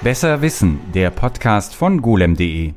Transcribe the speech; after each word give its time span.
Besser 0.00 0.42
Wissen, 0.42 0.78
der 0.94 1.10
Podcast 1.10 1.74
von 1.74 2.00
golem.de. 2.00 2.74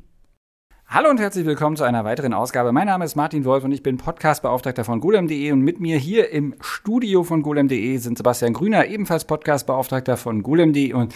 Hallo 0.87 1.09
und 1.09 1.19
herzlich 1.19 1.47
willkommen 1.47 1.75
zu 1.75 1.83
einer 1.83 2.05
weiteren 2.05 2.33
Ausgabe. 2.33 2.71
Mein 2.71 2.85
Name 2.85 3.05
ist 3.05 3.15
Martin 3.15 3.43
Wolf 3.43 3.63
und 3.63 3.71
ich 3.71 3.81
bin 3.81 3.97
Podcastbeauftragter 3.97 4.83
von 4.83 4.99
golem.de 4.99 5.51
und 5.51 5.61
mit 5.61 5.79
mir 5.79 5.97
hier 5.97 6.29
im 6.29 6.53
Studio 6.61 7.23
von 7.23 7.41
golem.de 7.41 7.97
sind 7.97 8.17
Sebastian 8.17 8.53
Grüner, 8.53 8.85
ebenfalls 8.85 9.25
Podcastbeauftragter 9.25 10.15
von 10.15 10.43
golem.de 10.43 10.93
und 10.93 11.15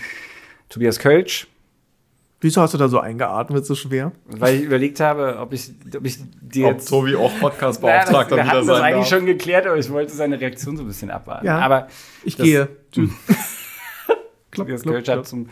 Tobias 0.69 0.97
Kölsch, 0.97 1.47
Wieso 2.41 2.61
hast 2.61 2.73
du 2.73 2.77
da 2.77 2.87
so 2.87 2.99
eingeatmet, 2.99 3.65
so 3.65 3.75
schwer? 3.75 4.13
Weil 4.25 4.55
ich 4.55 4.63
überlegt 4.63 5.01
habe, 5.01 5.37
ob 5.39 5.51
ich, 5.51 5.71
ob 5.95 6.05
ich 6.05 6.19
dir 6.41 6.67
jetzt. 6.69 6.91
Ob 6.91 7.01
Tobi 7.01 7.15
auch 7.15 7.31
Podcast-Beauftragter 7.39 8.35
naja, 8.37 8.45
Wir 8.45 8.51
hatten 8.51 8.67
das 8.67 8.79
eigentlich 8.79 9.09
darf. 9.09 9.09
schon 9.09 9.25
geklärt, 9.25 9.65
aber 9.67 9.77
ich 9.77 9.89
wollte 9.89 10.13
seine 10.13 10.39
Reaktion 10.39 10.77
so 10.77 10.83
ein 10.83 10.87
bisschen 10.87 11.11
abwarten. 11.11 11.45
Ja, 11.45 11.59
aber 11.59 11.87
ich 12.23 12.37
das, 12.37 12.45
gehe. 12.45 12.69
klopp, 14.51 14.67
klopp, 14.67 14.83
klopp, 14.83 15.07
hat 15.07 15.27
zum 15.27 15.49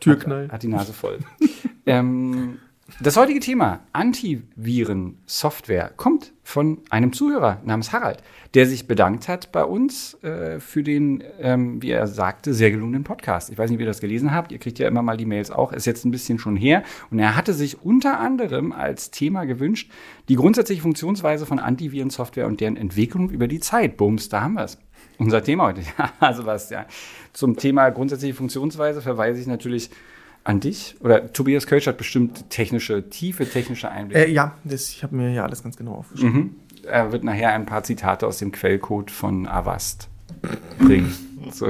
Türknall. 0.00 0.46
Hat, 0.46 0.54
hat 0.54 0.62
die 0.64 0.68
Nase 0.68 0.92
voll. 0.92 1.18
ähm, 1.86 2.58
das 3.00 3.16
heutige 3.16 3.40
Thema, 3.40 3.80
Antiviren-Software, 3.92 5.90
kommt 5.96 6.32
von 6.44 6.78
einem 6.88 7.12
Zuhörer 7.12 7.60
namens 7.64 7.92
Harald, 7.92 8.22
der 8.54 8.64
sich 8.66 8.86
bedankt 8.86 9.26
hat 9.26 9.50
bei 9.50 9.64
uns 9.64 10.14
äh, 10.22 10.60
für 10.60 10.84
den, 10.84 11.24
ähm, 11.40 11.82
wie 11.82 11.90
er 11.90 12.06
sagte, 12.06 12.54
sehr 12.54 12.70
gelungenen 12.70 13.02
Podcast. 13.02 13.50
Ich 13.50 13.58
weiß 13.58 13.70
nicht, 13.70 13.80
wie 13.80 13.82
ihr 13.82 13.88
das 13.88 14.00
gelesen 14.00 14.32
habt. 14.32 14.52
Ihr 14.52 14.58
kriegt 14.58 14.78
ja 14.78 14.86
immer 14.86 15.02
mal 15.02 15.16
die 15.16 15.26
Mails 15.26 15.50
auch. 15.50 15.72
Ist 15.72 15.84
jetzt 15.84 16.04
ein 16.04 16.12
bisschen 16.12 16.38
schon 16.38 16.54
her. 16.54 16.84
Und 17.10 17.18
er 17.18 17.34
hatte 17.34 17.54
sich 17.54 17.82
unter 17.82 18.20
anderem 18.20 18.70
als 18.70 19.10
Thema 19.10 19.46
gewünscht, 19.46 19.90
die 20.28 20.36
grundsätzliche 20.36 20.82
Funktionsweise 20.82 21.44
von 21.44 21.58
Antiviren-Software 21.58 22.46
und 22.46 22.60
deren 22.60 22.76
Entwicklung 22.76 23.30
über 23.30 23.48
die 23.48 23.58
Zeit. 23.58 23.96
Bums, 23.96 24.28
da 24.28 24.42
haben 24.42 24.54
wir 24.54 24.64
es. 24.64 24.78
Unser 25.18 25.42
Thema 25.42 25.64
heute. 25.64 25.80
ja. 26.70 26.86
Zum 27.32 27.56
Thema 27.56 27.90
grundsätzliche 27.90 28.34
Funktionsweise 28.34 29.02
verweise 29.02 29.40
ich 29.40 29.48
natürlich 29.48 29.90
an 30.46 30.60
dich? 30.60 30.94
Oder 31.00 31.32
Tobias 31.32 31.66
Kölsch 31.66 31.86
hat 31.86 31.98
bestimmt 31.98 32.50
technische, 32.50 33.10
tiefe 33.10 33.48
technische 33.48 33.90
Einblicke. 33.90 34.26
Äh, 34.26 34.30
ja, 34.30 34.56
das, 34.64 34.90
ich 34.90 35.02
habe 35.02 35.16
mir 35.16 35.32
ja 35.32 35.44
alles 35.44 35.62
ganz 35.62 35.76
genau 35.76 35.94
aufgeschrieben. 35.94 36.34
Mhm. 36.34 36.56
Er 36.84 37.10
wird 37.10 37.24
nachher 37.24 37.52
ein 37.52 37.66
paar 37.66 37.82
Zitate 37.82 38.26
aus 38.26 38.38
dem 38.38 38.52
Quellcode 38.52 39.10
von 39.10 39.48
Avast 39.48 40.08
bringen. 40.78 41.12
zu, 41.50 41.66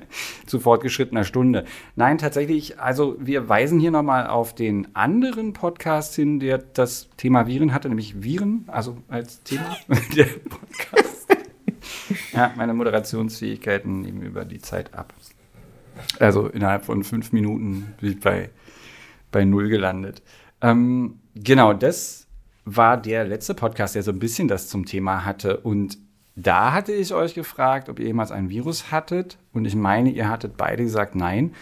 zu 0.46 0.60
fortgeschrittener 0.60 1.24
Stunde. 1.24 1.64
Nein, 1.94 2.18
tatsächlich, 2.18 2.80
also 2.80 3.16
wir 3.18 3.48
weisen 3.48 3.80
hier 3.80 3.90
nochmal 3.90 4.26
auf 4.26 4.54
den 4.54 4.94
anderen 4.94 5.52
Podcast 5.52 6.14
hin, 6.14 6.40
der 6.40 6.58
das 6.58 7.10
Thema 7.16 7.46
Viren 7.46 7.74
hatte, 7.74 7.88
nämlich 7.88 8.22
Viren, 8.22 8.64
also 8.66 8.98
als 9.08 9.42
Thema 9.42 9.76
der 10.16 10.24
Podcast. 10.24 11.26
ja, 12.32 12.52
meine 12.56 12.72
Moderationsfähigkeiten 12.72 14.00
nehmen 14.00 14.22
über 14.22 14.44
die 14.44 14.58
Zeit 14.58 14.94
ab. 14.94 15.12
Also 16.18 16.48
innerhalb 16.48 16.84
von 16.84 17.04
fünf 17.04 17.32
Minuten 17.32 17.94
bin 18.00 18.12
ich 18.12 18.20
bei, 18.20 18.50
bei 19.30 19.44
null 19.44 19.68
gelandet. 19.68 20.22
Ähm, 20.60 21.18
genau, 21.34 21.72
das 21.72 22.26
war 22.64 22.96
der 22.96 23.24
letzte 23.24 23.54
Podcast, 23.54 23.94
der 23.94 24.02
so 24.02 24.10
ein 24.10 24.18
bisschen 24.18 24.48
das 24.48 24.68
zum 24.68 24.86
Thema 24.86 25.24
hatte. 25.24 25.58
Und 25.58 25.98
da 26.34 26.72
hatte 26.72 26.92
ich 26.92 27.14
euch 27.14 27.34
gefragt, 27.34 27.88
ob 27.88 27.98
ihr 27.98 28.06
jemals 28.06 28.30
ein 28.30 28.50
Virus 28.50 28.90
hattet. 28.90 29.38
Und 29.52 29.64
ich 29.64 29.74
meine, 29.74 30.10
ihr 30.10 30.28
hattet 30.28 30.56
beide 30.56 30.82
gesagt, 30.82 31.14
nein. 31.14 31.54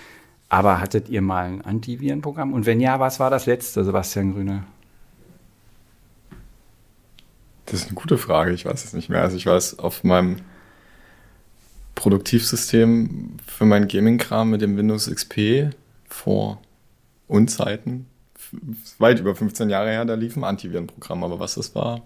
Aber 0.49 0.81
hattet 0.81 1.09
ihr 1.09 1.23
mal 1.23 1.47
ein 1.47 1.63
Antivirenprogramm? 1.63 2.53
Und 2.53 2.67
wenn 2.67 2.81
ja, 2.81 3.01
was 3.01 3.21
war 3.21 3.31
das 3.31 3.47
letzte, 3.47 3.85
Sebastian 3.85 4.33
Grüne? 4.33 4.65
Das 7.67 7.81
ist 7.81 7.87
eine 7.87 7.95
gute 7.95 8.19
Frage. 8.19 8.53
Ich 8.53 8.65
weiß 8.65 8.85
es 8.85 8.93
nicht 8.93 9.09
mehr. 9.09 9.23
Also 9.23 9.37
ich 9.37 9.47
weiß, 9.47 9.79
auf 9.79 10.05
meinem 10.05 10.37
Produktivsystem 11.95 13.37
für 13.47 13.65
meinen 13.65 13.89
Gaming-Kram 13.89 14.51
mit 14.51 14.61
dem 14.61 14.77
Windows 14.77 15.11
XP 15.11 15.71
vor 16.09 16.61
Unzeiten, 17.29 18.07
weit 18.99 19.21
über 19.21 19.35
15 19.35 19.71
Jahre 19.71 19.91
her, 19.91 20.05
da 20.05 20.15
lief 20.15 20.37
ein 20.37 20.45
Antivirenprogramm, 20.45 21.25
aber 21.25 21.41
was 21.41 21.55
das 21.55 21.75
war, 21.75 22.03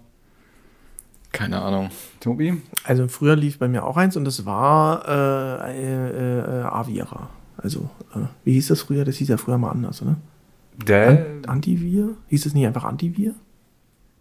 keine 1.31 1.61
Ahnung. 1.61 1.89
Tobi? 2.19 2.61
Also 2.83 3.07
früher 3.07 3.35
lief 3.35 3.59
bei 3.59 3.67
mir 3.67 3.83
auch 3.85 3.97
eins 3.97 4.17
und 4.17 4.25
das 4.25 4.45
war 4.45 5.07
äh, 5.07 5.71
äh, 5.71 6.39
äh, 6.39 6.63
Avira. 6.63 7.29
Also, 7.57 7.89
äh, 8.15 8.19
wie 8.43 8.53
hieß 8.53 8.69
das 8.69 8.81
früher? 8.81 9.05
Das 9.05 9.17
hieß 9.17 9.27
ja 9.27 9.37
früher 9.37 9.57
mal 9.57 9.69
anders, 9.69 10.01
oder? 10.01 10.17
Der 10.85 11.25
Antivir? 11.45 12.15
Hieß 12.29 12.45
es 12.45 12.53
nicht 12.53 12.65
einfach 12.65 12.85
Antivir? 12.85 13.35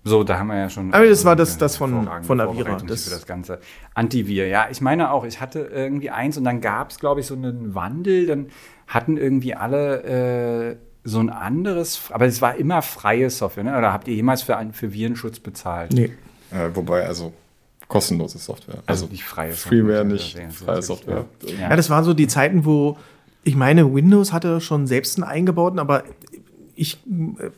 So, 0.09 0.25
da 0.25 0.39
haben 0.39 0.49
wir 0.49 0.57
ja 0.57 0.71
schon. 0.71 0.93
Aber 0.93 1.07
das 1.07 1.25
war 1.25 1.37
das, 1.37 1.59
das 1.59 1.77
von, 1.77 2.09
von 2.23 2.41
Avira. 2.41 2.79
Das 2.87 3.05
für 3.05 3.11
das 3.11 3.27
ganze 3.27 3.61
Antivir. 3.95 4.47
Ja, 4.49 4.69
ich 4.71 4.81
meine 4.81 5.11
auch, 5.11 5.25
ich 5.25 5.41
hatte 5.41 5.61
irgendwie 5.61 6.11
eins 6.11 6.37
und 6.39 6.45
dann 6.45 6.61
gab 6.61 6.91
es, 6.91 6.99
glaube 6.99 7.21
ich, 7.21 7.27
so 7.27 7.35
einen 7.35 7.75
Wandel. 7.75 8.27
Dann 8.27 8.47
hatten 8.87 9.17
irgendwie 9.17 9.55
alle 9.55 10.73
äh, 10.73 10.77
so 11.05 11.21
ein 11.21 11.31
anderes, 11.31 12.11
aber 12.11 12.27
es 12.27 12.41
war 12.41 12.57
immer 12.57 12.83
freie 12.83 13.31
Software. 13.31 13.65
Ne? 13.65 13.77
Oder 13.77 13.93
habt 13.93 14.09
ihr 14.09 14.15
jemals 14.15 14.43
für, 14.43 14.59
für 14.73 14.93
Virenschutz 14.93 15.41
bezahlt? 15.41 15.93
Nee. 15.93 16.13
Äh, 16.51 16.71
wobei, 16.75 17.07
also 17.07 17.33
kostenlose 17.87 18.39
Software. 18.39 18.77
Also, 18.87 19.05
also 19.05 19.07
nicht 19.07 19.25
freie 19.25 19.53
Software. 19.53 19.85
Freeware, 19.85 20.05
nicht 20.05 20.39
freie 20.53 20.83
Software. 20.83 21.25
Ja. 21.47 21.69
ja, 21.69 21.77
das 21.77 21.91
war 21.91 22.03
so 22.05 22.15
die 22.15 22.27
Zeiten, 22.29 22.65
wo 22.65 22.97
ich 23.45 23.57
meine, 23.57 23.95
Windows 23.95 24.33
hatte 24.33 24.61
schon 24.61 24.87
selbst 24.87 25.17
einen 25.17 25.25
eingebauten, 25.25 25.79
aber 25.79 26.05
ich 26.79 26.99
äh, 27.07 27.51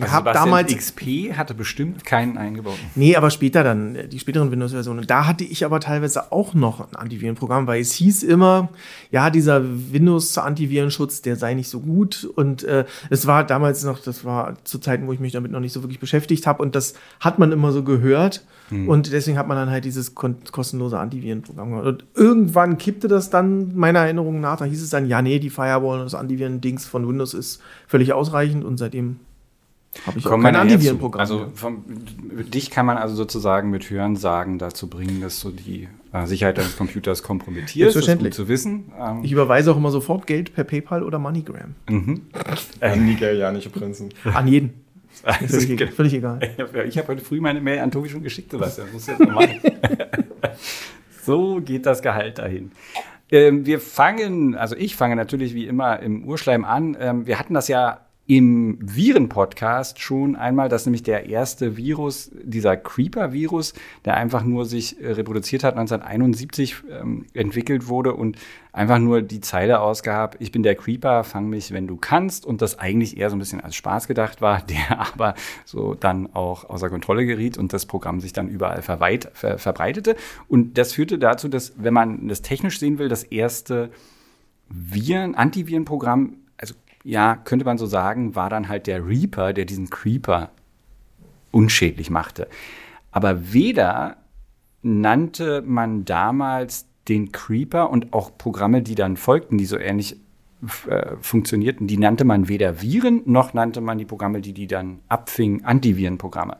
also 0.00 0.12
habe 0.12 0.32
damals. 0.32 0.74
XP 0.74 1.32
hatte 1.32 1.54
bestimmt 1.54 2.04
keinen 2.04 2.36
eingebauten. 2.36 2.78
Nee, 2.94 3.16
aber 3.16 3.30
später 3.30 3.64
dann, 3.64 3.96
die 4.10 4.18
späteren 4.18 4.50
Windows-Versionen. 4.50 5.06
Da 5.06 5.26
hatte 5.26 5.44
ich 5.44 5.64
aber 5.64 5.80
teilweise 5.80 6.30
auch 6.30 6.52
noch 6.52 6.80
ein 6.80 6.94
Antivirenprogramm, 6.94 7.66
weil 7.66 7.80
es 7.80 7.92
hieß 7.92 8.22
immer, 8.22 8.68
ja, 9.10 9.30
dieser 9.30 9.62
Windows-Antivirenschutz, 9.64 11.22
der 11.22 11.36
sei 11.36 11.54
nicht 11.54 11.68
so 11.68 11.80
gut. 11.80 12.28
Und 12.36 12.62
äh, 12.64 12.84
es 13.08 13.26
war 13.26 13.44
damals 13.44 13.82
noch, 13.82 13.98
das 13.98 14.24
war 14.24 14.56
zu 14.64 14.78
Zeiten, 14.78 15.06
wo 15.06 15.12
ich 15.12 15.20
mich 15.20 15.32
damit 15.32 15.52
noch 15.52 15.60
nicht 15.60 15.72
so 15.72 15.82
wirklich 15.82 16.00
beschäftigt 16.00 16.46
habe. 16.46 16.62
Und 16.62 16.74
das 16.74 16.94
hat 17.18 17.38
man 17.38 17.52
immer 17.52 17.72
so 17.72 17.82
gehört. 17.82 18.44
Hm. 18.68 18.88
Und 18.88 19.12
deswegen 19.12 19.38
hat 19.38 19.48
man 19.48 19.56
dann 19.56 19.70
halt 19.70 19.84
dieses 19.84 20.14
kostenlose 20.14 20.98
Antivirenprogramm 20.98 21.70
gemacht. 21.70 21.86
Und 21.86 22.04
irgendwann 22.14 22.78
kippte 22.78 23.08
das 23.08 23.30
dann, 23.30 23.74
meiner 23.74 24.00
Erinnerung 24.00 24.40
nach, 24.40 24.58
da 24.58 24.64
hieß 24.64 24.82
es 24.82 24.90
dann, 24.90 25.06
ja, 25.06 25.22
nee, 25.22 25.38
die 25.38 25.50
Firewall 25.50 25.98
und 25.98 26.04
das 26.04 26.14
Antiviren-Dings 26.14 26.86
von 26.86 27.08
Windows 27.08 27.34
ist 27.34 27.60
völlig 27.86 28.12
ausreichend 28.12 28.49
und 28.54 28.76
seitdem 28.76 29.20
habe 30.06 30.18
ich 30.18 30.24
Kommt 30.24 30.44
auch 30.44 30.46
kein 30.46 30.56
Antivirenprogramm. 30.56 31.20
Also 31.20 31.46
vom, 31.54 31.84
dich 32.52 32.70
kann 32.70 32.86
man 32.86 32.96
also 32.96 33.14
sozusagen 33.16 33.70
mit 33.70 33.90
Hören 33.90 34.14
sagen 34.16 34.58
dazu 34.58 34.88
bringen, 34.88 35.20
dass 35.20 35.40
du 35.40 35.50
die 35.50 35.88
äh, 36.12 36.26
Sicherheit 36.26 36.58
deines 36.58 36.76
Computers 36.76 37.22
kompromittierst. 37.22 37.96
Das 37.96 38.06
ist 38.06 38.18
gut 38.18 38.34
zu 38.34 38.46
wissen. 38.46 38.92
Ähm, 38.98 39.20
ich 39.24 39.32
überweise 39.32 39.72
auch 39.72 39.76
immer 39.76 39.90
sofort 39.90 40.26
Geld 40.26 40.54
per 40.54 40.64
PayPal 40.64 41.02
oder 41.02 41.18
MoneyGram. 41.18 41.74
Mhm. 41.88 42.22
An 42.80 43.04
nigerianische 43.04 43.70
Prinzen. 43.70 44.10
An 44.24 44.46
jeden. 44.48 44.74
Also 45.22 45.58
völlig, 45.58 45.70
egal. 45.70 45.88
völlig 45.88 46.14
egal. 46.14 46.40
Ich 46.88 46.96
habe 46.96 47.08
heute 47.08 47.22
früh 47.22 47.40
meine 47.40 47.60
Mail 47.60 47.80
an 47.80 47.90
Tobi 47.90 48.08
schon 48.08 48.22
geschickt, 48.22 48.52
Sebastian. 48.52 48.86
Das 48.86 48.94
muss 48.94 49.06
jetzt 49.08 49.18
mal 49.18 49.48
so 51.22 51.60
geht 51.60 51.86
das 51.86 52.02
Gehalt 52.02 52.38
dahin. 52.38 52.72
Ähm, 53.30 53.66
wir 53.66 53.80
fangen, 53.80 54.54
also 54.56 54.74
ich 54.76 54.96
fange 54.96 55.16
natürlich 55.16 55.54
wie 55.54 55.66
immer 55.66 56.00
im 56.00 56.24
Urschleim 56.24 56.64
an. 56.64 56.96
Ähm, 56.98 57.26
wir 57.26 57.38
hatten 57.38 57.54
das 57.54 57.68
ja 57.68 58.00
im 58.30 58.78
Viren-Podcast 58.80 59.98
schon 59.98 60.36
einmal, 60.36 60.68
dass 60.68 60.86
nämlich 60.86 61.02
der 61.02 61.26
erste 61.28 61.76
Virus, 61.76 62.30
dieser 62.44 62.76
Creeper-Virus, 62.76 63.74
der 64.04 64.16
einfach 64.16 64.44
nur 64.44 64.66
sich 64.66 65.02
äh, 65.02 65.10
reproduziert 65.10 65.64
hat, 65.64 65.76
1971 65.76 66.76
ähm, 66.92 67.26
entwickelt 67.34 67.88
wurde 67.88 68.14
und 68.14 68.38
einfach 68.72 69.00
nur 69.00 69.22
die 69.22 69.40
Zeile 69.40 69.80
ausgab, 69.80 70.36
ich 70.38 70.52
bin 70.52 70.62
der 70.62 70.76
Creeper, 70.76 71.24
fang 71.24 71.48
mich, 71.48 71.72
wenn 71.72 71.88
du 71.88 71.96
kannst 71.96 72.46
und 72.46 72.62
das 72.62 72.78
eigentlich 72.78 73.16
eher 73.16 73.30
so 73.30 73.36
ein 73.36 73.40
bisschen 73.40 73.62
als 73.62 73.74
Spaß 73.74 74.06
gedacht 74.06 74.40
war, 74.40 74.62
der 74.90 75.12
aber 75.12 75.34
so 75.64 75.94
dann 75.94 76.32
auch 76.32 76.70
außer 76.70 76.88
Kontrolle 76.88 77.26
geriet 77.26 77.58
und 77.58 77.72
das 77.72 77.84
Programm 77.84 78.20
sich 78.20 78.32
dann 78.32 78.46
überall 78.46 78.82
verweit, 78.82 79.28
ver, 79.34 79.58
verbreitete. 79.58 80.14
Und 80.46 80.78
das 80.78 80.92
führte 80.92 81.18
dazu, 81.18 81.48
dass, 81.48 81.72
wenn 81.78 81.94
man 81.94 82.28
das 82.28 82.42
technisch 82.42 82.78
sehen 82.78 83.00
will, 83.00 83.08
das 83.08 83.24
erste 83.24 83.90
Viren, 84.68 85.34
Antivirenprogramm 85.34 86.36
ja, 87.04 87.36
könnte 87.36 87.64
man 87.64 87.78
so 87.78 87.86
sagen, 87.86 88.34
war 88.34 88.50
dann 88.50 88.68
halt 88.68 88.86
der 88.86 89.06
Reaper, 89.06 89.52
der 89.52 89.64
diesen 89.64 89.90
Creeper 89.90 90.50
unschädlich 91.50 92.10
machte. 92.10 92.48
Aber 93.10 93.52
weder 93.52 94.16
nannte 94.82 95.62
man 95.62 96.04
damals 96.04 96.86
den 97.08 97.32
Creeper 97.32 97.90
und 97.90 98.12
auch 98.12 98.36
Programme, 98.36 98.82
die 98.82 98.94
dann 98.94 99.16
folgten, 99.16 99.58
die 99.58 99.64
so 99.64 99.78
ähnlich 99.78 100.16
äh, 100.86 101.16
funktionierten, 101.20 101.86
die 101.86 101.96
nannte 101.96 102.24
man 102.24 102.48
weder 102.48 102.82
Viren, 102.82 103.22
noch 103.24 103.54
nannte 103.54 103.80
man 103.80 103.98
die 103.98 104.04
Programme, 104.04 104.40
die 104.40 104.52
die 104.52 104.66
dann 104.66 105.00
abfingen, 105.08 105.64
Antivirenprogramme. 105.64 106.58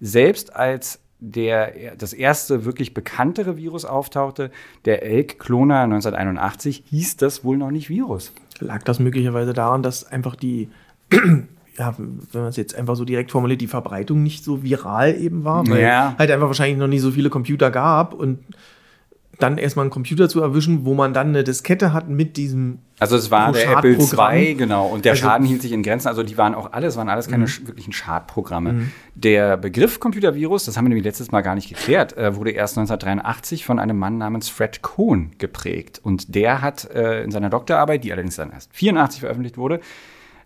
Selbst 0.00 0.54
als 0.54 1.00
der, 1.20 1.96
das 1.96 2.12
erste 2.12 2.64
wirklich 2.64 2.94
bekanntere 2.94 3.56
Virus 3.56 3.84
auftauchte, 3.84 4.50
der 4.84 5.02
Elk-Kloner 5.02 5.80
1981, 5.80 6.84
hieß 6.90 7.16
das 7.16 7.44
wohl 7.44 7.56
noch 7.56 7.70
nicht 7.70 7.88
Virus. 7.88 8.32
Lag 8.60 8.82
das 8.84 8.98
möglicherweise 9.00 9.52
daran, 9.52 9.82
dass 9.82 10.04
einfach 10.04 10.36
die, 10.36 10.68
ja, 11.76 11.94
wenn 11.98 12.40
man 12.40 12.50
es 12.50 12.56
jetzt 12.56 12.74
einfach 12.74 12.96
so 12.96 13.04
direkt 13.04 13.30
formuliert, 13.30 13.60
die 13.60 13.66
Verbreitung 13.66 14.22
nicht 14.22 14.44
so 14.44 14.62
viral 14.62 15.16
eben 15.20 15.44
war, 15.44 15.66
weil 15.68 15.82
Ja. 15.82 16.14
halt 16.18 16.30
einfach 16.30 16.46
wahrscheinlich 16.48 16.78
noch 16.78 16.86
nicht 16.88 17.02
so 17.02 17.10
viele 17.10 17.30
Computer 17.30 17.70
gab 17.70 18.14
und 18.14 18.38
dann 19.38 19.56
erstmal 19.56 19.84
einen 19.84 19.90
Computer 19.90 20.28
zu 20.28 20.40
erwischen, 20.40 20.84
wo 20.84 20.94
man 20.94 21.14
dann 21.14 21.28
eine 21.28 21.44
Diskette 21.44 21.92
hat 21.92 22.08
mit 22.08 22.36
diesem 22.36 22.78
Also 22.98 23.16
es 23.16 23.30
war 23.30 23.52
der 23.52 23.70
Apple. 23.70 23.96
II, 23.96 24.54
genau. 24.54 24.86
Und 24.88 25.04
der 25.04 25.12
Also- 25.12 25.22
Schaden 25.26 25.46
hielt 25.46 25.62
sich 25.62 25.72
in 25.72 25.82
Grenzen. 25.82 26.08
Also 26.08 26.22
die 26.24 26.36
waren 26.36 26.54
auch 26.54 26.72
alles, 26.72 26.96
waren 26.96 27.08
alles 27.08 27.28
keine 27.28 27.46
sch- 27.46 27.66
wirklichen 27.66 27.92
Schadprogramme. 27.92 28.88
Der 29.14 29.56
Begriff 29.56 30.00
Computervirus, 30.00 30.64
das 30.64 30.76
haben 30.76 30.84
wir 30.86 30.88
nämlich 30.90 31.04
letztes 31.04 31.30
Mal 31.30 31.42
gar 31.42 31.54
nicht 31.54 31.68
geklärt, 31.68 32.16
äh, 32.16 32.34
wurde 32.36 32.50
erst 32.50 32.76
1983 32.78 33.64
von 33.64 33.78
einem 33.78 33.96
Mann 33.98 34.18
namens 34.18 34.48
Fred 34.48 34.82
Cohn 34.82 35.30
geprägt. 35.38 36.00
Und 36.02 36.34
der 36.34 36.60
hat 36.60 36.90
äh, 36.90 37.22
in 37.22 37.30
seiner 37.30 37.50
Doktorarbeit, 37.50 38.02
die 38.04 38.12
allerdings 38.12 38.36
dann 38.36 38.50
erst 38.50 38.74
84 38.74 39.20
veröffentlicht 39.20 39.56
wurde, 39.56 39.80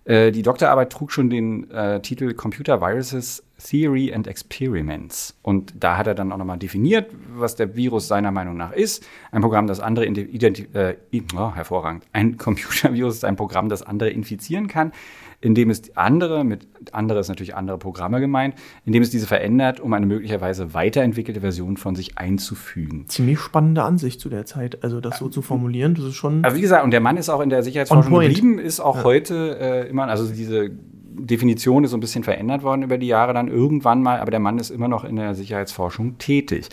äh, 0.05 0.33
die 0.33 0.43
Doktorarbeit 0.43 0.91
trug 0.91 1.13
schon 1.13 1.31
den 1.31 1.71
äh, 1.71 2.01
Titel 2.01 2.35
Computer 2.35 2.81
Viruses 2.81 3.43
Theory 3.59 4.13
and 4.13 4.27
Experiments. 4.27 5.39
Und 5.43 5.73
da 5.79 5.97
hat 5.97 6.07
er 6.07 6.15
dann 6.15 6.33
auch 6.33 6.37
nochmal 6.37 6.59
definiert, 6.59 7.11
was 7.35 7.55
der 7.55 7.77
Virus 7.77 8.09
seiner 8.09 8.33
Meinung 8.33 8.57
nach 8.57 8.73
ist. 8.73 9.07
Ein 9.31 9.43
Programm, 9.43 9.67
das 9.67 9.81
andere 9.81 10.07
identi- 10.07 10.75
äh, 10.75 10.97
oh, 11.37 11.55
hervorragend. 11.55 12.05
Ein 12.13 12.37
Computervirus 12.37 13.15
ist 13.15 13.25
ein 13.25 13.37
Programm, 13.37 13.69
das 13.69 13.83
andere 13.83 14.11
infizieren 14.11 14.67
kann, 14.67 14.93
indem 15.43 15.71
es 15.71 15.95
andere, 15.97 16.45
mit 16.45 16.67
andere 16.93 17.19
ist 17.19 17.29
natürlich 17.29 17.55
andere 17.55 17.77
Programme 17.77 18.21
gemeint, 18.21 18.55
indem 18.87 19.03
es 19.03 19.11
diese 19.11 19.27
verändert, 19.27 19.81
um 19.81 19.93
eine 19.93 20.07
möglicherweise 20.07 20.73
weiterentwickelte 20.73 21.41
Version 21.41 21.77
von 21.77 21.95
sich 21.95 22.17
einzufügen. 22.17 23.07
ziemlich 23.09 23.41
spannende 23.41 23.83
Ansicht 23.83 24.21
zu 24.21 24.29
der 24.29 24.47
Zeit. 24.47 24.83
Also 24.83 25.01
das 25.01 25.19
so 25.19 25.29
zu 25.29 25.43
formulieren, 25.43 25.95
das 25.95 26.07
ist 26.07 26.15
schon. 26.15 26.45
Also 26.45 26.57
wie 26.57 26.61
gesagt, 26.61 26.85
und 26.85 26.93
der 26.93 27.01
Mann 27.01 27.17
ist 27.17 27.29
auch 27.29 27.41
in 27.41 27.51
der 27.51 27.63
Sicherheitsforschung 27.63 28.13
geblieben, 28.21 28.59
ist 28.59 28.81
auch 28.81 29.05
heute 29.05 29.59
äh, 29.61 29.89
immer, 29.89 30.07
also 30.07 30.33
diese 30.33 30.71
Definition 30.71 31.85
ist 31.85 31.91
so 31.91 31.97
ein 31.97 32.01
bisschen 32.01 32.25
verändert 32.25 32.63
worden 32.63 32.83
über 32.83 32.97
die 32.97 33.09
Jahre 33.09 33.35
dann 33.35 33.49
irgendwann 33.49 34.01
mal, 34.01 34.21
aber 34.21 34.31
der 34.31 34.41
Mann 34.41 34.59
ist 34.59 34.71
immer 34.71 34.89
noch 34.89 35.05
in 35.05 35.17
der 35.17 35.35
Sicherheitsforschung 35.35 36.19
tätig. 36.19 36.69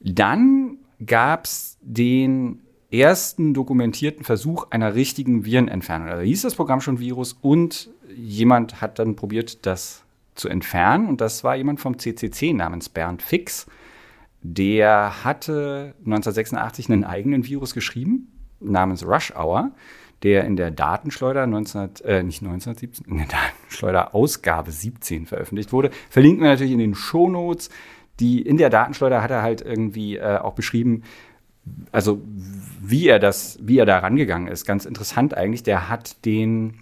Dann 0.00 0.78
gab 1.04 1.44
es 1.44 1.78
den 1.80 2.63
ersten 2.98 3.54
dokumentierten 3.54 4.24
Versuch 4.24 4.66
einer 4.70 4.94
richtigen 4.94 5.44
Virenentfernung. 5.44 6.08
Also 6.08 6.22
hieß 6.22 6.42
das 6.42 6.54
Programm 6.54 6.80
schon 6.80 6.98
Virus 6.98 7.36
und 7.40 7.90
jemand 8.14 8.80
hat 8.80 8.98
dann 8.98 9.16
probiert, 9.16 9.66
das 9.66 10.04
zu 10.34 10.48
entfernen 10.48 11.08
und 11.08 11.20
das 11.20 11.44
war 11.44 11.56
jemand 11.56 11.80
vom 11.80 11.98
CCC 11.98 12.52
namens 12.52 12.88
Bernd 12.88 13.22
Fix. 13.22 13.66
Der 14.42 15.24
hatte 15.24 15.94
1986 16.00 16.90
einen 16.90 17.04
eigenen 17.04 17.46
Virus 17.46 17.72
geschrieben, 17.72 18.32
namens 18.60 19.06
Rush 19.06 19.32
Hour, 19.34 19.70
der 20.22 20.44
in 20.44 20.56
der 20.56 20.70
Datenschleuder 20.70 21.46
19, 21.46 21.80
äh, 22.04 22.22
nicht 22.22 22.42
1917, 22.42 23.06
in 23.06 23.18
der 23.18 23.26
Datenschleuder 23.26 24.14
Ausgabe 24.14 24.70
17 24.70 25.26
veröffentlicht 25.26 25.72
wurde. 25.72 25.90
Verlinken 26.10 26.42
wir 26.42 26.50
natürlich 26.50 26.72
in 26.72 26.78
den 26.78 26.94
Shownotes. 26.94 27.70
Die, 28.20 28.42
in 28.42 28.58
der 28.58 28.70
Datenschleuder 28.70 29.22
hat 29.22 29.30
er 29.30 29.42
halt 29.42 29.60
irgendwie 29.60 30.16
äh, 30.16 30.38
auch 30.38 30.54
beschrieben, 30.54 31.02
also 31.92 32.22
wie 32.82 33.08
er 33.08 33.18
das, 33.18 33.58
wie 33.62 33.78
er 33.78 33.86
da 33.86 33.98
rangegangen 33.98 34.48
ist. 34.48 34.66
Ganz 34.66 34.84
interessant 34.84 35.34
eigentlich. 35.36 35.62
Der 35.62 35.88
hat 35.88 36.24
den 36.24 36.80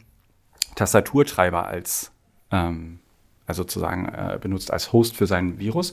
Tastaturtreiber 0.74 1.66
als 1.66 2.12
ähm, 2.50 2.98
also 3.46 3.62
sozusagen 3.62 4.06
äh, 4.06 4.38
benutzt 4.40 4.72
als 4.72 4.92
Host 4.92 5.16
für 5.16 5.26
seinen 5.26 5.58
Virus 5.58 5.92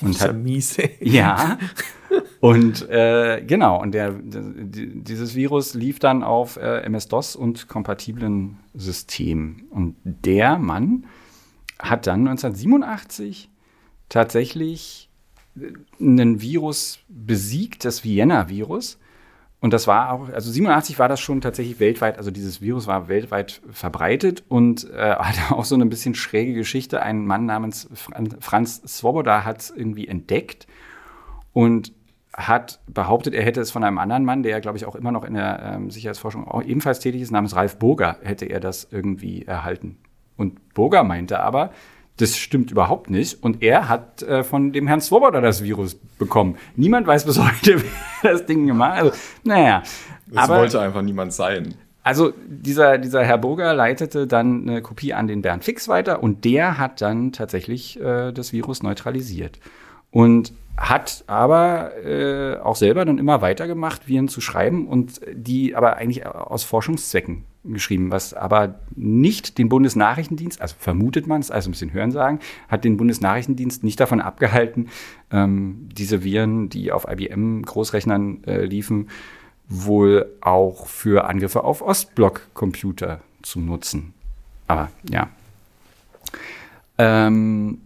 und 0.00 0.20
hat 0.20 0.36
mies. 0.36 0.78
ey. 0.78 0.96
ja. 1.00 1.58
Und 2.40 2.88
äh, 2.90 3.42
genau, 3.44 3.80
und 3.80 3.92
der, 3.92 4.12
die- 4.12 5.02
dieses 5.02 5.34
Virus 5.34 5.72
lief 5.74 5.98
dann 5.98 6.22
auf 6.22 6.56
äh, 6.58 6.82
MS-DOS 6.82 7.34
und 7.36 7.68
kompatiblen 7.68 8.58
Systemen. 8.74 9.64
Und 9.70 9.96
der 10.04 10.58
Mann 10.58 11.06
hat 11.78 12.06
dann 12.06 12.28
1987 12.28 13.48
tatsächlich 14.10 15.08
einen 16.00 16.40
Virus 16.40 17.00
besiegt, 17.08 17.84
das 17.84 18.04
Vienna-Virus. 18.04 18.98
Und 19.60 19.72
das 19.72 19.86
war 19.86 20.12
auch, 20.12 20.28
also 20.28 20.50
87 20.50 20.98
war 20.98 21.08
das 21.08 21.20
schon 21.20 21.40
tatsächlich 21.40 21.80
weltweit, 21.80 22.18
also 22.18 22.30
dieses 22.30 22.60
Virus 22.60 22.86
war 22.86 23.08
weltweit 23.08 23.62
verbreitet 23.70 24.44
und 24.48 24.90
äh, 24.90 25.14
hatte 25.18 25.54
auch 25.54 25.64
so 25.64 25.74
eine 25.74 25.86
bisschen 25.86 26.14
schräge 26.14 26.52
Geschichte. 26.52 27.02
Ein 27.02 27.24
Mann 27.24 27.46
namens 27.46 27.88
Fran- 27.94 28.36
Franz 28.40 28.82
Swoboda 28.86 29.44
hat 29.44 29.62
es 29.62 29.70
irgendwie 29.70 30.06
entdeckt 30.06 30.66
und 31.54 31.92
hat 32.36 32.80
behauptet, 32.88 33.32
er 33.32 33.44
hätte 33.44 33.60
es 33.60 33.70
von 33.70 33.84
einem 33.84 33.98
anderen 33.98 34.24
Mann, 34.24 34.42
der, 34.42 34.60
glaube 34.60 34.76
ich, 34.76 34.84
auch 34.84 34.96
immer 34.96 35.12
noch 35.12 35.24
in 35.24 35.34
der 35.34 35.76
ähm, 35.76 35.90
Sicherheitsforschung 35.90 36.46
auch 36.46 36.62
ebenfalls 36.62 36.98
tätig 36.98 37.22
ist, 37.22 37.30
namens 37.30 37.54
Ralf 37.54 37.78
Burger, 37.78 38.18
hätte 38.22 38.46
er 38.46 38.60
das 38.60 38.88
irgendwie 38.90 39.44
erhalten. 39.44 39.98
Und 40.36 40.74
Burger 40.74 41.04
meinte 41.04 41.40
aber, 41.40 41.70
das 42.16 42.36
stimmt 42.36 42.70
überhaupt 42.70 43.10
nicht. 43.10 43.42
Und 43.42 43.62
er 43.62 43.88
hat 43.88 44.22
äh, 44.22 44.44
von 44.44 44.72
dem 44.72 44.86
Herrn 44.86 45.00
Swoboda 45.00 45.40
das 45.40 45.62
Virus 45.62 45.96
bekommen. 46.18 46.56
Niemand 46.76 47.06
weiß 47.06 47.24
bis 47.24 47.38
heute, 47.44 47.82
wer 48.22 48.32
das 48.32 48.46
Ding 48.46 48.66
gemacht 48.66 48.92
hat. 48.92 49.04
Also, 49.04 49.16
naja. 49.42 49.82
Es 50.30 50.36
aber, 50.36 50.58
wollte 50.58 50.80
einfach 50.80 51.02
niemand 51.02 51.32
sein. 51.32 51.74
also 52.02 52.32
dieser, 52.46 52.98
dieser 52.98 53.24
Herr 53.24 53.38
Burger 53.38 53.74
leitete 53.74 54.26
dann 54.26 54.68
eine 54.68 54.82
Kopie 54.82 55.12
an 55.12 55.26
den 55.26 55.42
Bernd 55.42 55.64
Fix 55.64 55.86
weiter 55.86 56.22
und 56.22 56.44
der 56.44 56.78
hat 56.78 57.00
dann 57.02 57.32
tatsächlich 57.32 58.00
äh, 58.00 58.32
das 58.32 58.52
Virus 58.52 58.82
neutralisiert. 58.82 59.58
Und 60.10 60.52
hat 60.76 61.24
aber 61.26 61.92
äh, 62.04 62.56
auch 62.58 62.76
selber 62.76 63.04
dann 63.04 63.18
immer 63.18 63.42
weitergemacht, 63.42 64.08
Viren 64.08 64.28
zu 64.28 64.40
schreiben 64.40 64.88
und 64.88 65.20
die 65.32 65.74
aber 65.76 65.96
eigentlich 65.96 66.26
aus 66.26 66.64
Forschungszwecken 66.64 67.44
geschrieben, 67.64 68.10
was 68.10 68.34
aber 68.34 68.78
nicht 68.94 69.58
den 69.58 69.68
Bundesnachrichtendienst, 69.68 70.60
also 70.60 70.74
vermutet 70.78 71.26
man 71.26 71.40
es, 71.40 71.50
also 71.50 71.68
ein 71.68 71.72
bisschen 71.72 71.92
Hörensagen, 71.92 72.40
hat 72.68 72.84
den 72.84 72.96
Bundesnachrichtendienst 72.96 73.82
nicht 73.82 73.98
davon 74.00 74.20
abgehalten, 74.20 74.88
ähm, 75.30 75.88
diese 75.92 76.22
Viren, 76.22 76.68
die 76.68 76.92
auf 76.92 77.06
IBM-Großrechnern 77.08 78.44
äh, 78.44 78.64
liefen, 78.64 79.08
wohl 79.68 80.30
auch 80.40 80.86
für 80.86 81.24
Angriffe 81.24 81.64
auf 81.64 81.80
Ostblock-Computer 81.80 83.20
zu 83.42 83.60
nutzen. 83.60 84.12
Aber 84.66 84.90
ja. 85.10 85.28
Ähm, 86.98 87.80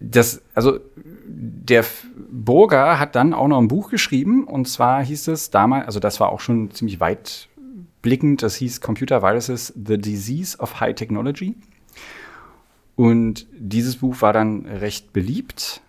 das, 0.00 0.42
also 0.54 0.80
der 1.24 1.84
Burger 2.30 2.98
hat 2.98 3.14
dann 3.14 3.32
auch 3.32 3.48
noch 3.48 3.58
ein 3.58 3.68
Buch 3.68 3.90
geschrieben 3.90 4.44
und 4.44 4.66
zwar 4.68 5.04
hieß 5.04 5.28
es 5.28 5.50
damals, 5.50 5.86
also 5.86 6.00
das 6.00 6.20
war 6.20 6.30
auch 6.30 6.40
schon 6.40 6.70
ziemlich 6.72 7.00
weit 7.00 7.48
blickend, 8.02 8.42
das 8.42 8.56
hieß 8.56 8.80
Computer 8.80 9.22
Viruses, 9.22 9.72
The 9.74 9.98
Disease 9.98 10.58
of 10.58 10.80
High 10.80 10.94
Technology. 10.94 11.54
Und 12.96 13.46
dieses 13.56 13.96
Buch 13.96 14.20
war 14.20 14.32
dann 14.32 14.66
recht 14.66 15.12
beliebt, 15.12 15.80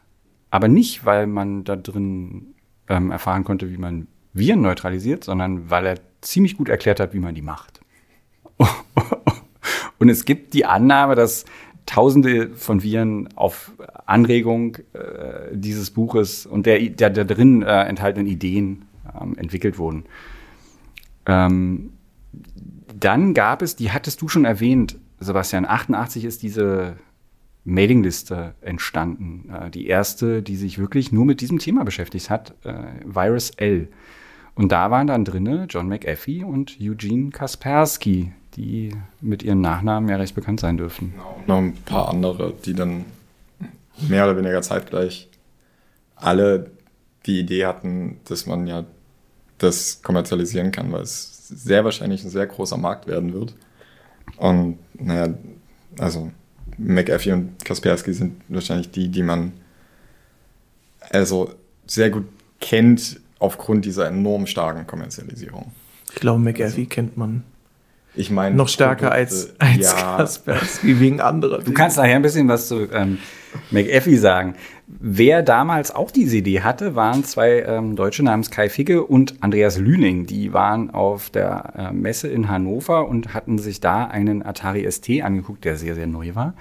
aber 0.50 0.68
nicht, 0.68 1.06
weil 1.06 1.28
man 1.28 1.64
da 1.64 1.76
drin 1.76 2.54
ähm, 2.88 3.12
erfahren 3.12 3.44
konnte, 3.44 3.72
wie 3.72 3.78
man 3.78 4.08
Viren 4.34 4.62
neutralisiert, 4.62 5.24
sondern 5.24 5.70
weil 5.70 5.86
er 5.86 6.00
ziemlich 6.22 6.58
gut 6.58 6.70
erklärt 6.70 7.00
hat, 7.00 7.14
wie 7.14 7.20
man 7.20 7.36
die 7.36 7.42
macht. 7.42 7.82
Und 10.00 10.10
es 10.10 10.26
gibt 10.26 10.54
die 10.54 10.66
Annahme, 10.66 11.16
dass 11.16 11.46
Tausende 11.86 12.56
von 12.56 12.82
Viren 12.82 13.30
auf 13.36 13.74
Anregung 14.06 14.78
äh, 14.94 15.50
dieses 15.52 15.92
Buches 15.92 16.46
und 16.46 16.66
der, 16.66 16.80
der, 16.80 17.10
der 17.10 17.26
drin 17.26 17.62
äh, 17.62 17.84
enthaltenen 17.84 18.26
Ideen 18.26 18.86
ähm, 19.20 19.38
entwickelt 19.38 19.78
wurden. 19.78 20.06
Ähm, 21.26 21.92
dann 23.00 23.34
gab 23.34 23.62
es, 23.62 23.76
die 23.76 23.92
hattest 23.92 24.22
du 24.22 24.28
schon 24.28 24.46
erwähnt, 24.46 24.98
Sebastian, 25.20 25.66
88 25.66 26.26
ist 26.26 26.44
diese 26.44 26.98
Mailingliste 27.66 28.56
entstanden. 28.62 29.50
Äh, 29.50 29.70
die 29.70 29.88
erste, 29.88 30.42
die 30.42 30.56
sich 30.56 30.80
wirklich 30.80 31.12
nur 31.12 31.26
mit 31.26 31.42
diesem 31.42 31.60
Thema 31.60 31.84
beschäftigt 31.84 32.30
hat, 32.30 32.54
äh, 32.64 32.74
Virus 33.06 33.52
L. 33.52 33.88
Und 34.56 34.72
da 34.72 34.92
waren 34.92 35.08
dann 35.08 35.26
drinne 35.26 35.66
John 35.70 35.88
McAfee 35.88 36.44
und 36.44 36.78
Eugene 36.80 37.32
Kaspersky, 37.32 38.34
die 38.56 38.94
mit 39.20 39.42
ihren 39.44 39.62
Nachnamen 39.62 40.10
ja 40.10 40.18
recht 40.18 40.36
bekannt 40.36 40.60
sein 40.60 40.78
dürfen. 40.78 41.14
Und 41.38 41.48
noch 41.48 41.58
ein 41.58 41.74
paar 41.86 42.10
andere, 42.10 42.54
die 42.66 42.74
dann 42.74 43.06
mehr 44.08 44.26
oder 44.26 44.38
weniger 44.38 44.62
zeitgleich 44.62 45.30
alle 46.16 46.72
die 47.26 47.40
Idee 47.40 47.66
hatten, 47.66 48.18
dass 48.26 48.46
man 48.46 48.68
ja 48.68 48.84
das 49.58 50.02
kommerzialisieren 50.04 50.72
kann, 50.72 50.92
weil 50.92 51.02
es 51.02 51.33
sehr 51.56 51.84
wahrscheinlich 51.84 52.24
ein 52.24 52.30
sehr 52.30 52.48
großer 52.48 52.78
Markt 52.78 53.08
werden 53.08 53.34
wird. 53.34 53.56
Und 54.38 54.80
naja, 54.94 55.34
also 56.00 56.32
McAfee 56.78 57.34
und 57.34 57.64
Kaspersky 57.64 58.14
sind 58.14 58.42
wahrscheinlich 58.50 58.92
die, 58.92 59.10
die 59.10 59.24
man 59.24 59.54
also 61.12 61.52
sehr 61.86 62.10
gut 62.10 62.26
kennt 62.60 63.20
aufgrund 63.40 63.86
dieser 63.86 64.08
enorm 64.08 64.48
starken 64.48 64.88
Kommerzialisierung. 64.88 65.72
Ich 66.14 66.20
glaube, 66.20 66.40
McAfee 66.40 66.86
kennt 66.86 67.18
man 67.18 67.44
Ich 68.16 68.32
meine. 68.32 68.56
noch 68.56 68.70
stärker 68.70 69.12
als, 69.12 69.60
als 69.60 69.92
ja, 69.92 70.18
Kaspersky 70.18 71.00
wegen 71.00 71.20
anderer. 71.20 71.60
Du 71.60 71.74
kannst 71.74 71.98
nachher 71.98 72.16
ein 72.16 72.22
bisschen 72.22 72.48
was 72.48 72.68
zu 72.68 72.90
ähm, 72.92 73.18
McAfee 73.72 74.18
sagen. 74.18 74.56
Wer 74.88 75.42
damals 75.42 75.94
auch 75.94 76.12
diese 76.12 76.38
Idee 76.38 76.62
hatte, 76.62 76.96
waren 76.96 77.24
zwei 77.24 77.62
ähm, 77.62 77.96
Deutsche 77.96 78.24
namens 78.24 78.52
Kai 78.52 78.70
Ficke 78.70 79.04
und 79.04 79.42
Andreas 79.42 79.78
Lüning. 79.78 80.26
Die 80.26 80.54
waren 80.54 80.92
auf 80.92 81.30
der 81.30 81.74
äh, 81.76 81.94
Messe 81.94 82.28
in 82.28 82.50
Hannover 82.50 83.08
und 83.08 83.34
hatten 83.34 83.58
sich 83.58 83.80
da 83.80 84.06
einen 84.06 84.46
Atari 84.46 84.90
ST 84.90 85.10
angeguckt, 85.22 85.66
der 85.66 85.78
sehr, 85.78 85.96
sehr 85.96 86.08
neu 86.08 86.36
war. 86.36 86.54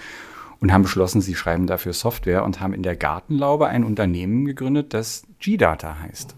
Und 0.61 0.73
haben 0.73 0.83
beschlossen, 0.83 1.21
sie 1.21 1.35
schreiben 1.35 1.67
dafür 1.67 1.93
Software 1.93 2.45
und 2.45 2.61
haben 2.61 2.73
in 2.73 2.85
der 2.85 2.95
Gartenlaube 2.95 3.67
ein 3.67 3.83
Unternehmen 3.83 4.45
gegründet, 4.45 4.95
das 4.95 5.25
G-Data 5.41 5.99
heißt. 6.01 6.37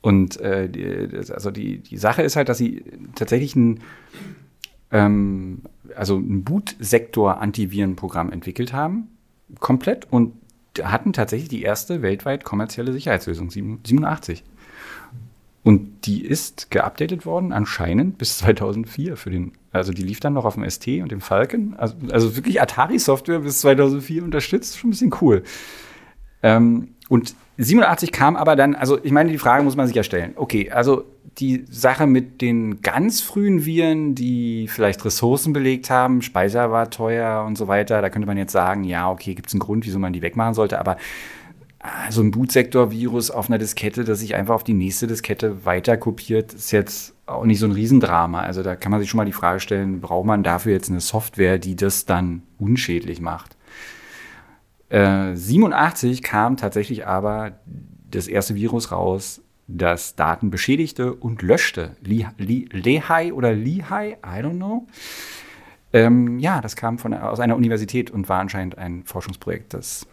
Und 0.00 0.40
äh, 0.40 0.68
die, 0.68 1.16
also 1.32 1.50
die, 1.50 1.78
die 1.78 1.96
Sache 1.96 2.22
ist 2.22 2.36
halt, 2.36 2.48
dass 2.48 2.58
sie 2.58 2.84
tatsächlich 3.14 3.56
ein, 3.56 3.80
ähm, 4.90 5.62
also 5.96 6.16
ein 6.16 6.44
Boot-Sektor-Antivirenprogramm 6.44 8.30
entwickelt 8.30 8.72
haben, 8.72 9.08
komplett, 9.60 10.06
und 10.10 10.34
hatten 10.82 11.12
tatsächlich 11.12 11.48
die 11.48 11.62
erste 11.62 12.02
weltweit 12.02 12.44
kommerzielle 12.44 12.92
Sicherheitslösung, 12.92 13.50
87. 13.50 14.42
Und 15.64 16.06
die 16.06 16.24
ist 16.24 16.70
geupdatet 16.70 17.24
worden, 17.24 17.52
anscheinend 17.52 18.18
bis 18.18 18.38
2004 18.38 19.16
für 19.16 19.30
den, 19.30 19.52
also 19.70 19.92
die 19.92 20.02
lief 20.02 20.20
dann 20.20 20.34
noch 20.34 20.44
auf 20.44 20.54
dem 20.54 20.68
ST 20.68 20.86
und 21.00 21.12
dem 21.12 21.20
Falcon. 21.20 21.74
Also, 21.76 21.96
also 22.10 22.36
wirklich 22.36 22.60
Atari-Software 22.60 23.40
bis 23.40 23.60
2004 23.60 24.24
unterstützt, 24.24 24.78
schon 24.78 24.88
ein 24.88 24.92
bisschen 24.92 25.14
cool. 25.20 25.42
Ähm, 26.42 26.88
und 27.08 27.34
87 27.58 28.10
kam 28.10 28.36
aber 28.36 28.56
dann, 28.56 28.74
also 28.74 28.98
ich 29.02 29.12
meine, 29.12 29.30
die 29.30 29.38
Frage 29.38 29.62
muss 29.62 29.76
man 29.76 29.86
sich 29.86 29.94
ja 29.94 30.02
stellen. 30.02 30.32
Okay, 30.36 30.70
also 30.70 31.04
die 31.38 31.64
Sache 31.70 32.06
mit 32.06 32.40
den 32.40 32.82
ganz 32.82 33.20
frühen 33.20 33.64
Viren, 33.64 34.14
die 34.14 34.68
vielleicht 34.68 35.04
Ressourcen 35.04 35.52
belegt 35.52 35.90
haben, 35.90 36.22
Speicher 36.22 36.70
war 36.70 36.90
teuer 36.90 37.44
und 37.46 37.56
so 37.56 37.68
weiter, 37.68 38.02
da 38.02 38.10
könnte 38.10 38.26
man 38.26 38.36
jetzt 38.36 38.52
sagen, 38.52 38.84
ja, 38.84 39.10
okay, 39.10 39.34
gibt 39.34 39.48
es 39.48 39.54
einen 39.54 39.60
Grund, 39.60 39.86
wieso 39.86 39.98
man 39.98 40.12
die 40.12 40.22
wegmachen 40.22 40.54
sollte, 40.54 40.78
aber 40.78 40.96
ah, 41.80 42.10
so 42.10 42.22
ein 42.22 42.30
Bootsektor-Virus 42.30 43.30
auf 43.30 43.48
einer 43.48 43.58
Diskette, 43.58 44.04
das 44.04 44.20
sich 44.20 44.34
einfach 44.34 44.54
auf 44.54 44.64
die 44.64 44.74
nächste 44.74 45.06
Diskette 45.06 45.64
weiter 45.64 45.96
kopiert, 45.96 46.52
ist 46.52 46.70
jetzt 46.70 47.14
auch 47.26 47.44
nicht 47.44 47.58
so 47.58 47.66
ein 47.66 47.72
Riesendrama. 47.72 48.40
Also 48.40 48.62
da 48.62 48.76
kann 48.76 48.90
man 48.90 49.00
sich 49.00 49.08
schon 49.08 49.18
mal 49.18 49.24
die 49.24 49.32
Frage 49.32 49.60
stellen, 49.60 50.00
braucht 50.00 50.26
man 50.26 50.42
dafür 50.42 50.72
jetzt 50.72 50.90
eine 50.90 51.00
Software, 51.00 51.58
die 51.58 51.76
das 51.76 52.04
dann 52.04 52.42
unschädlich 52.58 53.20
macht? 53.20 53.56
Äh, 54.90 55.34
87 55.34 56.22
kam 56.22 56.58
tatsächlich 56.58 57.06
aber 57.06 57.58
das 58.10 58.28
erste 58.28 58.54
Virus 58.54 58.92
raus, 58.92 59.40
das 59.76 60.16
Daten 60.16 60.50
beschädigte 60.50 61.14
und 61.14 61.42
löschte. 61.42 61.96
Lehigh 62.02 63.32
oder 63.32 63.52
Lehigh, 63.52 64.16
I 64.24 64.40
don't 64.40 64.56
know. 64.56 64.86
Ähm, 65.92 66.38
ja, 66.38 66.60
das 66.60 66.76
kam 66.76 66.98
von, 66.98 67.14
aus 67.14 67.40
einer 67.40 67.56
Universität 67.56 68.10
und 68.10 68.28
war 68.28 68.40
anscheinend 68.40 68.78
ein 68.78 69.04
Forschungsprojekt, 69.04 69.74
das 69.74 70.06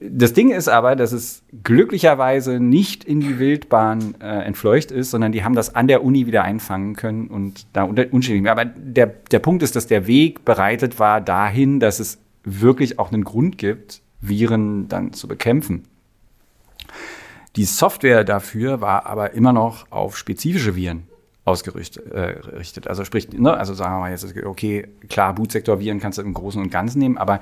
das 0.00 0.32
Ding 0.32 0.50
ist 0.50 0.68
aber, 0.68 0.96
dass 0.96 1.12
es 1.12 1.42
glücklicherweise 1.62 2.60
nicht 2.60 3.04
in 3.04 3.20
die 3.20 3.38
Wildbahn 3.38 4.16
äh, 4.20 4.44
entfleucht 4.44 4.90
ist, 4.90 5.10
sondern 5.10 5.32
die 5.32 5.44
haben 5.44 5.54
das 5.54 5.74
an 5.74 5.88
der 5.88 6.04
Uni 6.04 6.26
wieder 6.26 6.42
einfangen 6.42 6.94
können 6.94 7.28
und 7.28 7.66
da 7.72 7.84
unschädlich. 7.84 8.50
Aber 8.50 8.64
der, 8.64 9.06
der 9.06 9.38
Punkt 9.38 9.62
ist, 9.62 9.76
dass 9.76 9.86
der 9.86 10.06
Weg 10.06 10.44
bereitet 10.44 10.98
war 10.98 11.20
dahin, 11.20 11.80
dass 11.80 12.00
es 12.00 12.18
wirklich 12.44 12.98
auch 12.98 13.12
einen 13.12 13.24
Grund 13.24 13.56
gibt, 13.56 14.02
Viren 14.20 14.88
dann 14.88 15.12
zu 15.12 15.28
bekämpfen. 15.28 15.84
Die 17.56 17.64
Software 17.64 18.24
dafür 18.24 18.80
war 18.80 19.06
aber 19.06 19.32
immer 19.32 19.52
noch 19.52 19.90
auf 19.90 20.16
spezifische 20.16 20.74
Viren 20.74 21.04
ausgerichtet. 21.44 22.06
Äh, 22.12 22.40
also 22.86 23.04
sprich, 23.04 23.30
ne, 23.32 23.56
also 23.56 23.74
sagen 23.74 23.94
wir 23.94 24.00
mal 24.00 24.10
jetzt, 24.10 24.26
okay, 24.44 24.88
klar, 25.08 25.34
Bootsektor-Viren 25.34 26.00
kannst 26.00 26.18
du 26.18 26.22
im 26.22 26.34
Großen 26.34 26.60
und 26.60 26.70
Ganzen 26.70 26.98
nehmen, 26.98 27.18
aber 27.18 27.40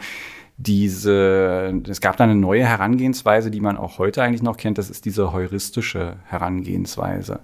diese, 0.59 1.83
es 1.89 2.01
gab 2.01 2.17
da 2.19 2.25
eine 2.25 2.35
neue 2.35 2.65
Herangehensweise, 2.65 3.51
die 3.51 3.61
man 3.61 3.77
auch 3.77 3.99
heute 3.99 4.23
eigentlich 4.23 4.43
noch 4.43 4.57
kennt, 4.57 4.79
das 4.79 4.91
ist 4.91 5.05
diese 5.07 5.33
heuristische 5.33 6.17
Herangehensweise, 6.27 7.41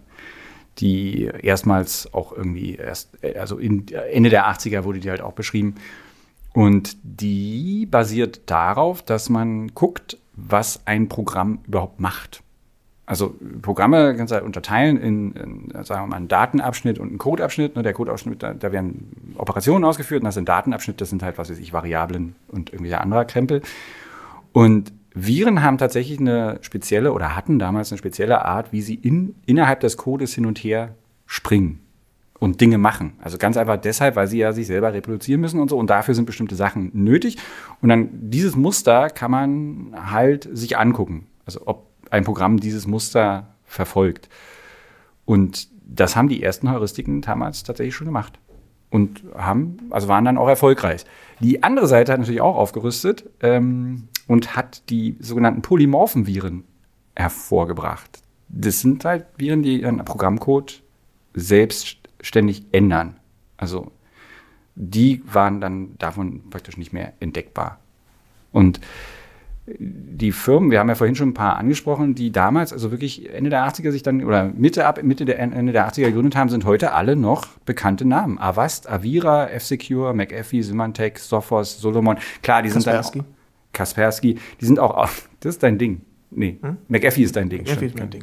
die 0.79 1.25
erstmals 1.25 2.13
auch 2.13 2.33
irgendwie 2.33 2.75
erst, 2.75 3.11
also 3.37 3.57
in, 3.57 3.89
Ende 3.89 4.31
der 4.31 4.47
80er 4.47 4.85
wurde 4.85 5.01
die 5.01 5.11
halt 5.11 5.23
auch 5.23 5.33
beschrieben. 5.33 5.77
Und 6.53 6.97
die 7.03 7.87
basiert 7.87 8.43
darauf, 8.47 9.03
dass 9.03 9.29
man 9.29 9.69
guckt, 9.75 10.19
was 10.35 10.87
ein 10.87 11.09
Programm 11.09 11.61
überhaupt 11.67 12.01
macht. 12.01 12.43
Also 13.09 13.35
Programme 13.63 14.15
kannst 14.15 14.33
du 14.33 14.35
halt 14.35 14.45
unterteilen 14.45 14.99
in, 14.99 15.33
in, 15.33 15.85
sagen 15.85 16.03
wir 16.03 16.07
mal, 16.09 16.17
einen 16.17 16.29
Datenabschnitt 16.29 16.99
und 16.99 17.09
einen 17.09 17.17
Codeabschnitt. 17.17 17.75
Ne, 17.75 17.83
Der 17.83 17.95
Codeabschnitt, 17.95 18.43
da, 18.43 18.53
da 18.53 18.71
werden 18.71 19.35
Operationen 19.39 19.87
ausgeführt 19.87 20.21
und 20.21 20.27
das 20.27 20.35
sind 20.35 20.47
Datenabschnitt, 20.47 21.01
das 21.01 21.09
sind 21.09 21.23
halt, 21.23 21.39
was 21.39 21.49
weiß 21.49 21.59
ich, 21.59 21.73
Variablen 21.73 22.37
und 22.49 22.71
irgendwie 22.71 22.95
anderer 22.95 23.25
Krempel. 23.25 23.63
Und 24.53 24.93
Viren 25.15 25.63
haben 25.63 25.79
tatsächlich 25.79 26.21
eine 26.21 26.59
spezielle 26.61 27.15
oder 27.15 27.35
hatten 27.35 27.59
damals 27.59 27.91
eine 27.91 27.99
spezielle 27.99 28.45
Art, 28.45 28.73
wie 28.73 28.83
sie 28.83 28.97
in, 28.97 29.37
innerhalb 29.47 29.81
des 29.81 29.97
Codes 29.97 30.35
hin 30.35 30.45
und 30.45 30.59
her 30.59 30.95
springen 31.25 31.81
und 32.39 32.61
Dinge 32.61 32.77
machen. 32.77 33.15
Also 33.23 33.39
ganz 33.39 33.57
einfach 33.57 33.79
deshalb, 33.79 34.17
weil 34.17 34.29
sie 34.29 34.39
ja 34.39 34.53
sich 34.53 34.67
selber 34.67 34.93
reproduzieren 34.93 35.41
müssen 35.41 35.61
und 35.61 35.71
so. 35.71 35.79
Und 35.79 35.89
dafür 35.89 36.15
sind 36.15 36.27
bestimmte 36.27 36.57
Sachen 36.57 36.91
nötig. 36.93 37.39
Und 37.81 37.89
dann 37.89 38.11
dieses 38.13 38.55
Muster 38.55 39.09
kann 39.09 39.31
man 39.31 39.95
halt 40.11 40.47
sich 40.53 40.77
angucken. 40.77 41.27
Also 41.47 41.63
ob 41.65 41.88
ein 42.11 42.25
Programm 42.25 42.59
dieses 42.59 42.87
Muster 42.87 43.55
verfolgt. 43.65 44.29
Und 45.25 45.69
das 45.85 46.17
haben 46.17 46.29
die 46.29 46.43
ersten 46.43 46.71
Heuristiken 46.71 47.21
damals 47.21 47.63
tatsächlich 47.63 47.95
schon 47.95 48.07
gemacht. 48.07 48.39
Und 48.91 49.23
haben, 49.37 49.79
also 49.91 50.09
waren 50.09 50.25
dann 50.25 50.39
auch 50.39 50.49
erfolgreich. 50.49 51.05
Die 51.41 51.63
andere 51.63 51.87
Seite 51.87 52.13
hat 52.13 52.21
natürlich 52.21 52.41
auch 52.41 52.57
aufgerüstet 52.57 53.29
ähm, 53.41 54.09
und 54.27 54.57
hat 54.57 54.89
die 54.89 55.17
sogenannten 55.21 55.61
polymorphen 55.61 56.27
Viren 56.27 56.65
hervorgebracht. 57.15 58.23
Das 58.49 58.81
sind 58.81 59.05
halt 59.05 59.27
Viren, 59.37 59.63
die 59.63 59.83
ihren 59.83 60.03
Programmcode 60.05 60.83
selbstständig 61.35 62.65
ändern. 62.73 63.17
Also 63.59 63.93
die 64.75 65.23
waren 65.27 65.61
dann 65.61 65.99
davon 65.99 66.49
praktisch 66.49 66.77
nicht 66.77 66.93
mehr 66.93 67.13
entdeckbar. 67.21 67.81
Und 68.53 68.81
die 69.79 70.33
Firmen, 70.33 70.71
wir 70.71 70.79
haben 70.81 70.89
ja 70.89 70.95
vorhin 70.95 71.15
schon 71.15 71.31
ein 71.31 71.35
paar 71.35 71.57
angesprochen, 71.57 72.15
die 72.15 72.33
damals, 72.33 72.73
also 72.73 72.91
wirklich 72.91 73.33
Ende 73.33 73.51
der 73.51 73.67
80er 73.67 73.91
sich 73.91 74.03
dann, 74.03 74.25
oder 74.25 74.51
Mitte 74.57 74.87
ab 74.87 75.03
Mitte 75.03 75.25
der 75.25 75.39
Ende 75.39 75.73
der 75.73 75.89
80er 75.89 76.07
gegründet 76.07 76.37
haben, 76.37 76.49
sind 76.49 76.65
heute 76.65 76.93
alle 76.93 77.17
noch 77.17 77.47
bekannte 77.65 78.05
Namen. 78.05 78.39
Avast, 78.39 78.89
Avira, 78.89 79.49
F-Secure, 79.51 80.15
McAfee, 80.15 80.63
Symantec, 80.63 81.19
Sophos, 81.19 81.81
Solomon. 81.81 82.17
Klar, 82.43 82.63
die 82.63 82.71
sind 82.71 82.85
Kaspersky. 82.85 83.19
dann 83.19 83.27
auch, 83.27 83.73
Kaspersky, 83.73 84.39
die 84.61 84.65
sind 84.65 84.79
auch, 84.79 85.09
das 85.41 85.55
ist 85.55 85.63
dein 85.63 85.79
Ding. 85.79 86.01
Nee, 86.31 86.59
McAfee 86.89 87.23
ist 87.23 87.37
dein 87.37 87.49
Ding. 87.49 87.61
Ja, 87.61 87.75
stimmt. 87.75 87.81
fehlt 87.81 87.95
mir 87.95 88.03
ein 88.03 88.11
Ding. 88.11 88.23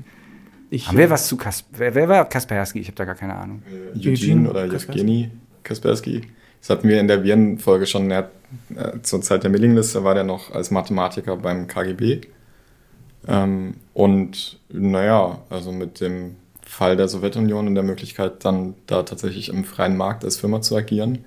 Ich, 0.69 0.87
Haben 0.87 0.97
wir 0.97 1.09
was 1.09 1.27
zu 1.27 1.37
Kaspersky? 1.37 1.79
Wer, 1.79 1.95
wer 1.95 2.09
war 2.09 2.25
Kaspersky? 2.25 2.79
Ich 2.79 2.87
habe 2.87 2.95
da 2.95 3.05
gar 3.05 3.15
keine 3.15 3.35
Ahnung. 3.35 3.61
Eugene 3.95 4.13
Eugene 4.13 4.49
oder 4.49 4.67
Kaspersky. 4.67 5.01
Evgeny 5.01 5.31
Kaspersky. 5.63 6.21
Das 6.61 6.69
hatten 6.69 6.87
wir 6.87 6.99
in 6.99 7.07
der 7.07 7.23
Virenfolge 7.23 7.85
schon. 7.85 8.09
Er, 8.09 8.31
äh, 8.75 9.01
zur 9.01 9.21
Zeit 9.21 9.43
der 9.43 9.49
Millingliste 9.49 10.03
war 10.03 10.13
der 10.13 10.23
noch 10.23 10.51
als 10.51 10.71
Mathematiker 10.71 11.37
beim 11.37 11.67
KGB. 11.67 12.21
Ähm, 13.27 13.75
und 13.93 14.59
naja, 14.69 15.41
also 15.49 15.71
mit 15.71 16.01
dem 16.01 16.35
Fall 16.61 16.97
der 16.97 17.07
Sowjetunion 17.07 17.67
und 17.67 17.75
der 17.75 17.83
Möglichkeit, 17.83 18.43
dann 18.43 18.75
da 18.87 19.03
tatsächlich 19.03 19.49
im 19.49 19.63
freien 19.63 19.97
Markt 19.97 20.23
als 20.23 20.37
Firma 20.37 20.61
zu 20.61 20.75
agieren 20.75 21.25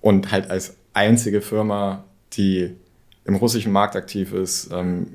und 0.00 0.32
halt 0.32 0.50
als 0.50 0.76
einzige 0.92 1.40
Firma, 1.40 2.04
die 2.34 2.74
im 3.24 3.36
russischen 3.36 3.72
Markt 3.72 3.96
aktiv 3.96 4.32
ist, 4.32 4.70
ähm, 4.72 5.08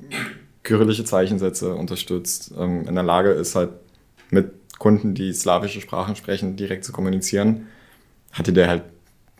kyrillische 0.62 1.04
Zeichensätze 1.04 1.74
unterstützt, 1.74 2.52
ähm, 2.58 2.86
in 2.86 2.94
der 2.94 3.04
Lage 3.04 3.30
ist 3.30 3.54
halt 3.54 3.70
mit 4.30 4.52
Kunden, 4.78 5.14
die 5.14 5.32
slawische 5.32 5.80
Sprachen 5.80 6.16
sprechen, 6.16 6.56
direkt 6.56 6.84
zu 6.84 6.92
kommunizieren, 6.92 7.68
hatte 8.32 8.52
der 8.52 8.68
halt 8.68 8.82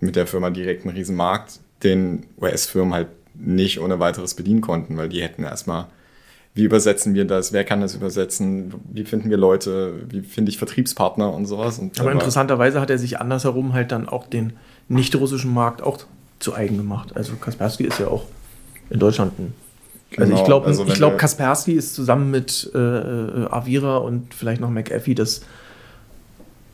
mit 0.01 0.17
der 0.17 0.27
Firma 0.27 0.51
direkt 0.51 0.85
einen 0.87 0.97
riesen 0.97 1.17
Markt, 1.17 1.61
den 1.83 2.27
US-Firmen 2.41 2.95
halt 2.95 3.09
nicht 3.35 3.81
ohne 3.81 3.99
weiteres 4.01 4.35
bedienen 4.35 4.61
konnten, 4.61 4.97
weil 4.97 5.09
die 5.09 5.23
hätten 5.23 5.45
erstmal, 5.45 5.87
wie 6.55 6.65
übersetzen 6.65 7.15
wir 7.15 7.25
das, 7.25 7.53
wer 7.53 7.65
kann 7.65 7.81
das 7.81 7.95
übersetzen, 7.95 8.75
wie 8.93 9.05
finden 9.05 9.31
wir 9.31 9.37
Leute, 9.37 9.95
wie 10.09 10.23
finde 10.23 10.51
ich 10.51 10.59
Vertriebspartner 10.59 11.33
und 11.33 11.47
sowas. 11.47 11.79
Und 11.79 11.99
aber 12.01 12.13
interessanterweise 12.13 12.81
hat 12.81 12.91
er 12.91 12.99
sich 12.99 13.21
andersherum 13.21 13.73
halt 13.73 13.93
dann 13.93 14.09
auch 14.09 14.27
den 14.27 14.55
nicht-russischen 14.89 15.53
Markt 15.55 15.83
auch 15.83 15.99
zu 16.41 16.55
eigen 16.55 16.77
gemacht. 16.77 17.15
Also 17.17 17.35
Kaspersky 17.37 17.85
ist 17.85 18.01
ja 18.01 18.09
auch 18.09 18.25
in 18.91 18.99
Deutschland 18.99 19.39
ein. 19.39 19.53
Also 20.17 20.25
Genau, 20.31 20.41
ich 20.41 20.45
glaube, 20.45 20.67
also 20.67 20.85
ich 20.87 20.95
glaube, 20.95 21.15
wir- 21.15 21.19
Kaspersky 21.19 21.73
ist 21.75 21.95
zusammen 21.95 22.31
mit 22.33 22.69
äh, 22.75 22.79
äh, 22.79 23.47
Avira 23.49 23.99
und 23.99 24.35
vielleicht 24.35 24.61
noch 24.61 24.71
McAfee 24.71 25.15
das, 25.15 25.43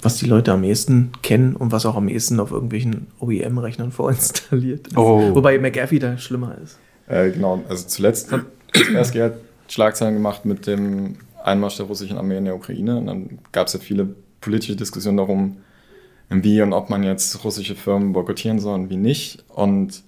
was 0.07 0.19
die 0.19 0.27
Leute 0.27 0.53
am 0.53 0.63
ehesten 0.63 1.11
kennen 1.23 1.57
und 1.57 1.73
was 1.73 1.85
auch 1.85 1.97
am 1.97 2.09
ehesten 2.09 2.39
auf 2.39 2.53
irgendwelchen 2.53 3.09
OEM-Rechnern 3.19 3.91
vorinstalliert 3.91 4.87
ist. 4.87 4.97
Oh. 4.97 5.35
Wobei 5.35 5.59
McAfee 5.59 5.99
da 5.99 6.17
schlimmer 6.17 6.57
ist. 6.63 6.79
Äh, 7.09 7.31
genau, 7.33 7.65
also 7.69 7.89
zuletzt 7.89 8.31
Kaspersky 8.73 9.19
hat 9.19 9.35
Schlagzeilen 9.67 10.15
gemacht 10.15 10.45
mit 10.45 10.69
dem 10.69 11.17
Einmarsch 11.43 11.79
der 11.79 11.87
russischen 11.87 12.19
Armee 12.19 12.39
in 12.39 12.45
der 12.45 12.55
Ukraine. 12.55 12.99
Und 12.99 13.07
dann 13.07 13.39
gab 13.51 13.67
es 13.67 13.73
ja 13.73 13.81
viele 13.81 14.09
politische 14.41 14.77
Diskussionen 14.77 15.17
darum, 15.17 15.57
wie 16.31 16.63
und 16.63 16.73
ob 16.73 16.89
man 16.89 17.03
jetzt 17.03 17.43
russische 17.45 17.75
Firmen 17.75 18.13
boykottieren 18.13 18.61
soll 18.61 18.75
und 18.75 18.91
wie 18.91 18.97
nicht. 18.97 19.45
Und 19.49 20.05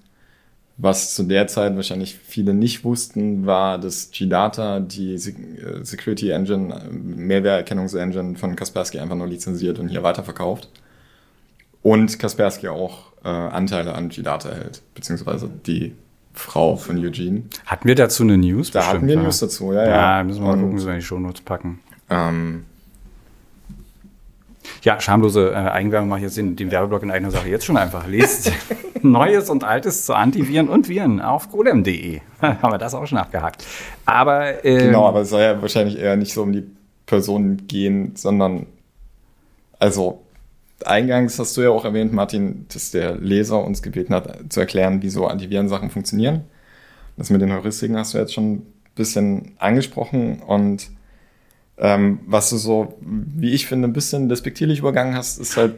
was 0.81 1.13
zu 1.13 1.23
der 1.23 1.47
Zeit 1.47 1.75
wahrscheinlich 1.75 2.15
viele 2.15 2.53
nicht 2.53 2.85
wussten, 2.85 3.45
war, 3.45 3.77
dass 3.77 4.11
G-Data 4.11 4.79
die 4.79 5.13
äh, 5.13 5.83
Security 5.83 6.29
Engine, 6.29 6.73
äh, 6.73 6.89
Mehrwerterkennungsengine 6.89 8.37
von 8.37 8.55
Kaspersky 8.55 8.97
einfach 8.99 9.17
nur 9.17 9.27
lizenziert 9.27 9.77
und 9.77 9.89
hier 9.89 10.03
weiterverkauft. 10.03 10.69
Und 11.81 12.17
Kaspersky 12.17 12.69
auch 12.69 13.11
äh, 13.25 13.27
Anteile 13.27 13.93
an 13.93 14.07
G-Data 14.07 14.51
hält, 14.51 14.81
beziehungsweise 14.95 15.49
die 15.67 15.95
Frau 16.33 16.77
von 16.77 16.97
Eugene. 16.97 17.43
Hatten 17.65 17.85
wir 17.85 17.95
dazu 17.95 18.23
eine 18.23 18.37
News? 18.37 18.71
Da 18.71 18.87
hatten 18.87 19.05
wir 19.05 19.15
ja. 19.15 19.21
News 19.21 19.39
dazu, 19.39 19.73
ja, 19.73 19.83
ja. 19.83 20.17
Ja, 20.19 20.23
müssen 20.23 20.41
wir 20.41 20.47
mal 20.47 20.61
gucken, 20.61 20.77
dass 20.77 20.85
wir 20.85 20.95
die 20.95 21.01
Shownotes 21.01 21.41
packen. 21.41 21.79
Ähm, 22.09 22.63
Ja, 24.83 25.01
schamlose 25.01 25.51
äh, 25.51 25.55
Eigenwerbung 25.55 26.07
mache 26.07 26.19
ich 26.19 26.25
jetzt 26.25 26.37
den, 26.37 26.55
den 26.55 26.71
Werbeblock 26.71 27.03
in 27.03 27.11
eigener 27.11 27.31
Sache 27.31 27.49
jetzt 27.49 27.65
schon 27.65 27.75
einfach. 27.75 28.07
Lest 28.07 28.53
Neues 29.03 29.49
und 29.49 29.63
Altes 29.63 30.05
zu 30.05 30.13
Antiviren 30.13 30.69
und 30.69 30.89
Viren 30.89 31.21
auf 31.21 31.49
golem.de. 31.49 32.21
Haben 32.41 32.71
wir 32.71 32.77
das 32.77 32.93
auch 32.93 33.05
schon 33.05 33.17
abgehakt. 33.17 33.65
Aber, 34.05 34.63
ähm, 34.65 34.87
Genau, 34.87 35.07
aber 35.07 35.21
es 35.21 35.29
soll 35.29 35.41
ja 35.41 35.61
wahrscheinlich 35.61 35.97
eher 35.97 36.15
nicht 36.15 36.33
so 36.33 36.43
um 36.43 36.51
die 36.51 36.65
Person 37.05 37.67
gehen, 37.67 38.15
sondern 38.15 38.67
also 39.79 40.21
eingangs 40.85 41.39
hast 41.39 41.55
du 41.57 41.61
ja 41.61 41.69
auch 41.69 41.85
erwähnt, 41.85 42.13
Martin, 42.13 42.65
dass 42.71 42.91
der 42.91 43.15
Leser 43.15 43.63
uns 43.63 43.81
gebeten 43.81 44.13
hat, 44.13 44.51
zu 44.51 44.59
erklären, 44.59 45.01
wie 45.01 45.09
so 45.09 45.27
Antivirensachen 45.27 45.89
funktionieren. 45.89 46.43
Das 47.17 47.29
mit 47.29 47.41
den 47.41 47.51
Heuristiken 47.51 47.97
hast 47.97 48.13
du 48.13 48.17
jetzt 48.17 48.33
schon 48.33 48.53
ein 48.53 48.73
bisschen 48.95 49.53
angesprochen 49.57 50.41
und 50.41 50.89
ähm, 51.77 52.19
was 52.25 52.49
du 52.49 52.57
so, 52.57 52.97
wie 53.01 53.51
ich 53.51 53.65
finde, 53.67 53.87
ein 53.87 53.93
bisschen 53.93 54.29
despektierlich 54.29 54.79
übergangen 54.79 55.15
hast, 55.15 55.39
ist 55.39 55.55
halt 55.55 55.75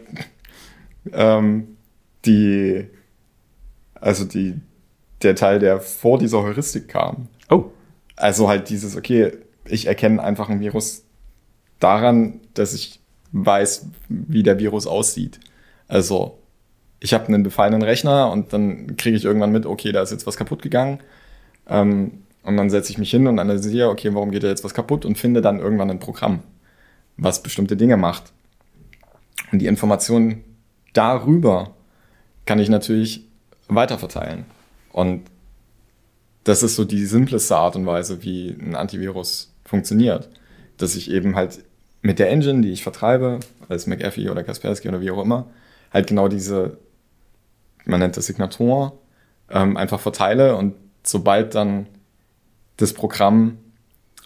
ähm, 1.13 1.77
die, 2.25 2.87
also 4.01 4.25
die, 4.25 4.59
der 5.21 5.35
Teil, 5.35 5.59
der 5.59 5.79
vor 5.79 6.17
dieser 6.17 6.41
Heuristik 6.41 6.89
kam. 6.89 7.27
oh, 7.49 7.65
Also 8.17 8.49
halt 8.49 8.69
dieses, 8.69 8.97
okay, 8.97 9.31
ich 9.65 9.85
erkenne 9.87 10.21
einfach 10.21 10.49
ein 10.49 10.59
Virus 10.59 11.03
daran, 11.79 12.41
dass 12.53 12.73
ich 12.73 12.99
weiß, 13.31 13.87
wie 14.09 14.43
der 14.43 14.59
Virus 14.59 14.87
aussieht. 14.87 15.39
Also 15.87 16.39
ich 16.99 17.13
habe 17.13 17.27
einen 17.27 17.43
befallenen 17.43 17.81
Rechner 17.81 18.31
und 18.31 18.53
dann 18.53 18.97
kriege 18.97 19.15
ich 19.15 19.25
irgendwann 19.25 19.51
mit, 19.51 19.65
okay, 19.65 19.91
da 19.91 20.01
ist 20.01 20.11
jetzt 20.11 20.27
was 20.27 20.37
kaputt 20.37 20.61
gegangen. 20.61 20.99
Ähm, 21.67 22.23
und 22.43 22.57
dann 22.57 22.69
setze 22.69 22.91
ich 22.91 22.97
mich 22.97 23.11
hin 23.11 23.27
und 23.27 23.39
analysiere, 23.39 23.89
okay, 23.89 24.13
warum 24.13 24.31
geht 24.31 24.43
da 24.43 24.47
jetzt 24.47 24.63
was 24.63 24.73
kaputt 24.73 25.05
und 25.05 25.17
finde 25.17 25.41
dann 25.41 25.59
irgendwann 25.59 25.91
ein 25.91 25.99
Programm, 25.99 26.39
was 27.17 27.43
bestimmte 27.43 27.77
Dinge 27.77 27.97
macht. 27.97 28.31
Und 29.51 29.59
die 29.59 29.67
Informationen 29.67 30.43
darüber 30.93 31.75
kann 32.45 32.59
ich 32.59 32.69
natürlich 32.69 33.30
weiterverteilen. 33.75 34.45
Und 34.91 35.23
das 36.43 36.63
ist 36.63 36.75
so 36.75 36.85
die 36.85 37.05
simpleste 37.05 37.55
Art 37.55 37.75
und 37.75 37.85
Weise, 37.85 38.23
wie 38.23 38.49
ein 38.49 38.75
Antivirus 38.75 39.53
funktioniert. 39.65 40.29
Dass 40.77 40.95
ich 40.95 41.11
eben 41.11 41.35
halt 41.35 41.63
mit 42.01 42.19
der 42.19 42.29
Engine, 42.29 42.61
die 42.61 42.71
ich 42.71 42.83
vertreibe, 42.83 43.39
als 43.69 43.87
McAfee 43.87 44.29
oder 44.29 44.43
Kaspersky 44.43 44.89
oder 44.89 45.01
wie 45.01 45.11
auch 45.11 45.21
immer, 45.21 45.47
halt 45.93 46.07
genau 46.07 46.27
diese, 46.27 46.77
man 47.85 47.99
nennt 47.99 48.17
das 48.17 48.25
Signatur, 48.25 48.99
ähm, 49.49 49.77
einfach 49.77 49.99
verteile 49.99 50.55
und 50.55 50.75
sobald 51.03 51.55
dann 51.55 51.87
das 52.77 52.93
Programm 52.93 53.57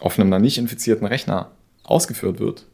auf 0.00 0.18
einem 0.18 0.30
dann 0.30 0.42
nicht 0.42 0.58
infizierten 0.58 1.06
Rechner 1.06 1.50
ausgeführt 1.84 2.38
wird, 2.38 2.66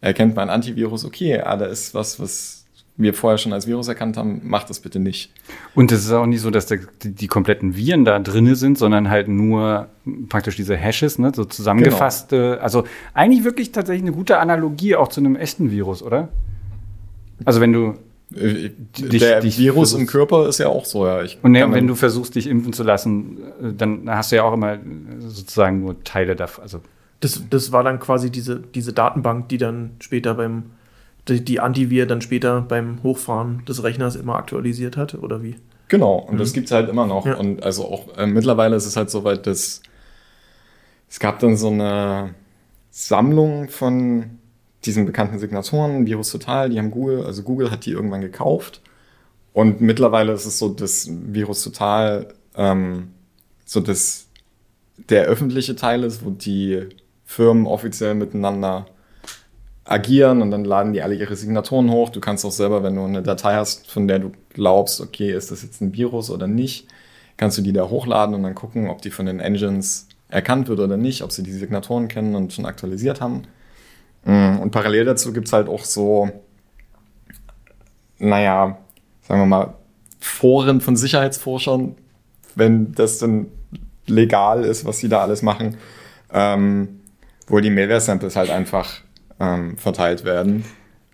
erkennt 0.00 0.36
mein 0.36 0.50
Antivirus, 0.50 1.04
okay, 1.04 1.40
ah, 1.40 1.56
da 1.56 1.66
ist 1.66 1.94
was, 1.94 2.20
was 2.20 2.66
wir 2.98 3.14
vorher 3.14 3.38
schon 3.38 3.52
als 3.54 3.66
Virus 3.66 3.88
erkannt 3.88 4.16
haben, 4.16 4.42
macht 4.44 4.68
das 4.68 4.80
bitte 4.80 4.98
nicht. 4.98 5.32
Und 5.74 5.90
es 5.92 6.04
ist 6.04 6.12
auch 6.12 6.26
nicht 6.26 6.40
so, 6.42 6.50
dass 6.50 6.66
der, 6.66 6.80
die, 7.02 7.12
die 7.14 7.26
kompletten 7.28 7.76
Viren 7.76 8.04
da 8.04 8.18
drinne 8.18 8.54
sind, 8.56 8.76
sondern 8.76 9.08
halt 9.08 9.28
nur 9.28 9.86
praktisch 10.28 10.56
diese 10.56 10.76
Hashes, 10.76 11.18
ne, 11.18 11.32
so 11.34 11.44
zusammengefasste. 11.44 12.58
Also 12.60 12.84
eigentlich 13.14 13.44
wirklich 13.44 13.72
tatsächlich 13.72 14.02
eine 14.02 14.12
gute 14.12 14.38
Analogie 14.38 14.96
auch 14.96 15.08
zu 15.08 15.20
einem 15.20 15.36
echten 15.36 15.70
Virus, 15.70 16.02
oder? 16.02 16.28
Also 17.44 17.60
wenn 17.60 17.72
du 17.72 17.94
Äh, 18.34 18.70
Dich- 18.98 19.20
der 19.22 19.40
dich 19.40 19.58
Virus 19.58 19.92
versuchst- 19.94 20.00
im 20.00 20.06
Körper 20.06 20.48
ist 20.48 20.58
ja 20.58 20.68
auch 20.68 20.84
so, 20.84 21.06
ja. 21.06 21.22
Ich 21.22 21.38
und 21.42 21.52
ne, 21.52 21.66
wenn 21.72 21.86
du 21.86 21.94
versuchst, 21.94 22.34
dich 22.34 22.46
impfen 22.46 22.74
zu 22.74 22.82
lassen, 22.82 23.38
äh, 23.62 23.72
dann 23.74 24.02
hast 24.10 24.32
du 24.32 24.36
ja 24.36 24.42
auch 24.42 24.52
immer 24.52 24.74
äh, 24.74 24.78
sozusagen 25.20 25.80
nur 25.80 26.02
Teile 26.04 26.36
davon. 26.36 26.62
Also 26.62 26.80
Das, 27.20 27.42
das 27.48 27.72
war 27.72 27.82
dann 27.84 27.98
quasi 28.00 28.30
diese, 28.30 28.60
diese 28.60 28.92
Datenbank, 28.92 29.48
die 29.48 29.56
dann 29.56 29.92
später 30.00 30.34
beim, 30.34 30.64
die, 31.28 31.44
die 31.44 31.60
Antivir 31.60 32.06
dann 32.06 32.20
später 32.20 32.60
beim 32.60 33.02
Hochfahren 33.02 33.64
des 33.66 33.82
Rechners 33.82 34.16
immer 34.16 34.36
aktualisiert 34.36 34.96
hat, 34.96 35.14
oder 35.14 35.42
wie? 35.42 35.56
Genau, 35.88 36.16
und 36.16 36.38
das 36.38 36.52
gibt's 36.52 36.70
halt 36.70 36.88
immer 36.88 37.06
noch. 37.06 37.26
Ja. 37.26 37.36
Und 37.36 37.62
also 37.62 37.84
auch 37.86 38.16
äh, 38.16 38.26
mittlerweile 38.26 38.76
ist 38.76 38.86
es 38.86 38.96
halt 38.96 39.10
so 39.10 39.24
weit, 39.24 39.46
dass 39.46 39.82
es 41.08 41.20
gab 41.20 41.38
dann 41.38 41.56
so 41.56 41.68
eine 41.68 42.34
Sammlung 42.90 43.68
von 43.68 44.38
diesen 44.84 45.06
bekannten 45.06 45.38
Signaturen, 45.38 46.06
Virus 46.06 46.30
Total, 46.30 46.68
die 46.70 46.78
haben 46.78 46.90
Google, 46.90 47.24
also 47.24 47.42
Google 47.42 47.70
hat 47.70 47.86
die 47.86 47.92
irgendwann 47.92 48.20
gekauft. 48.20 48.82
Und 49.52 49.80
mittlerweile 49.80 50.32
ist 50.32 50.44
es 50.44 50.58
so, 50.58 50.68
dass 50.68 51.08
Virus 51.10 51.64
Total 51.64 52.28
ähm, 52.54 53.08
so 53.68 53.80
dass 53.80 54.26
der 55.10 55.24
öffentliche 55.24 55.76
Teil 55.76 56.02
ist, 56.04 56.24
wo 56.24 56.30
die 56.30 56.86
Firmen 57.24 57.66
offiziell 57.66 58.14
miteinander 58.14 58.86
agieren 59.88 60.42
und 60.42 60.50
dann 60.50 60.64
laden 60.64 60.92
die 60.92 61.02
alle 61.02 61.14
ihre 61.14 61.34
Signaturen 61.34 61.90
hoch. 61.90 62.10
Du 62.10 62.20
kannst 62.20 62.44
auch 62.44 62.52
selber, 62.52 62.82
wenn 62.82 62.94
du 62.94 63.04
eine 63.04 63.22
Datei 63.22 63.54
hast, 63.54 63.90
von 63.90 64.06
der 64.06 64.18
du 64.18 64.32
glaubst, 64.50 65.00
okay, 65.00 65.32
ist 65.32 65.50
das 65.50 65.62
jetzt 65.62 65.80
ein 65.80 65.94
Virus 65.94 66.30
oder 66.30 66.46
nicht, 66.46 66.88
kannst 67.38 67.56
du 67.56 67.62
die 67.62 67.72
da 67.72 67.88
hochladen 67.88 68.34
und 68.34 68.42
dann 68.42 68.54
gucken, 68.54 68.88
ob 68.88 69.00
die 69.00 69.10
von 69.10 69.26
den 69.26 69.40
Engines 69.40 70.08
erkannt 70.28 70.68
wird 70.68 70.80
oder 70.80 70.98
nicht, 70.98 71.22
ob 71.22 71.32
sie 71.32 71.42
die 71.42 71.52
Signaturen 71.52 72.08
kennen 72.08 72.34
und 72.34 72.52
schon 72.52 72.66
aktualisiert 72.66 73.22
haben. 73.22 73.42
Mm, 74.24 74.58
Und 74.58 74.70
parallel 74.72 75.06
dazu 75.06 75.32
gibt's 75.32 75.54
halt 75.54 75.68
auch 75.68 75.84
so, 75.84 76.30
naja, 78.18 78.76
sagen 79.22 79.40
wir 79.40 79.46
mal, 79.46 79.74
Foren 80.20 80.82
von 80.82 80.96
Sicherheitsforschern, 80.96 81.94
wenn 82.56 82.92
das 82.92 83.18
dann 83.18 83.46
legal 84.06 84.64
ist, 84.64 84.84
was 84.84 84.98
sie 84.98 85.08
da 85.08 85.20
alles 85.20 85.42
machen, 85.42 85.76
ähm, 86.32 87.00
wo 87.46 87.60
die 87.60 87.70
Malware-Samples 87.70 88.36
halt 88.36 88.50
einfach 88.50 89.00
ähm, 89.40 89.76
verteilt 89.76 90.24
werden, 90.24 90.64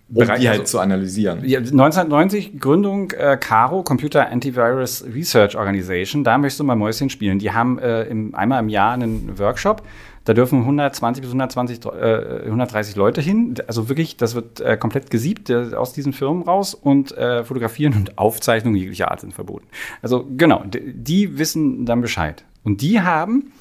um 0.09 0.15
Bereit- 0.15 0.41
die 0.41 0.49
halt 0.49 0.61
also- 0.61 0.71
zu 0.71 0.79
analysieren. 0.79 1.39
Ja, 1.43 1.59
1990 1.59 2.59
Gründung 2.59 3.11
äh, 3.11 3.37
CARO, 3.39 3.83
Computer 3.83 4.29
Antivirus 4.29 5.05
Research 5.13 5.55
Organization. 5.57 6.23
Da 6.23 6.37
möchtest 6.37 6.59
du 6.59 6.63
mal 6.63 6.75
Mäuschen 6.75 7.09
spielen. 7.09 7.39
Die 7.39 7.51
haben 7.51 7.79
äh, 7.79 8.03
im, 8.03 8.35
einmal 8.35 8.59
im 8.61 8.69
Jahr 8.69 8.93
einen 8.93 9.37
Workshop. 9.39 9.81
Da 10.25 10.33
dürfen 10.33 10.61
120 10.61 11.21
bis 11.21 11.29
120, 11.29 11.85
äh, 11.85 12.45
130 12.45 12.95
Leute 12.95 13.21
hin. 13.21 13.53
Also 13.67 13.89
wirklich, 13.89 14.17
das 14.17 14.33
wird 14.33 14.59
äh, 14.59 14.75
komplett 14.75 15.11
gesiebt 15.11 15.51
äh, 15.51 15.75
aus 15.75 15.93
diesen 15.93 16.13
Firmen 16.13 16.41
raus 16.41 16.73
und 16.73 17.15
äh, 17.15 17.43
Fotografieren 17.43 17.93
und 17.93 18.17
Aufzeichnungen 18.17 18.75
jeglicher 18.75 19.11
Art 19.11 19.21
sind 19.21 19.33
verboten. 19.35 19.67
Also 20.01 20.27
genau, 20.35 20.63
die 20.65 21.37
wissen 21.37 21.85
dann 21.85 22.01
Bescheid. 22.01 22.43
Und 22.63 22.81
die 22.81 23.01
haben 23.01 23.51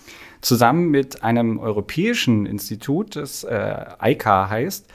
zusammen 0.45 0.91
mit 0.91 1.23
einem 1.23 1.59
europäischen 1.59 2.47
Institut, 2.47 3.17
das 3.17 3.45
äh, 3.45 3.87
ICA 4.03 4.51
heißt, 4.51 4.87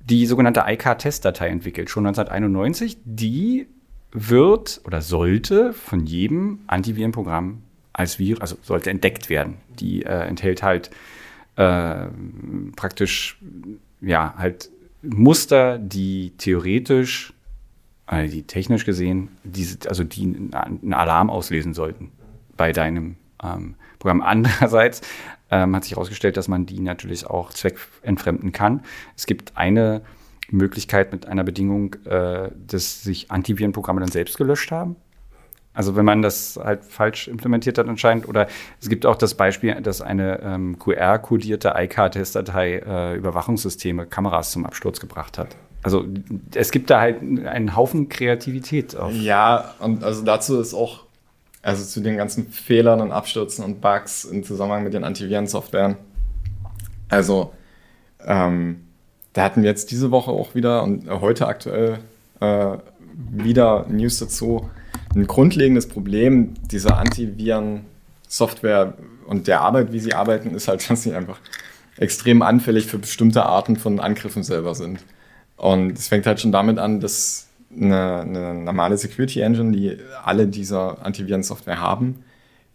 die 0.00 0.26
sogenannte 0.26 0.64
IK-Testdatei 0.66 1.48
entwickelt, 1.48 1.90
schon 1.90 2.06
1991. 2.06 2.98
Die 3.04 3.66
wird 4.12 4.80
oder 4.84 5.02
sollte 5.02 5.72
von 5.72 6.06
jedem 6.06 6.60
Antivirenprogramm 6.68 7.62
als 7.92 8.18
Virus, 8.18 8.40
also 8.40 8.56
sollte 8.62 8.90
entdeckt 8.90 9.28
werden. 9.28 9.56
Die 9.80 10.04
äh, 10.04 10.26
enthält 10.26 10.62
halt 10.62 10.90
äh, 11.56 12.06
praktisch, 12.76 13.38
ja, 14.00 14.34
halt 14.38 14.70
Muster, 15.02 15.78
die 15.78 16.32
theoretisch, 16.38 17.32
äh, 18.06 18.28
die 18.28 18.44
technisch 18.44 18.84
gesehen, 18.84 19.30
diese, 19.42 19.88
also 19.88 20.04
die 20.04 20.22
einen 20.52 20.94
Alarm 20.94 21.28
auslesen 21.28 21.74
sollten 21.74 22.12
bei 22.56 22.72
deinem 22.72 23.16
ähm, 23.42 23.74
Programm. 24.06 24.22
Andererseits 24.24 25.02
ähm, 25.50 25.74
hat 25.74 25.84
sich 25.84 25.92
herausgestellt, 25.92 26.36
dass 26.36 26.48
man 26.48 26.66
die 26.66 26.80
natürlich 26.80 27.26
auch 27.26 27.50
zweckentfremden 27.50 28.52
kann. 28.52 28.82
Es 29.16 29.26
gibt 29.26 29.56
eine 29.56 30.02
Möglichkeit 30.50 31.12
mit 31.12 31.26
einer 31.26 31.42
Bedingung, 31.42 31.94
äh, 32.04 32.50
dass 32.66 33.02
sich 33.02 33.30
Antivirenprogramme 33.30 34.00
dann 34.00 34.10
selbst 34.10 34.38
gelöscht 34.38 34.70
haben. 34.70 34.96
Also 35.74 35.94
wenn 35.94 36.06
man 36.06 36.22
das 36.22 36.58
halt 36.62 36.84
falsch 36.84 37.28
implementiert 37.28 37.76
hat 37.76 37.86
anscheinend. 37.86 38.26
Oder 38.28 38.46
es 38.80 38.88
gibt 38.88 39.04
auch 39.04 39.16
das 39.16 39.34
Beispiel, 39.34 39.74
dass 39.82 40.00
eine 40.00 40.40
ähm, 40.42 40.78
QR-kodierte 40.78 41.74
IK-Testdatei 41.76 42.78
äh, 42.78 43.16
Überwachungssysteme, 43.16 44.06
Kameras 44.06 44.52
zum 44.52 44.64
Absturz 44.64 45.00
gebracht 45.00 45.36
hat. 45.36 45.56
Also 45.82 46.06
es 46.54 46.70
gibt 46.70 46.90
da 46.90 47.00
halt 47.00 47.20
einen 47.20 47.76
Haufen 47.76 48.08
Kreativität. 48.08 48.96
Auf. 48.96 49.12
Ja, 49.12 49.74
und 49.80 50.02
also 50.02 50.24
dazu 50.24 50.58
ist 50.60 50.72
auch, 50.72 51.05
also 51.66 51.84
zu 51.84 52.00
den 52.00 52.16
ganzen 52.16 52.48
Fehlern 52.48 53.00
und 53.00 53.10
Abstürzen 53.10 53.64
und 53.64 53.80
Bugs 53.80 54.24
im 54.24 54.44
Zusammenhang 54.44 54.84
mit 54.84 54.94
den 54.94 55.02
Antivirensoftwaren. 55.02 55.96
Also, 57.08 57.52
ähm, 58.24 58.84
da 59.32 59.42
hatten 59.42 59.62
wir 59.62 59.70
jetzt 59.70 59.90
diese 59.90 60.12
Woche 60.12 60.30
auch 60.30 60.54
wieder 60.54 60.84
und 60.84 61.10
heute 61.10 61.48
aktuell 61.48 61.98
äh, 62.38 62.76
wieder 63.32 63.84
News 63.88 64.20
dazu. 64.20 64.70
Ein 65.16 65.26
grundlegendes 65.26 65.88
Problem 65.88 66.54
dieser 66.70 66.98
Antiviren-Software 66.98 68.94
und 69.26 69.48
der 69.48 69.60
Arbeit, 69.62 69.92
wie 69.92 69.98
sie 69.98 70.14
arbeiten, 70.14 70.54
ist 70.54 70.68
halt, 70.68 70.88
dass 70.90 71.02
sie 71.02 71.14
einfach 71.14 71.40
extrem 71.96 72.42
anfällig 72.42 72.86
für 72.86 72.98
bestimmte 72.98 73.44
Arten 73.44 73.74
von 73.74 73.98
Angriffen 73.98 74.44
selber 74.44 74.76
sind. 74.76 75.00
Und 75.56 75.98
es 75.98 76.06
fängt 76.06 76.26
halt 76.26 76.40
schon 76.40 76.52
damit 76.52 76.78
an, 76.78 77.00
dass 77.00 77.48
eine, 77.76 78.20
eine 78.20 78.54
normale 78.54 78.96
Security 78.96 79.40
Engine, 79.40 79.72
die 79.72 79.96
alle 80.24 80.46
dieser 80.46 81.04
Antiviren-Software 81.04 81.80
haben, 81.80 82.24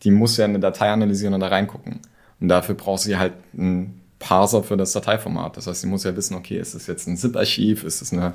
die 0.03 0.11
muss 0.11 0.37
ja 0.37 0.45
eine 0.45 0.59
Datei 0.59 0.89
analysieren 0.89 1.33
und 1.33 1.39
da 1.41 1.47
reingucken. 1.47 1.99
Und 2.39 2.47
dafür 2.47 2.75
braucht 2.75 3.01
sie 3.01 3.17
halt 3.17 3.33
einen 3.55 4.01
Parser 4.19 4.63
für 4.63 4.77
das 4.77 4.91
Dateiformat. 4.93 5.57
Das 5.57 5.67
heißt, 5.67 5.81
sie 5.81 5.87
muss 5.87 6.03
ja 6.03 6.15
wissen, 6.15 6.35
okay, 6.35 6.59
ist 6.59 6.75
das 6.75 6.87
jetzt 6.87 7.07
ein 7.07 7.17
ZIP-Archiv, 7.17 7.83
ist 7.83 8.01
das 8.01 8.13
eine 8.13 8.33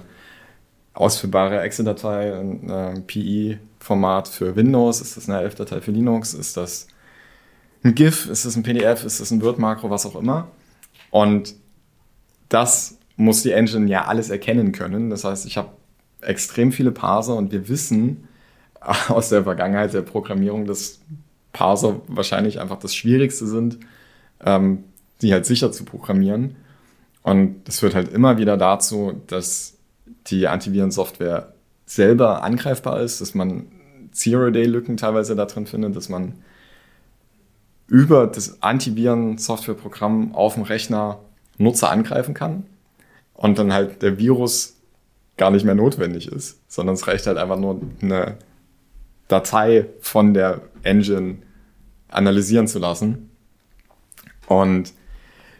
ausführbare 0.94 1.60
Excel-Datei, 1.60 2.38
ein 2.38 2.70
äh, 2.70 3.00
PI-Format 3.00 4.28
für 4.28 4.56
Windows, 4.56 5.00
ist 5.00 5.16
das 5.16 5.28
eine 5.28 5.40
ELF-Datei 5.40 5.80
für 5.80 5.90
Linux, 5.90 6.34
ist 6.34 6.56
das 6.56 6.88
ein 7.84 7.94
GIF, 7.94 8.26
ist 8.26 8.46
das 8.46 8.56
ein 8.56 8.62
PDF, 8.62 9.04
ist 9.04 9.20
das 9.20 9.30
ein 9.30 9.42
Word-Makro, 9.42 9.90
was 9.90 10.06
auch 10.06 10.16
immer. 10.16 10.48
Und 11.10 11.54
das 12.48 12.98
muss 13.16 13.42
die 13.42 13.52
Engine 13.52 13.88
ja 13.88 14.06
alles 14.06 14.30
erkennen 14.30 14.72
können. 14.72 15.10
Das 15.10 15.24
heißt, 15.24 15.46
ich 15.46 15.56
habe 15.56 15.70
extrem 16.20 16.72
viele 16.72 16.92
Parser 16.92 17.36
und 17.36 17.52
wir 17.52 17.68
wissen 17.68 18.28
aus 19.08 19.28
der 19.28 19.44
Vergangenheit 19.44 19.94
der 19.94 20.02
Programmierung, 20.02 20.66
dass 20.66 21.00
Parser 21.52 22.00
wahrscheinlich 22.08 22.60
einfach 22.60 22.78
das 22.78 22.94
Schwierigste 22.94 23.46
sind, 23.46 23.78
ähm, 24.44 24.84
die 25.22 25.32
halt 25.32 25.46
sicher 25.46 25.72
zu 25.72 25.84
programmieren. 25.84 26.56
Und 27.22 27.64
das 27.64 27.80
führt 27.80 27.94
halt 27.94 28.12
immer 28.12 28.38
wieder 28.38 28.56
dazu, 28.56 29.20
dass 29.26 29.74
die 30.26 30.46
Antivirensoftware 30.48 31.52
selber 31.86 32.42
angreifbar 32.42 33.00
ist, 33.00 33.20
dass 33.20 33.34
man 33.34 33.66
Zero-Day-Lücken 34.12 34.96
teilweise 34.96 35.36
da 35.36 35.46
drin 35.46 35.66
findet, 35.66 35.96
dass 35.96 36.08
man 36.08 36.34
über 37.88 38.26
das 38.26 38.62
Antiviren-Softwareprogramm 38.62 40.34
auf 40.34 40.54
dem 40.54 40.64
Rechner 40.64 41.20
Nutzer 41.58 41.90
angreifen 41.90 42.34
kann 42.34 42.64
und 43.34 43.58
dann 43.58 43.72
halt 43.72 44.02
der 44.02 44.18
Virus 44.18 44.75
gar 45.36 45.50
nicht 45.50 45.64
mehr 45.64 45.74
notwendig 45.74 46.28
ist, 46.28 46.60
sondern 46.68 46.94
es 46.94 47.06
reicht 47.06 47.26
halt 47.26 47.38
einfach 47.38 47.58
nur 47.58 47.80
eine 48.00 48.38
Datei 49.28 49.86
von 50.00 50.34
der 50.34 50.62
Engine 50.82 51.38
analysieren 52.08 52.68
zu 52.68 52.78
lassen. 52.78 53.30
Und 54.46 54.92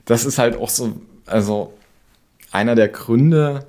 das 0.05 0.25
ist 0.25 0.39
halt 0.39 0.57
auch 0.57 0.71
so, 0.71 1.01
also 1.27 1.73
einer 2.53 2.75
der 2.75 2.89
Gründe, 2.89 3.67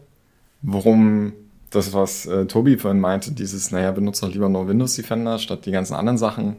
warum 0.62 1.34
das, 1.72 1.94
was 1.94 2.26
äh, 2.26 2.46
Tobi 2.46 2.78
vorhin 2.78 3.02
meinte, 3.02 3.32
dieses, 3.32 3.72
naja, 3.72 3.92
benutzt 3.92 4.24
doch 4.24 4.32
lieber 4.32 4.50
nur 4.50 4.68
Windows 4.68 4.96
Defender 4.96 5.40
statt 5.40 5.66
die 5.66 5.72
ganzen 5.72 5.96
anderen 5.96 6.18
Sachen, 6.18 6.58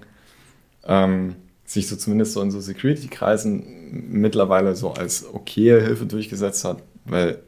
ähm, 0.85 1.37
sich 1.65 1.89
so 1.89 1.97
zumindest 1.97 2.33
so 2.33 2.43
in 2.43 2.51
so 2.51 2.61
Security-Kreisen 2.61 4.11
mittlerweile 4.11 4.75
so 4.75 4.93
als 4.93 5.27
okaye 5.33 5.81
Hilfe 5.81 6.07
durchgesetzt 6.07 6.65
hat, 6.65 6.83
weil 7.05 7.41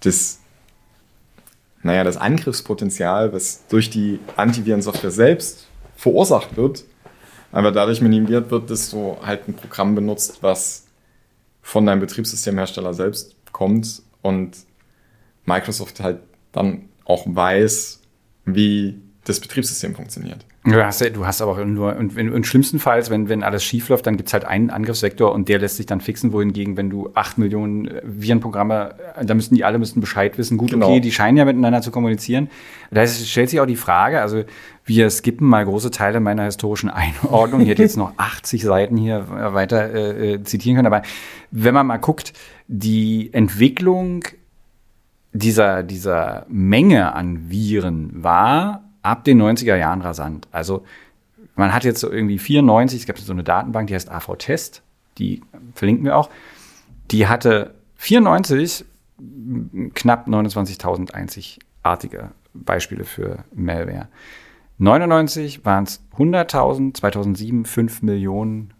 das, 0.00 0.40
naja, 1.82 2.04
das 2.04 2.16
Angriffspotenzial, 2.16 3.32
was 3.32 3.66
durch 3.68 3.90
die 3.90 4.18
Antivirensoftware 4.36 5.10
selbst 5.10 5.66
verursacht 5.96 6.56
wird, 6.56 6.84
aber 7.52 7.72
dadurch 7.72 8.00
minimiert 8.00 8.50
wird, 8.50 8.70
dass 8.70 8.90
du 8.90 9.16
halt 9.22 9.48
ein 9.48 9.54
Programm 9.54 9.94
benutzt, 9.94 10.42
was 10.42 10.86
von 11.62 11.86
deinem 11.86 12.00
Betriebssystemhersteller 12.00 12.94
selbst 12.94 13.36
kommt 13.52 14.02
und 14.22 14.56
Microsoft 15.44 16.00
halt 16.00 16.20
dann 16.52 16.88
auch 17.04 17.24
weiß, 17.26 18.00
wie 18.44 19.00
das 19.24 19.40
Betriebssystem 19.40 19.94
funktioniert. 19.94 20.44
Du 20.64 20.84
hast, 20.84 21.00
du 21.00 21.24
hast 21.24 21.40
aber 21.40 21.52
auch 21.52 21.64
nur, 21.64 21.96
und 21.96 22.16
wenn, 22.16 22.32
im 22.32 22.44
schlimmsten 22.44 22.78
Fall, 22.78 23.08
wenn, 23.10 23.28
wenn 23.28 23.42
alles 23.42 23.64
schief 23.64 23.88
läuft, 23.88 24.06
dann 24.06 24.16
gibt 24.16 24.28
es 24.28 24.32
halt 24.32 24.44
einen 24.44 24.70
Angriffsvektor 24.70 25.32
und 25.32 25.48
der 25.48 25.58
lässt 25.60 25.76
sich 25.76 25.86
dann 25.86 26.00
fixen, 26.00 26.32
wohingegen, 26.32 26.76
wenn 26.76 26.90
du 26.90 27.10
acht 27.14 27.38
Millionen 27.38 27.86
äh, 27.86 28.02
Virenprogramme, 28.04 28.94
äh, 29.16 29.24
da 29.24 29.34
müssten 29.34 29.54
die 29.54 29.64
alle 29.64 29.78
müssten 29.78 30.00
Bescheid 30.00 30.36
wissen. 30.36 30.58
Gut, 30.58 30.70
genau. 30.70 30.88
okay, 30.88 31.00
die 31.00 31.12
scheinen 31.12 31.38
ja 31.38 31.44
miteinander 31.44 31.80
zu 31.80 31.90
kommunizieren. 31.90 32.50
Da 32.90 33.06
stellt 33.06 33.50
sich 33.50 33.60
auch 33.60 33.66
die 33.66 33.76
Frage, 33.76 34.20
also 34.20 34.44
wir 34.84 35.08
skippen 35.10 35.46
mal 35.46 35.64
große 35.64 35.90
Teile 35.90 36.18
meiner 36.18 36.44
historischen 36.44 36.90
Einordnung. 36.90 37.60
Ich 37.60 37.68
hätte 37.68 37.82
jetzt 37.82 37.96
noch 37.96 38.12
80 38.16 38.62
Seiten 38.62 38.96
hier 38.96 39.26
weiter 39.28 39.94
äh, 39.94 40.34
äh, 40.34 40.42
zitieren 40.42 40.76
können, 40.76 40.86
aber 40.86 41.02
wenn 41.50 41.72
man 41.72 41.86
mal 41.86 41.98
guckt, 41.98 42.32
die 42.66 43.32
Entwicklung 43.32 44.24
dieser, 45.32 45.82
dieser 45.82 46.46
Menge 46.48 47.14
an 47.14 47.48
Viren 47.48 48.10
war 48.12 48.87
ab 49.08 49.24
den 49.24 49.40
90er 49.40 49.76
Jahren 49.76 50.02
rasant. 50.02 50.46
Also 50.52 50.84
man 51.56 51.72
hat 51.72 51.84
jetzt 51.84 52.00
so 52.00 52.10
irgendwie 52.10 52.38
94, 52.38 53.00
es 53.00 53.06
gab 53.06 53.18
so 53.18 53.32
eine 53.32 53.42
Datenbank, 53.42 53.88
die 53.88 53.94
heißt 53.94 54.10
AV-Test, 54.10 54.82
die 55.16 55.40
verlinken 55.74 56.04
wir 56.04 56.16
auch. 56.16 56.30
Die 57.10 57.26
hatte 57.26 57.74
94 57.96 58.84
knapp 59.94 60.28
29.000 60.28 61.12
einzigartige 61.12 62.30
Beispiele 62.52 63.04
für 63.04 63.44
Malware. 63.54 64.08
99 64.76 65.64
waren 65.64 65.84
es 65.84 66.02
100.000, 66.16 66.94
2007 66.94 67.64
5 67.64 68.02
Millionen 68.02 68.74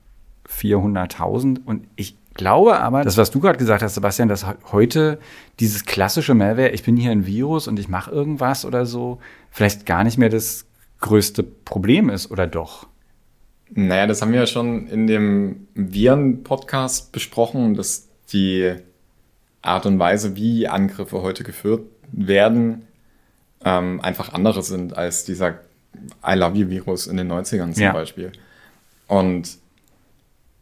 400.000 0.49 1.65
und 1.65 1.87
ich 1.97 2.18
glaube 2.39 2.81
aber, 2.81 3.05
das, 3.05 3.19
was 3.19 3.31
du 3.31 3.41
gerade 3.41 3.59
gesagt 3.59 3.83
hast, 3.83 3.95
Sebastian, 3.95 4.29
dass 4.29 4.47
heute 4.73 5.19
dieses 5.61 5.85
klassische 5.85 6.33
Malware, 6.33 6.71
ich 6.71 6.83
bin 6.85 6.97
hier 6.97 7.11
ein 7.11 7.27
Virus 7.27 7.69
und 7.69 7.79
ich 7.79 7.89
mache 7.89 8.11
irgendwas 8.11 8.65
oder 8.65 8.87
so, 8.87 9.19
vielleicht 9.51 9.85
gar 9.85 10.05
nicht 10.05 10.17
mehr 10.17 10.31
das 10.31 10.65
größte 11.01 11.43
Problem 11.43 12.09
ist, 12.09 12.31
oder 12.31 12.47
doch? 12.47 12.87
Naja, 13.71 14.07
das 14.07 14.23
haben 14.23 14.33
wir 14.33 14.41
ja 14.41 14.47
schon 14.47 14.87
in 14.87 15.07
dem 15.07 15.69
Viren-Podcast 15.75 17.13
besprochen, 17.13 17.75
dass 17.75 18.09
die 18.33 18.75
Art 19.61 19.85
und 19.85 19.99
Weise, 19.99 20.37
wie 20.37 20.69
Angriffe 20.69 21.21
heute 21.21 21.45
geführt 21.45 21.83
werden, 22.13 22.87
ähm, 23.65 24.01
einfach 24.01 24.33
andere 24.33 24.63
sind 24.63 24.97
als 24.97 25.25
dieser 25.25 25.59
I 26.27 26.35
Love 26.35 26.57
You-Virus 26.57 27.09
in 27.09 27.17
den 27.17 27.31
90ern 27.31 27.73
zum 27.73 27.83
ja. 27.83 27.93
Beispiel. 27.93 28.33
Und 29.09 29.59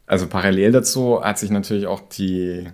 also 0.07 0.27
parallel 0.29 0.73
dazu 0.73 1.23
hat 1.23 1.39
sich 1.39 1.51
natürlich 1.51 1.87
auch 1.87 2.01
die, 2.01 2.69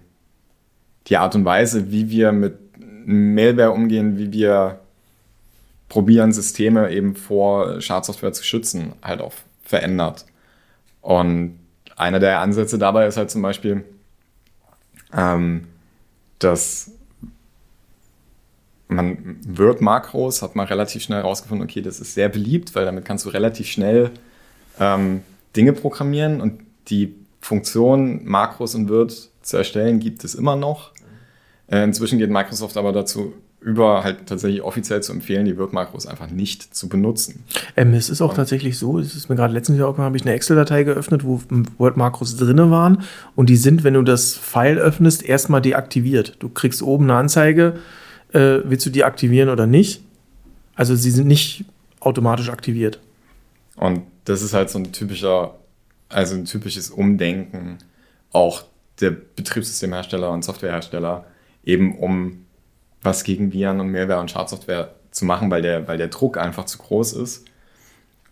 die 1.07 1.17
Art 1.17 1.35
und 1.35 1.45
Weise, 1.45 1.91
wie 1.91 2.11
wir 2.11 2.33
mit 2.33 2.59
Malware 3.07 3.73
umgehen, 3.73 4.19
wie 4.19 4.33
wir 4.33 4.81
probieren, 5.89 6.33
Systeme 6.33 6.91
eben 6.91 7.17
vor 7.17 7.81
Schadsoftware 7.81 8.33
zu 8.33 8.45
schützen, 8.45 8.93
halt 9.03 9.21
auch 9.21 9.33
verändert. 9.63 10.27
Und 11.01 11.59
einer 11.97 12.21
der 12.21 12.41
Ansätze 12.41 12.79
dabei 12.79 13.07
ist 13.07 13.17
halt 13.17 13.31
zum 13.31 13.43
Beispiel, 13.43 13.85
ähm, 15.13 15.67
dass 16.39 16.93
man 18.89 19.39
Word-Makros 19.47 20.43
hat 20.43 20.55
man 20.55 20.67
relativ 20.67 21.03
schnell 21.03 21.19
herausgefunden, 21.19 21.67
okay, 21.67 21.81
das 21.81 22.01
ist 22.01 22.15
sehr 22.15 22.29
beliebt, 22.29 22.75
weil 22.75 22.85
damit 22.85 23.05
kannst 23.05 23.25
du 23.25 23.31
relativ 23.31 23.67
schnell 23.67 24.11
ähm, 24.79 25.23
Dinge 25.57 25.73
programmieren 25.73 26.41
und 26.41 26.61
die 26.89 27.15
Funktion, 27.43 28.25
Makros 28.25 28.75
in 28.75 28.89
Word 28.89 29.31
zu 29.43 29.57
erstellen, 29.57 30.01
gibt 30.01 30.25
es 30.25 30.35
immer 30.35 30.57
noch. 30.57 30.93
Äh, 31.67 31.85
inzwischen 31.85 32.19
geht 32.19 32.31
Microsoft 32.31 32.77
aber 32.77 32.93
dazu 32.93 33.35
über, 33.61 34.03
halt 34.03 34.27
tatsächlich 34.27 34.63
offiziell 34.63 35.03
zu 35.03 35.13
empfehlen, 35.13 35.45
die 35.45 35.57
Word-Makros 35.57 36.07
einfach 36.07 36.29
nicht 36.29 36.75
zu 36.75 36.89
benutzen. 36.89 37.45
Ähm, 37.77 37.95
es 37.95 38.11
ist 38.11 38.21
auch 38.21 38.35
tatsächlich 38.35 38.77
so, 38.77 38.99
es 38.99 39.15
ist 39.15 39.29
mir 39.29 39.37
gerade 39.37 39.55
letztens 39.55 39.79
Jahr 39.79 39.97
habe 39.97 40.17
ich 40.17 40.23
eine 40.25 40.33
Excel-Datei 40.33 40.83
geöffnet, 40.83 41.25
wo 41.25 41.41
Word-Makros 41.79 42.37
drin 42.37 42.71
waren 42.71 43.05
und 43.37 43.49
die 43.49 43.57
sind, 43.57 43.85
wenn 43.85 43.95
du 43.95 44.03
das 44.03 44.35
File 44.35 44.79
öffnest, 44.79 45.23
erstmal 45.23 45.63
deaktiviert. 45.63 46.37
Du 46.41 46.49
kriegst 46.49 46.83
oben 46.83 47.05
eine 47.05 47.15
Anzeige, 47.15 47.75
äh, 48.33 48.59
willst 48.65 48.85
du 48.87 48.91
die 48.91 49.05
aktivieren 49.05 49.49
oder 49.49 49.67
nicht? 49.67 50.03
Also 50.75 50.97
sie 50.97 51.11
sind 51.11 51.29
nicht 51.29 51.65
automatisch 52.01 52.51
aktiviert. 52.51 52.99
Und 53.77 54.03
das 54.25 54.43
ist 54.43 54.55
halt 54.55 54.71
so 54.71 54.79
ein 54.79 54.93
typischer 54.93 55.55
also 56.13 56.35
ein 56.35 56.45
typisches 56.45 56.91
Umdenken 56.91 57.79
auch 58.33 58.65
der 59.01 59.11
Betriebssystemhersteller 59.11 60.31
und 60.31 60.45
Softwarehersteller, 60.45 61.25
eben 61.65 61.99
um 61.99 62.47
was 63.03 63.25
gegen 63.25 63.53
Viren 63.53 63.81
und 63.81 63.91
Malware 63.91 64.21
und 64.21 64.31
Schadsoftware 64.31 64.95
zu 65.11 65.25
machen, 65.25 65.51
weil 65.51 65.63
der, 65.63 65.89
weil 65.89 65.99
der 65.99 66.09
Druck 66.09 66.39
einfach 66.39 66.65
zu 66.65 66.79
groß 66.79 67.15
ist. 67.15 67.45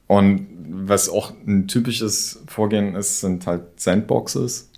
Und 0.07 0.49
was 0.69 1.09
auch 1.09 1.33
ein 1.47 1.69
typisches 1.69 2.43
Vorgehen 2.47 2.95
ist, 2.95 3.21
sind 3.21 3.47
halt 3.47 3.81
Sandboxes. 3.81 4.71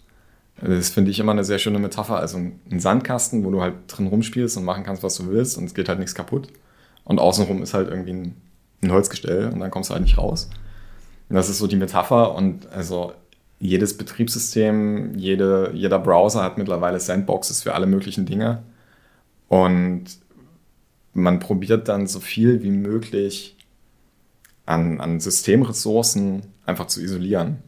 Das 0.61 0.91
finde 0.91 1.11
ich 1.11 1.19
immer 1.19 1.33
eine 1.33 1.45
sehr 1.45 1.59
schöne 1.59 1.79
Metapher. 1.79 2.19
Also 2.19 2.38
ein 2.38 2.81
Sandkasten, 2.81 3.45
wo 3.45 3.51
du 3.51 3.62
halt 3.62 3.75
drin 3.88 4.09
rumspielst 4.09 4.57
und 4.57 4.65
machen 4.65 4.85
kannst, 4.85 5.03
was 5.03 5.17
du 5.17 5.29
willst 5.29 5.57
und 5.57 5.65
es 5.65 5.75
geht 5.75 5.88
halt 5.88 5.99
nichts 5.99 6.15
kaputt. 6.15 6.49
Und 7.05 7.19
außenrum 7.19 7.62
ist 7.62 7.75
halt 7.75 7.88
irgendwie 7.88 8.12
ein, 8.12 8.37
ein 8.83 8.93
Holzgestell 8.93 9.49
und 9.49 9.61
dann 9.61 9.71
kommst 9.71 9.91
du 9.91 9.95
halt 9.95 10.05
nicht 10.05 10.19
raus. 10.19 10.51
Das 11.33 11.49
ist 11.49 11.59
so 11.59 11.66
die 11.66 11.77
Metapher 11.77 12.35
und 12.35 12.71
also 12.73 13.14
jedes 13.59 13.97
Betriebssystem, 13.97 15.16
jede, 15.16 15.71
jeder 15.73 15.99
Browser 15.99 16.42
hat 16.42 16.59
mittlerweile 16.59 17.01
Sandboxes 17.01 17.62
für 17.62 17.75
alle 17.75 17.87
möglichen 17.87 18.27
Dinge. 18.27 18.62
Und 19.49 20.05
man 21.14 21.38
probiert 21.38 21.88
dann 21.88 22.07
so 22.07 22.21
viel 22.21 22.62
wie 22.62 22.71
möglich 22.71 23.57
an, 24.66 25.01
an 25.01 25.21
Systemressourcen 25.21 26.42
einfach 26.66 26.87
zu 26.87 27.01
isolieren. 27.01 27.59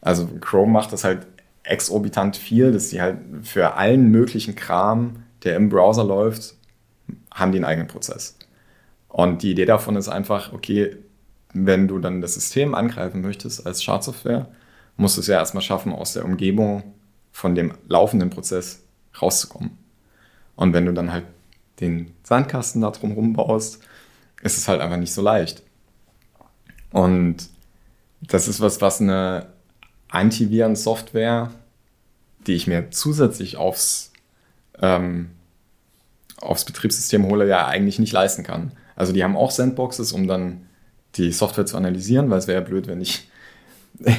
Also 0.00 0.26
Chrome 0.40 0.72
macht 0.72 0.92
das 0.92 1.04
halt 1.04 1.26
exorbitant 1.62 2.36
viel, 2.36 2.72
dass 2.72 2.90
sie 2.90 3.00
halt 3.00 3.18
für 3.42 3.74
allen 3.74 4.10
möglichen 4.10 4.54
Kram, 4.54 5.24
der 5.42 5.56
im 5.56 5.68
Browser 5.68 6.04
läuft, 6.04 6.54
haben 7.32 7.52
die 7.52 7.58
einen 7.58 7.64
eigenen 7.64 7.88
Prozess. 7.88 8.38
Und 9.08 9.42
die 9.42 9.52
Idee 9.52 9.64
davon 9.64 9.96
ist 9.96 10.08
einfach, 10.08 10.52
okay, 10.52 10.96
wenn 11.54 11.88
du 11.88 11.98
dann 11.98 12.20
das 12.20 12.34
System 12.34 12.74
angreifen 12.74 13.22
möchtest 13.22 13.66
als 13.66 13.82
Schadsoftware, 13.82 14.48
musst 14.96 15.16
du 15.16 15.20
es 15.20 15.28
ja 15.28 15.36
erstmal 15.36 15.62
schaffen, 15.62 15.92
aus 15.92 16.12
der 16.12 16.24
Umgebung 16.24 16.82
von 17.32 17.54
dem 17.54 17.74
laufenden 17.88 18.30
Prozess 18.30 18.82
rauszukommen. 19.20 19.78
Und 20.56 20.72
wenn 20.72 20.86
du 20.86 20.92
dann 20.92 21.12
halt 21.12 21.24
den 21.80 22.12
Sandkasten 22.22 22.82
da 22.82 22.90
drum 22.90 23.32
baust, 23.32 23.80
ist 24.42 24.58
es 24.58 24.68
halt 24.68 24.80
einfach 24.80 24.96
nicht 24.98 25.14
so 25.14 25.22
leicht. 25.22 25.62
Und 26.92 27.48
das 28.20 28.46
ist 28.46 28.60
was, 28.60 28.80
was 28.80 29.00
eine 29.00 29.46
Antiviren-Software, 30.08 31.50
die 32.46 32.54
ich 32.54 32.66
mir 32.66 32.90
zusätzlich 32.90 33.56
aufs, 33.56 34.12
ähm, 34.80 35.30
aufs 36.40 36.64
Betriebssystem 36.64 37.24
hole, 37.26 37.48
ja 37.48 37.66
eigentlich 37.66 37.98
nicht 37.98 38.12
leisten 38.12 38.44
kann. 38.44 38.72
Also 38.96 39.12
die 39.12 39.24
haben 39.24 39.36
auch 39.36 39.50
Sandboxes, 39.50 40.12
um 40.12 40.28
dann 40.28 40.66
die 41.16 41.32
Software 41.32 41.66
zu 41.66 41.76
analysieren, 41.76 42.30
weil 42.30 42.38
es 42.38 42.48
wäre 42.48 42.60
ja 42.60 42.66
blöd, 42.66 42.88
wenn 42.88 43.00
ich 43.00 43.28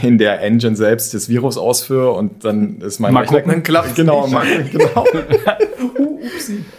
in 0.04 0.18
der 0.18 0.42
Engine 0.42 0.76
selbst 0.76 1.14
das 1.14 1.28
Virus 1.28 1.58
ausführe 1.58 2.12
und 2.12 2.46
dann 2.46 2.82
ist 2.82 3.00
mein 3.00 3.14
mal 3.14 3.22
Rechner 3.22 3.42
gucken, 3.42 3.64
klappt 3.64 3.96
genau, 3.96 4.26
mal, 4.28 4.46
genau. 4.72 5.06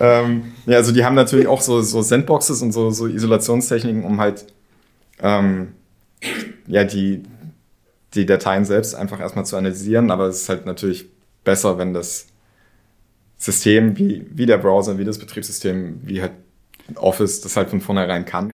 ähm, 0.00 0.52
ja, 0.64 0.76
also 0.76 0.92
die 0.92 1.04
haben 1.04 1.14
natürlich 1.14 1.46
auch 1.46 1.60
so, 1.60 1.82
so 1.82 2.00
Sandboxes 2.00 2.62
und 2.62 2.72
so, 2.72 2.90
so 2.90 3.06
Isolationstechniken, 3.06 4.04
um 4.04 4.20
halt 4.20 4.46
ähm, 5.20 5.72
ja 6.66 6.84
die 6.84 7.22
die 8.14 8.24
Dateien 8.24 8.64
selbst 8.64 8.94
einfach 8.94 9.20
erstmal 9.20 9.44
zu 9.44 9.56
analysieren, 9.56 10.10
aber 10.10 10.26
es 10.26 10.42
ist 10.42 10.48
halt 10.48 10.64
natürlich 10.64 11.06
besser, 11.44 11.76
wenn 11.76 11.92
das 11.92 12.28
System 13.36 13.98
wie, 13.98 14.26
wie 14.30 14.46
der 14.46 14.56
Browser, 14.56 14.98
wie 14.98 15.04
das 15.04 15.18
Betriebssystem, 15.18 16.00
wie 16.02 16.22
halt 16.22 16.32
Office 16.94 17.42
das 17.42 17.56
halt 17.56 17.68
von 17.68 17.80
vornherein 17.80 18.24
kann. 18.24 18.50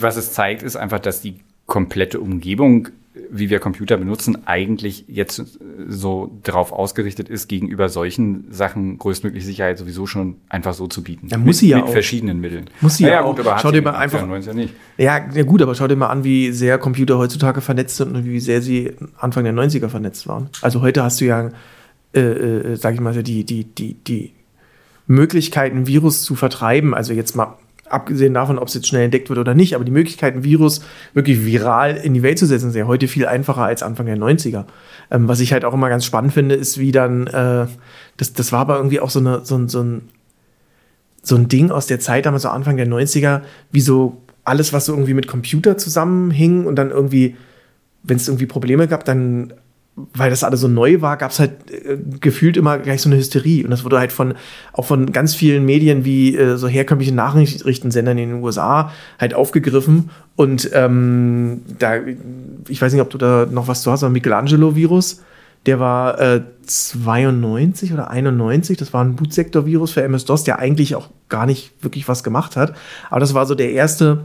Was 0.00 0.16
es 0.16 0.32
zeigt, 0.32 0.62
ist 0.62 0.76
einfach, 0.76 1.00
dass 1.00 1.20
die 1.20 1.40
komplette 1.66 2.20
Umgebung 2.20 2.88
wie 3.30 3.50
wir 3.50 3.58
Computer 3.58 3.96
benutzen, 3.96 4.46
eigentlich 4.46 5.04
jetzt 5.08 5.58
so 5.88 6.38
darauf 6.42 6.72
ausgerichtet 6.72 7.28
ist, 7.28 7.48
gegenüber 7.48 7.88
solchen 7.88 8.46
Sachen 8.50 8.98
größtmögliche 8.98 9.46
Sicherheit 9.46 9.78
sowieso 9.78 10.06
schon 10.06 10.36
einfach 10.48 10.74
so 10.74 10.86
zu 10.86 11.02
bieten. 11.02 11.28
Ja, 11.28 11.38
muss 11.38 11.46
mit, 11.46 11.56
sie 11.56 11.68
ja 11.68 11.76
mit 11.78 11.86
auch. 11.86 11.92
verschiedenen 11.92 12.40
Mitteln. 12.40 12.66
Muss 12.80 12.96
sie 12.96 13.04
ja, 13.04 13.10
ja, 13.10 13.22
gut, 13.22 13.40
aber 13.40 13.58
schau 13.58 13.70
dir 13.70 13.82
mal 13.82 13.94
einfach. 13.94 14.20
Ja, 14.20 14.54
nicht. 14.54 14.74
Ja, 14.96 15.26
ja, 15.32 15.42
gut, 15.42 15.62
aber 15.62 15.74
schau 15.74 15.88
dir 15.88 15.96
mal 15.96 16.08
an, 16.08 16.24
wie 16.24 16.52
sehr 16.52 16.78
Computer 16.78 17.18
heutzutage 17.18 17.60
vernetzt 17.60 17.96
sind 17.96 18.14
und 18.14 18.24
wie 18.24 18.40
sehr 18.40 18.62
sie 18.62 18.92
Anfang 19.18 19.44
der 19.44 19.52
90er 19.52 19.88
vernetzt 19.88 20.26
waren. 20.26 20.48
Also 20.62 20.80
heute 20.80 21.02
hast 21.02 21.20
du 21.20 21.26
ja, 21.26 21.50
äh, 22.14 22.20
äh, 22.20 22.76
sag 22.76 22.94
ich 22.94 23.00
mal, 23.00 23.22
die, 23.22 23.44
die, 23.44 23.64
die, 23.64 23.94
die 23.94 24.32
Möglichkeit, 25.08 25.72
ein 25.72 25.88
Virus 25.88 26.22
zu 26.22 26.36
vertreiben. 26.36 26.94
Also 26.94 27.12
jetzt 27.12 27.34
mal 27.34 27.56
abgesehen 27.90 28.34
davon, 28.34 28.58
ob 28.58 28.68
es 28.68 28.74
jetzt 28.74 28.86
schnell 28.86 29.04
entdeckt 29.04 29.30
wird 29.30 29.38
oder 29.38 29.54
nicht, 29.54 29.74
aber 29.74 29.84
die 29.84 29.90
Möglichkeit, 29.90 30.34
ein 30.34 30.44
Virus 30.44 30.82
wirklich 31.14 31.44
viral 31.44 31.96
in 31.96 32.14
die 32.14 32.22
Welt 32.22 32.38
zu 32.38 32.46
setzen, 32.46 32.68
ist 32.68 32.76
ja 32.76 32.86
heute 32.86 33.08
viel 33.08 33.26
einfacher 33.26 33.62
als 33.62 33.82
Anfang 33.82 34.06
der 34.06 34.18
90er. 34.18 34.64
Ähm, 35.10 35.26
was 35.26 35.40
ich 35.40 35.52
halt 35.52 35.64
auch 35.64 35.74
immer 35.74 35.88
ganz 35.88 36.04
spannend 36.04 36.34
finde, 36.34 36.54
ist, 36.54 36.78
wie 36.78 36.92
dann, 36.92 37.26
äh, 37.26 37.66
das, 38.18 38.34
das 38.34 38.52
war 38.52 38.60
aber 38.60 38.76
irgendwie 38.76 39.00
auch 39.00 39.10
so, 39.10 39.20
eine, 39.20 39.44
so, 39.44 39.56
ein, 39.56 39.68
so, 39.68 39.82
ein, 39.82 40.02
so 41.22 41.36
ein 41.36 41.48
Ding 41.48 41.70
aus 41.70 41.86
der 41.86 42.00
Zeit, 42.00 42.26
damals 42.26 42.42
so 42.42 42.50
Anfang 42.50 42.76
der 42.76 42.86
90er, 42.86 43.40
wie 43.72 43.80
so 43.80 44.20
alles, 44.44 44.72
was 44.72 44.86
so 44.86 44.92
irgendwie 44.92 45.14
mit 45.14 45.26
Computer 45.26 45.76
zusammenhing 45.78 46.66
und 46.66 46.76
dann 46.76 46.90
irgendwie, 46.90 47.36
wenn 48.02 48.16
es 48.16 48.28
irgendwie 48.28 48.46
Probleme 48.46 48.88
gab, 48.88 49.04
dann 49.04 49.54
weil 50.14 50.30
das 50.30 50.44
alles 50.44 50.60
so 50.60 50.68
neu 50.68 51.00
war, 51.00 51.16
gab 51.16 51.30
es 51.30 51.38
halt 51.38 51.70
äh, 51.70 51.98
gefühlt 52.20 52.56
immer 52.56 52.78
gleich 52.78 53.02
so 53.02 53.08
eine 53.08 53.16
Hysterie. 53.16 53.64
Und 53.64 53.70
das 53.70 53.84
wurde 53.84 53.98
halt 53.98 54.12
von 54.12 54.34
auch 54.72 54.84
von 54.84 55.12
ganz 55.12 55.34
vielen 55.34 55.64
Medien 55.64 56.04
wie 56.04 56.36
äh, 56.36 56.56
so 56.56 56.68
herkömmlichen 56.68 57.16
Nachrichtensendern 57.16 58.18
in 58.18 58.30
den 58.30 58.42
USA 58.42 58.92
halt 59.18 59.34
aufgegriffen. 59.34 60.10
Und 60.36 60.70
ähm, 60.72 61.62
da, 61.78 61.96
ich 62.68 62.80
weiß 62.80 62.92
nicht, 62.92 63.02
ob 63.02 63.10
du 63.10 63.18
da 63.18 63.46
noch 63.50 63.68
was 63.68 63.82
zu 63.82 63.90
hast, 63.90 64.02
aber 64.04 64.12
Michelangelo-Virus, 64.12 65.22
der 65.66 65.80
war 65.80 66.20
äh, 66.20 66.42
92 66.66 67.92
oder 67.92 68.10
91, 68.10 68.76
das 68.76 68.92
war 68.92 69.04
ein 69.04 69.16
Bootsektor-Virus 69.16 69.92
für 69.92 70.02
MS-DOS, 70.02 70.44
der 70.44 70.58
eigentlich 70.58 70.94
auch 70.94 71.10
gar 71.28 71.46
nicht 71.46 71.72
wirklich 71.82 72.08
was 72.08 72.22
gemacht 72.22 72.56
hat. 72.56 72.74
Aber 73.10 73.20
das 73.20 73.34
war 73.34 73.46
so 73.46 73.54
der 73.54 73.72
erste, 73.72 74.24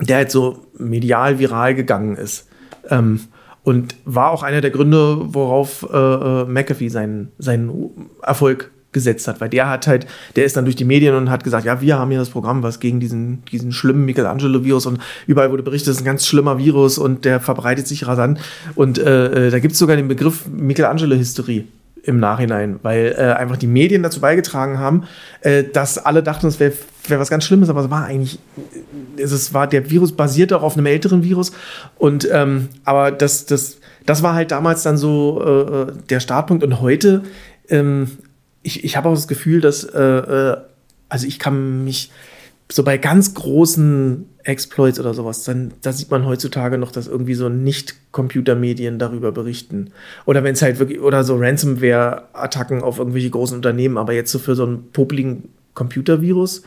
der 0.00 0.18
halt 0.18 0.30
so 0.30 0.66
medial 0.76 1.38
viral 1.38 1.74
gegangen 1.74 2.16
ist. 2.16 2.48
Ähm, 2.90 3.20
und 3.68 3.96
war 4.06 4.30
auch 4.30 4.42
einer 4.42 4.62
der 4.62 4.70
Gründe, 4.70 5.18
worauf 5.34 5.86
äh, 5.92 5.94
äh, 5.94 6.44
McAfee 6.46 6.88
seinen, 6.88 7.32
seinen 7.36 7.90
Erfolg 8.22 8.70
gesetzt 8.92 9.28
hat, 9.28 9.42
weil 9.42 9.50
der 9.50 9.68
hat 9.68 9.86
halt, 9.86 10.06
der 10.36 10.46
ist 10.46 10.56
dann 10.56 10.64
durch 10.64 10.74
die 10.74 10.86
Medien 10.86 11.14
und 11.14 11.28
hat 11.28 11.44
gesagt, 11.44 11.66
ja, 11.66 11.82
wir 11.82 11.98
haben 11.98 12.10
hier 12.10 12.18
das 12.18 12.30
Programm, 12.30 12.62
was 12.62 12.80
gegen 12.80 12.98
diesen, 12.98 13.44
diesen 13.52 13.72
schlimmen 13.72 14.06
Michelangelo-Virus 14.06 14.86
und 14.86 15.00
überall 15.26 15.50
wurde 15.50 15.62
berichtet, 15.62 15.88
das 15.88 15.96
ist 15.96 16.00
ein 16.00 16.06
ganz 16.06 16.26
schlimmer 16.26 16.56
Virus 16.56 16.96
und 16.96 17.26
der 17.26 17.40
verbreitet 17.40 17.86
sich 17.86 18.06
rasant. 18.06 18.40
Und 18.74 18.96
äh, 18.98 19.48
äh 19.48 19.50
da 19.50 19.58
gibt 19.58 19.72
es 19.72 19.78
sogar 19.78 19.96
den 19.96 20.08
Begriff 20.08 20.46
Michelangelo-Hysterie 20.46 21.64
im 22.04 22.20
Nachhinein, 22.20 22.80
weil 22.82 23.14
äh, 23.18 23.34
einfach 23.34 23.58
die 23.58 23.66
Medien 23.66 24.02
dazu 24.02 24.20
beigetragen 24.20 24.78
haben, 24.78 25.04
äh, 25.42 25.62
dass 25.62 25.98
alle 25.98 26.22
dachten, 26.22 26.46
es 26.46 26.58
wäre 26.58 26.72
wär 27.10 27.18
was 27.18 27.30
ganz 27.30 27.44
Schlimmes, 27.44 27.68
aber 27.68 27.84
es 27.84 27.90
war 27.90 28.04
eigentlich, 28.04 28.38
es 29.16 29.54
war 29.54 29.66
der 29.66 29.90
Virus 29.90 30.12
basiert 30.12 30.52
auch 30.52 30.62
auf 30.62 30.76
einem 30.76 30.86
älteren 30.86 31.22
Virus 31.22 31.52
und 31.96 32.28
ähm, 32.30 32.68
aber 32.84 33.10
das, 33.10 33.46
das, 33.46 33.78
das 34.06 34.22
war 34.22 34.34
halt 34.34 34.50
damals 34.50 34.82
dann 34.82 34.96
so 34.96 35.42
äh, 35.42 35.92
der 36.08 36.20
Startpunkt 36.20 36.64
und 36.64 36.80
heute, 36.80 37.22
ähm, 37.68 38.10
ich, 38.62 38.84
ich 38.84 38.96
habe 38.96 39.08
auch 39.08 39.14
das 39.14 39.28
Gefühl, 39.28 39.60
dass, 39.60 39.84
äh, 39.84 40.00
äh, 40.00 40.56
also 41.08 41.26
ich 41.26 41.38
kann 41.38 41.84
mich 41.84 42.10
so 42.70 42.82
bei 42.82 42.98
ganz 42.98 43.34
großen 43.34 44.26
Exploits 44.44 45.00
oder 45.00 45.14
sowas, 45.14 45.44
dann 45.44 45.72
da 45.82 45.92
sieht 45.92 46.10
man 46.10 46.26
heutzutage 46.26 46.78
noch, 46.78 46.92
dass 46.92 47.06
irgendwie 47.06 47.34
so 47.34 47.48
Nicht-Computermedien 47.48 48.98
darüber 48.98 49.32
berichten. 49.32 49.90
Oder 50.26 50.44
wenn 50.44 50.54
es 50.54 50.62
halt 50.62 50.78
wirklich, 50.78 51.00
oder 51.00 51.24
so 51.24 51.36
Ransomware-Attacken 51.36 52.82
auf 52.82 52.98
irgendwelche 52.98 53.30
großen 53.30 53.56
Unternehmen, 53.56 53.98
aber 53.98 54.12
jetzt 54.12 54.32
so 54.32 54.38
für 54.38 54.54
so 54.54 54.64
einen 54.64 54.90
popligen 54.92 55.50
Computervirus, 55.74 56.62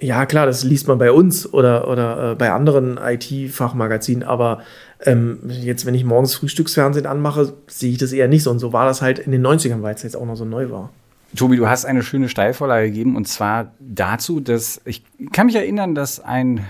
ja 0.00 0.26
klar, 0.26 0.46
das 0.46 0.64
liest 0.64 0.88
man 0.88 0.98
bei 0.98 1.12
uns 1.12 1.52
oder, 1.52 1.88
oder 1.88 2.32
äh, 2.32 2.34
bei 2.34 2.50
anderen 2.50 2.98
IT-Fachmagazinen, 2.98 4.22
aber 4.22 4.62
ähm, 5.00 5.38
jetzt, 5.48 5.86
wenn 5.86 5.94
ich 5.94 6.04
morgens 6.04 6.34
Frühstücksfernsehen 6.34 7.06
anmache, 7.06 7.54
sehe 7.66 7.92
ich 7.92 7.98
das 7.98 8.12
eher 8.12 8.28
nicht 8.28 8.42
so. 8.42 8.50
Und 8.50 8.58
so 8.58 8.72
war 8.72 8.86
das 8.86 9.02
halt 9.02 9.18
in 9.18 9.32
den 9.32 9.46
90ern, 9.46 9.82
weil 9.82 9.94
es 9.94 10.02
jetzt 10.02 10.16
auch 10.16 10.26
noch 10.26 10.36
so 10.36 10.44
neu 10.44 10.70
war. 10.70 10.90
Tobi, 11.36 11.56
du 11.56 11.68
hast 11.68 11.84
eine 11.84 12.02
schöne 12.02 12.28
Steilvorlage 12.28 12.86
gegeben 12.86 13.16
und 13.16 13.26
zwar 13.26 13.72
dazu, 13.80 14.40
dass 14.40 14.80
ich 14.84 15.02
kann 15.32 15.46
mich 15.46 15.56
erinnern, 15.56 15.94
dass 15.94 16.20
ein 16.20 16.64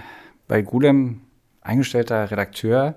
bei 0.48 0.62
Gulem 0.62 1.20
eingestellter 1.60 2.30
Redakteur 2.30 2.94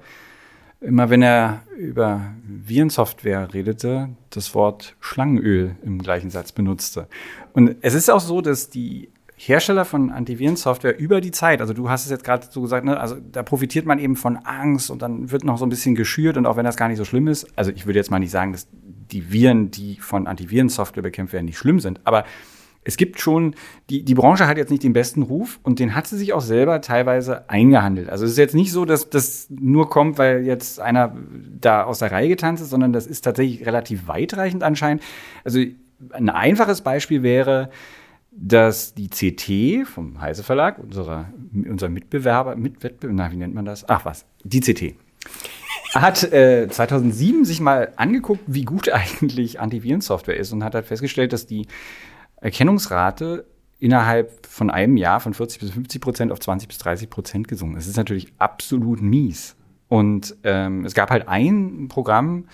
immer 0.81 1.09
wenn 1.09 1.21
er 1.21 1.63
über 1.77 2.33
Virensoftware 2.43 3.53
redete, 3.53 4.09
das 4.29 4.53
Wort 4.53 4.95
Schlangenöl 4.99 5.75
im 5.83 6.01
gleichen 6.01 6.29
Satz 6.29 6.51
benutzte. 6.51 7.07
Und 7.53 7.75
es 7.81 7.93
ist 7.93 8.09
auch 8.09 8.19
so, 8.19 8.41
dass 8.41 8.69
die 8.69 9.09
Hersteller 9.39 9.85
von 9.85 10.11
Antivirensoftware 10.11 10.99
über 10.99 11.21
die 11.21 11.31
Zeit, 11.31 11.61
also 11.61 11.73
du 11.73 11.89
hast 11.89 12.05
es 12.05 12.11
jetzt 12.11 12.23
gerade 12.23 12.47
so 12.49 12.61
gesagt, 12.61 12.85
ne, 12.85 12.99
also 12.99 13.15
da 13.31 13.43
profitiert 13.43 13.85
man 13.85 13.99
eben 13.99 14.15
von 14.15 14.37
Angst 14.37 14.89
und 14.89 15.03
dann 15.03 15.29
wird 15.31 15.43
noch 15.43 15.59
so 15.59 15.65
ein 15.65 15.69
bisschen 15.69 15.93
geschürt 15.93 16.37
und 16.37 16.47
auch 16.47 16.57
wenn 16.57 16.65
das 16.65 16.75
gar 16.75 16.87
nicht 16.87 16.97
so 16.97 17.05
schlimm 17.05 17.27
ist, 17.27 17.47
also 17.55 17.71
ich 17.71 17.85
würde 17.85 17.99
jetzt 17.99 18.09
mal 18.09 18.17
nicht 18.17 18.31
sagen, 18.31 18.51
dass 18.51 18.67
die 18.73 19.31
Viren, 19.31 19.69
die 19.69 19.97
von 19.97 20.25
Antivirensoftware 20.25 21.03
bekämpft 21.03 21.33
werden, 21.33 21.45
nicht 21.45 21.57
schlimm 21.57 21.79
sind. 21.79 22.01
Aber 22.03 22.25
es 22.83 22.97
gibt 22.97 23.19
schon, 23.19 23.53
die, 23.89 24.03
die 24.03 24.15
Branche 24.15 24.47
hat 24.47 24.57
jetzt 24.57 24.71
nicht 24.71 24.83
den 24.83 24.93
besten 24.93 25.21
Ruf 25.21 25.59
und 25.61 25.79
den 25.79 25.93
hat 25.93 26.07
sie 26.07 26.17
sich 26.17 26.33
auch 26.33 26.41
selber 26.41 26.81
teilweise 26.81 27.49
eingehandelt. 27.49 28.09
Also 28.09 28.25
es 28.25 28.31
ist 28.31 28.37
jetzt 28.37 28.55
nicht 28.55 28.71
so, 28.71 28.85
dass 28.85 29.09
das 29.09 29.47
nur 29.49 29.89
kommt, 29.89 30.17
weil 30.17 30.45
jetzt 30.45 30.79
einer 30.79 31.15
da 31.59 31.83
aus 31.83 31.99
der 31.99 32.11
Reihe 32.11 32.29
getanzt 32.29 32.63
ist, 32.63 32.69
sondern 32.69 32.93
das 32.93 33.05
ist 33.05 33.21
tatsächlich 33.21 33.65
relativ 33.65 34.07
weitreichend 34.07 34.63
anscheinend. 34.63 35.03
Also 35.43 35.59
ein 36.11 36.29
einfaches 36.29 36.81
Beispiel 36.81 37.23
wäre, 37.23 37.69
dass 38.39 38.93
die 38.93 39.09
CT 39.09 39.87
vom 39.87 40.21
Heise 40.21 40.43
Verlag, 40.43 40.77
unserer, 40.79 41.33
unser 41.53 41.89
Mitbewerber, 41.89 42.55
Mitwettbewerber, 42.55 43.23
na, 43.23 43.31
wie 43.31 43.37
nennt 43.37 43.55
man 43.55 43.65
das? 43.65 43.87
Ach 43.89 44.05
was, 44.05 44.25
die 44.43 44.61
CT 44.61 44.95
hat 45.93 46.23
äh, 46.31 46.67
2007 46.69 47.45
sich 47.45 47.59
mal 47.59 47.93
angeguckt, 47.95 48.43
wie 48.47 48.63
gut 48.63 48.89
eigentlich 48.93 49.59
Antivirensoftware 49.59 50.37
ist 50.37 50.51
und 50.51 50.63
hat 50.63 50.75
halt 50.75 50.85
festgestellt, 50.85 51.33
dass 51.33 51.45
die 51.45 51.67
Erkennungsrate 52.41 53.45
innerhalb 53.79 54.45
von 54.45 54.69
einem 54.69 54.97
Jahr 54.97 55.19
von 55.19 55.33
40 55.33 55.59
bis 55.59 55.71
50 55.71 56.01
Prozent 56.01 56.31
auf 56.31 56.39
20 56.39 56.67
bis 56.67 56.77
30 56.79 57.09
Prozent 57.09 57.47
gesunken. 57.47 57.75
Das 57.75 57.87
ist 57.87 57.97
natürlich 57.97 58.33
absolut 58.37 59.01
mies. 59.01 59.55
Und 59.87 60.35
ähm, 60.43 60.83
es 60.83 60.93
gab 60.93 61.11
halt 61.11 61.27
ein 61.27 61.87
Programm, 61.87 62.47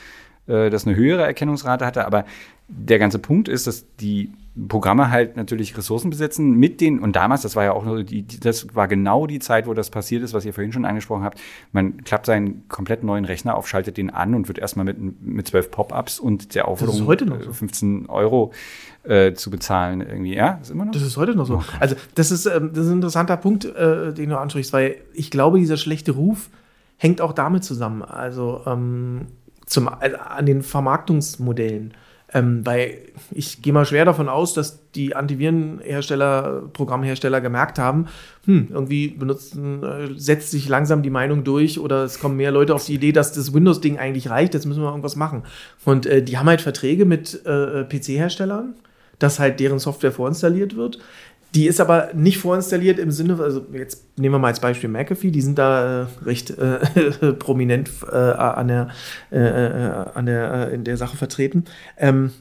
äh, 0.47 0.69
das 0.69 0.85
eine 0.85 0.95
höhere 0.95 1.23
Erkennungsrate 1.23 1.85
hatte, 1.85 2.05
aber 2.05 2.25
der 2.67 2.99
ganze 2.99 3.19
Punkt 3.19 3.47
ist, 3.47 3.67
dass 3.67 3.85
die 3.97 4.31
Programme 4.67 5.09
halt 5.09 5.35
natürlich 5.35 5.75
Ressourcen 5.75 6.11
besitzen 6.11 6.51
mit 6.51 6.79
den, 6.79 6.99
und 6.99 7.15
damals, 7.15 7.41
das 7.41 7.55
war 7.55 7.63
ja 7.63 7.71
auch 7.73 7.85
nur 7.85 8.03
die, 8.03 8.25
das 8.27 8.75
war 8.75 8.87
genau 8.87 9.25
die 9.25 9.39
Zeit, 9.39 9.65
wo 9.65 9.73
das 9.73 9.89
passiert 9.89 10.21
ist, 10.21 10.33
was 10.33 10.45
ihr 10.45 10.53
vorhin 10.53 10.71
schon 10.71 10.85
angesprochen 10.85 11.23
habt. 11.23 11.39
Man 11.71 12.03
klappt 12.03 12.27
seinen 12.27 12.67
komplett 12.67 13.03
neuen 13.03 13.25
Rechner 13.25 13.55
auf, 13.55 13.67
schaltet 13.67 13.97
den 13.97 14.11
an 14.11 14.35
und 14.35 14.47
wird 14.47 14.59
erstmal 14.59 14.85
mit, 14.85 15.21
mit 15.23 15.47
zwölf 15.47 15.71
Pop-ups 15.71 16.19
und 16.19 16.53
der 16.53 16.67
Aufforderung 16.67 17.41
so. 17.41 17.51
15 17.51 18.05
Euro 18.09 18.51
äh, 19.03 19.33
zu 19.33 19.49
bezahlen 19.49 20.01
irgendwie. 20.01 20.35
Ja, 20.35 20.59
ist 20.61 20.69
immer 20.69 20.85
noch. 20.85 20.93
Das 20.93 21.01
ist 21.01 21.17
heute 21.17 21.35
noch 21.35 21.47
so. 21.47 21.55
Oh 21.55 21.63
also, 21.79 21.95
das 22.13 22.29
ist, 22.29 22.45
ähm, 22.45 22.71
das 22.73 22.85
ist 22.85 22.91
ein 22.91 22.97
interessanter 22.97 23.37
Punkt, 23.37 23.65
äh, 23.65 24.13
den 24.13 24.29
du 24.29 24.37
ansprichst, 24.37 24.71
weil 24.71 24.97
ich 25.13 25.31
glaube, 25.31 25.57
dieser 25.57 25.77
schlechte 25.77 26.11
Ruf 26.11 26.49
hängt 26.97 27.21
auch 27.21 27.33
damit 27.33 27.63
zusammen. 27.63 28.03
Also, 28.03 28.61
ähm, 28.67 29.27
zum, 29.65 29.87
also 29.87 30.17
an 30.17 30.45
den 30.45 30.61
Vermarktungsmodellen. 30.61 31.95
Ähm, 32.33 32.65
weil 32.65 32.97
ich 33.31 33.61
gehe 33.61 33.73
mal 33.73 33.85
schwer 33.85 34.05
davon 34.05 34.27
aus, 34.27 34.55
dass 34.55 34.89
die 34.91 35.15
Antivirenhersteller, 35.15 36.63
Programmhersteller 36.73 37.41
gemerkt 37.41 37.77
haben, 37.77 38.07
hm, 38.45 38.69
irgendwie 38.71 39.09
benutzen, 39.09 39.83
äh, 39.83 40.07
setzt 40.17 40.49
sich 40.49 40.67
langsam 40.67 41.03
die 41.03 41.11
Meinung 41.11 41.43
durch 41.43 41.79
oder 41.79 42.03
es 42.03 42.19
kommen 42.19 42.37
mehr 42.37 42.51
Leute 42.51 42.73
auf 42.73 42.85
die 42.85 42.95
Idee, 42.95 43.11
dass 43.11 43.33
das 43.33 43.53
Windows-Ding 43.53 43.99
eigentlich 43.99 44.31
reicht, 44.31 44.55
jetzt 44.55 44.65
müssen 44.65 44.81
wir 44.81 44.89
irgendwas 44.89 45.15
machen. 45.15 45.43
Und 45.85 46.07
äh, 46.07 46.23
die 46.23 46.37
haben 46.37 46.47
halt 46.47 46.61
Verträge 46.61 47.05
mit 47.05 47.45
äh, 47.45 47.83
PC-Herstellern, 47.83 48.73
dass 49.19 49.39
halt 49.39 49.59
deren 49.59 49.77
Software 49.77 50.11
vorinstalliert 50.11 50.75
wird. 50.75 50.99
Die 51.55 51.67
ist 51.67 51.79
aber 51.79 52.09
nicht 52.13 52.39
vorinstalliert 52.39 52.97
im 52.97 53.11
Sinne, 53.11 53.39
also 53.39 53.65
jetzt 53.73 54.17
nehmen 54.17 54.33
wir 54.33 54.39
mal 54.39 54.47
als 54.47 54.59
Beispiel 54.59 54.89
McAfee, 54.89 55.29
die 55.29 55.41
sind 55.41 55.59
da 55.59 56.03
äh, 56.03 56.05
recht 56.23 56.49
äh, 56.49 57.33
prominent 57.39 57.91
äh, 58.11 58.15
an 58.15 58.67
der, 58.67 58.87
äh, 59.31 59.37
äh, 59.37 60.05
an 60.15 60.25
der, 60.25 60.69
äh, 60.69 60.73
in 60.73 60.83
der 60.83 60.97
Sache 60.97 61.15
vertreten. 61.15 61.65
Ähm, 61.97 62.31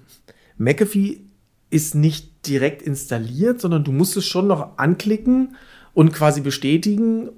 McAfee 0.56 1.20
ist 1.68 1.94
nicht 1.94 2.46
direkt 2.46 2.80
installiert, 2.80 3.60
sondern 3.60 3.84
du 3.84 3.92
musst 3.92 4.16
es 4.16 4.26
schon 4.26 4.46
noch 4.46 4.78
anklicken 4.78 5.56
und 5.92 6.12
quasi 6.12 6.40
bestätigen 6.40 7.28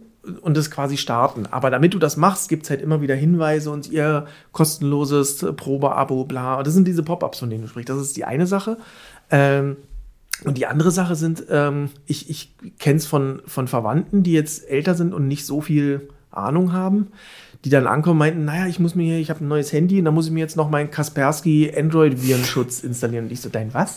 und 0.42 0.56
es 0.56 0.70
quasi 0.70 0.96
starten. 0.96 1.46
Aber 1.50 1.70
damit 1.70 1.92
du 1.92 1.98
das 1.98 2.16
machst, 2.16 2.48
gibt 2.48 2.64
es 2.64 2.70
halt 2.70 2.82
immer 2.82 3.00
wieder 3.00 3.14
Hinweise 3.14 3.70
und 3.70 3.90
ihr 3.90 4.26
kostenloses 4.52 5.44
Probeabo, 5.56 6.24
bla. 6.24 6.62
Das 6.62 6.74
sind 6.74 6.86
diese 6.86 7.02
Pop-ups, 7.02 7.40
von 7.40 7.50
denen 7.50 7.62
du 7.62 7.68
sprichst. 7.68 7.90
Das 7.90 7.98
ist 7.98 8.16
die 8.16 8.24
eine 8.24 8.46
Sache. 8.46 8.78
Ähm, 9.30 9.76
und 10.46 10.58
die 10.58 10.66
andere 10.66 10.90
Sache 10.90 11.16
sind, 11.16 11.44
ähm, 11.48 11.90
ich, 12.06 12.30
ich 12.30 12.54
kenne 12.78 12.96
es 12.96 13.06
von, 13.06 13.42
von 13.46 13.68
Verwandten, 13.68 14.22
die 14.22 14.32
jetzt 14.32 14.68
älter 14.68 14.94
sind 14.94 15.14
und 15.14 15.28
nicht 15.28 15.46
so 15.46 15.60
viel 15.60 16.08
Ahnung 16.30 16.72
haben, 16.72 17.08
die 17.64 17.70
dann 17.70 17.86
ankommen 17.86 18.18
meinten, 18.18 18.44
naja, 18.44 18.66
ich 18.66 18.78
muss 18.78 18.94
mir 18.94 19.04
hier, 19.04 19.18
ich 19.18 19.30
habe 19.30 19.42
ein 19.42 19.48
neues 19.48 19.72
Handy 19.72 19.98
und 19.98 20.04
da 20.04 20.10
muss 20.10 20.26
ich 20.26 20.32
mir 20.32 20.40
jetzt 20.40 20.56
noch 20.56 20.68
meinen 20.68 20.90
Kaspersky 20.90 21.72
Android-Virenschutz 21.74 22.80
installieren. 22.80 23.26
Und 23.26 23.32
ich 23.32 23.40
so, 23.40 23.48
dein 23.48 23.72
was? 23.72 23.96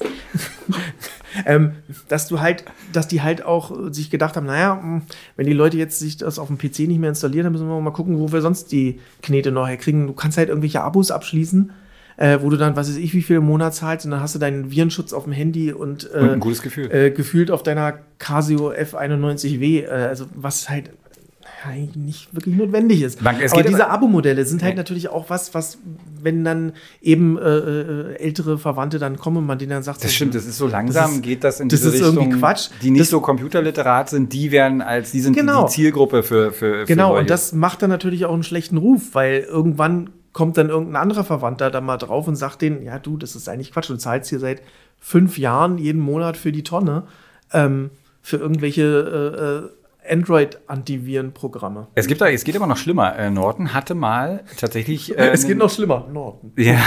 ähm, 1.45 1.73
dass 2.07 2.27
du 2.27 2.39
halt, 2.39 2.63
dass 2.93 3.09
die 3.09 3.21
halt 3.21 3.43
auch 3.43 3.91
sich 3.91 4.09
gedacht 4.09 4.37
haben, 4.37 4.45
naja, 4.45 4.79
hm, 4.81 5.01
wenn 5.35 5.47
die 5.47 5.53
Leute 5.53 5.77
jetzt 5.77 5.99
sich 5.99 6.15
das 6.15 6.39
auf 6.39 6.47
dem 6.47 6.57
PC 6.57 6.79
nicht 6.87 6.99
mehr 6.99 7.09
installieren, 7.09 7.43
dann 7.43 7.53
müssen 7.53 7.67
wir 7.67 7.81
mal 7.81 7.91
gucken, 7.91 8.19
wo 8.19 8.31
wir 8.31 8.41
sonst 8.41 8.71
die 8.71 9.01
Knete 9.21 9.51
noch 9.51 9.67
herkriegen. 9.67 10.07
Du 10.07 10.13
kannst 10.13 10.37
halt 10.37 10.47
irgendwelche 10.47 10.81
Abos 10.81 11.11
abschließen 11.11 11.71
äh, 12.17 12.39
wo 12.41 12.49
du 12.49 12.57
dann, 12.57 12.75
was 12.75 12.89
weiß 12.89 12.97
ich, 12.97 13.13
wie 13.13 13.21
viel 13.21 13.37
im 13.37 13.45
Monat 13.45 13.75
zahlst 13.75 14.05
und 14.05 14.11
dann 14.11 14.21
hast 14.21 14.35
du 14.35 14.39
deinen 14.39 14.71
Virenschutz 14.71 15.13
auf 15.13 15.23
dem 15.23 15.33
Handy 15.33 15.71
und, 15.71 16.09
äh, 16.13 16.17
und 16.17 16.29
ein 16.31 16.39
gutes 16.39 16.61
Gefühl. 16.61 16.91
Äh, 16.91 17.11
gefühlt 17.11 17.51
auf 17.51 17.63
deiner 17.63 17.93
Casio 18.19 18.71
F91W, 18.71 19.83
äh, 19.83 19.87
also 19.87 20.25
was 20.35 20.69
halt 20.69 20.91
eigentlich 21.65 21.95
nicht 21.95 22.35
wirklich 22.35 22.55
notwendig 22.55 23.01
ist. 23.01 23.23
Bank, 23.23 23.39
aber 23.51 23.63
diese 23.63 23.89
Abo-Modelle 23.89 24.45
sind 24.45 24.63
halt 24.63 24.77
natürlich 24.77 25.09
auch 25.09 25.29
was, 25.29 25.53
was, 25.53 25.79
wenn 26.21 26.43
dann 26.43 26.73
eben 27.01 27.37
äh, 27.37 27.41
äh, 27.41 28.15
ältere 28.17 28.57
Verwandte 28.57 28.99
dann 28.99 29.17
kommen 29.17 29.37
und 29.37 29.45
man 29.45 29.57
denen 29.57 29.71
dann 29.71 29.83
sagt, 29.83 30.03
das 30.03 30.13
stimmt, 30.13 30.35
das 30.35 30.45
ist 30.45 30.57
so 30.57 30.67
langsam, 30.67 31.11
das 31.13 31.21
geht 31.21 31.43
das 31.43 31.59
in 31.59 31.69
das 31.69 31.79
diese 31.79 31.95
ist 31.95 32.01
Richtung, 32.03 32.17
irgendwie 32.17 32.39
Quatsch. 32.39 32.69
die 32.81 32.91
nicht 32.91 33.01
das, 33.01 33.09
so 33.09 33.21
computerliterat 33.21 34.09
sind, 34.09 34.33
die 34.33 34.51
werden 34.51 34.81
als, 34.81 35.11
die 35.11 35.21
sind 35.21 35.35
genau. 35.35 35.65
die 35.65 35.73
Zielgruppe 35.73 36.23
für, 36.23 36.51
für, 36.51 36.81
für 36.81 36.85
Genau, 36.85 37.09
solche. 37.09 37.21
und 37.21 37.29
das 37.29 37.53
macht 37.53 37.81
dann 37.81 37.89
natürlich 37.89 38.25
auch 38.25 38.33
einen 38.33 38.43
schlechten 38.43 38.77
Ruf, 38.77 39.13
weil 39.13 39.39
irgendwann 39.41 40.11
kommt 40.33 40.57
dann 40.57 40.69
irgendein 40.69 41.01
anderer 41.01 41.23
Verwandter 41.23 41.71
da 41.71 41.81
mal 41.81 41.97
drauf 41.97 42.27
und 42.27 42.35
sagt 42.35 42.61
denen, 42.61 42.83
ja 42.83 42.99
du, 42.99 43.17
das 43.17 43.35
ist 43.35 43.49
eigentlich 43.49 43.71
Quatsch, 43.71 43.89
du 43.89 43.97
zahlst 43.97 44.29
hier 44.29 44.39
seit 44.39 44.61
fünf 44.99 45.37
Jahren 45.37 45.77
jeden 45.77 46.01
Monat 46.01 46.37
für 46.37 46.51
die 46.51 46.63
Tonne 46.63 47.03
ähm, 47.53 47.91
für 48.21 48.37
irgendwelche 48.37 49.71
äh, 49.73 49.77
Android-Antivirenprogramme. 50.11 51.87
Es 51.95 52.07
gibt, 52.07 52.21
es 52.21 52.43
geht 52.43 52.55
aber 52.55 52.67
noch 52.67 52.77
schlimmer. 52.77 53.17
Äh, 53.17 53.29
Norton 53.29 53.73
hatte 53.73 53.95
mal 53.95 54.43
tatsächlich. 54.57 55.17
Äh, 55.17 55.29
es 55.33 55.45
geht 55.45 55.57
noch 55.57 55.69
schlimmer. 55.69 56.07
Norton. 56.11 56.53
Ja. 56.57 56.79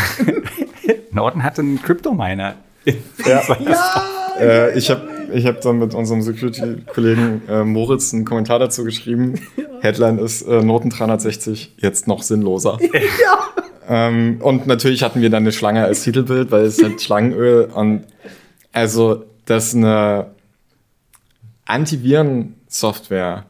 Norton 1.13 1.43
hatte 1.43 1.63
einen 1.63 1.81
Crypto-Miner. 1.83 2.55
Ja. 2.85 2.95
ja. 3.27 4.07
Äh, 4.41 4.79
ich 4.79 4.91
habe 4.91 5.07
ich 5.33 5.47
hab 5.47 5.61
dann 5.61 5.79
mit 5.79 5.95
unserem 5.95 6.23
Security-Kollegen 6.23 7.43
äh, 7.49 7.65
Moritz 7.65 8.13
einen 8.13 8.25
Kommentar 8.25 8.59
dazu 8.59 8.85
geschrieben. 8.85 9.35
Ja. 9.57 9.65
Headline 9.81 10.19
ist 10.19 10.43
äh, 10.43 10.63
Noten 10.63 10.91
360 10.91 11.75
jetzt 11.79 12.07
noch 12.07 12.23
sinnloser. 12.23 12.79
Ja. 12.93 14.09
Ähm, 14.09 14.39
und 14.41 14.69
natürlich 14.69 15.03
hatten 15.03 15.21
wir 15.21 15.31
dann 15.31 15.43
eine 15.43 15.53
Schlange 15.53 15.85
als 15.85 16.05
Titelbild, 16.05 16.53
weil 16.53 16.65
es 16.65 16.81
halt 16.81 17.03
Schlangenöl 17.03 17.65
und 17.65 18.05
also, 18.73 19.25
dass 19.47 19.75
eine 19.75 20.31
Antiviren-Software 21.65 23.47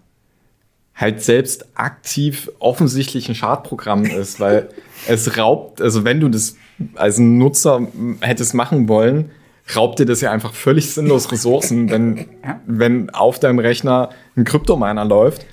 halt 0.95 1.23
selbst 1.23 1.67
aktiv 1.75 2.51
offensichtlich 2.59 3.29
ein 3.29 3.35
Schadprogramm 3.35 4.05
ist, 4.05 4.41
weil 4.41 4.69
es 5.09 5.39
raubt, 5.39 5.81
also 5.81 6.05
wenn 6.05 6.21
du 6.21 6.29
das 6.29 6.57
als 6.95 7.19
Nutzer 7.19 7.87
hättest 8.21 8.55
machen 8.55 8.89
wollen, 8.89 9.31
raubt 9.77 9.99
dir 9.99 10.07
das 10.07 10.21
ja 10.21 10.31
einfach 10.31 10.55
völlig 10.55 10.93
sinnlos 10.93 11.31
Ressourcen, 11.33 11.91
wenn, 11.91 12.27
wenn 12.67 13.11
auf 13.11 13.39
deinem 13.39 13.59
Rechner 13.59 14.11
ein 14.37 14.45
Kryptominer 14.45 15.05
läuft. 15.05 15.47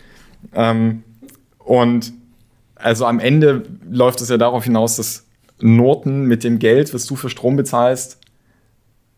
Ähm, 0.53 1.03
und 1.59 2.13
also 2.75 3.05
am 3.05 3.19
Ende 3.19 3.63
läuft 3.89 4.21
es 4.21 4.29
ja 4.29 4.37
darauf 4.37 4.63
hinaus, 4.63 4.97
dass 4.97 5.25
Noten 5.59 6.25
mit 6.25 6.43
dem 6.43 6.59
Geld, 6.59 6.93
was 6.93 7.05
du 7.05 7.15
für 7.15 7.29
Strom 7.29 7.55
bezahlst, 7.55 8.19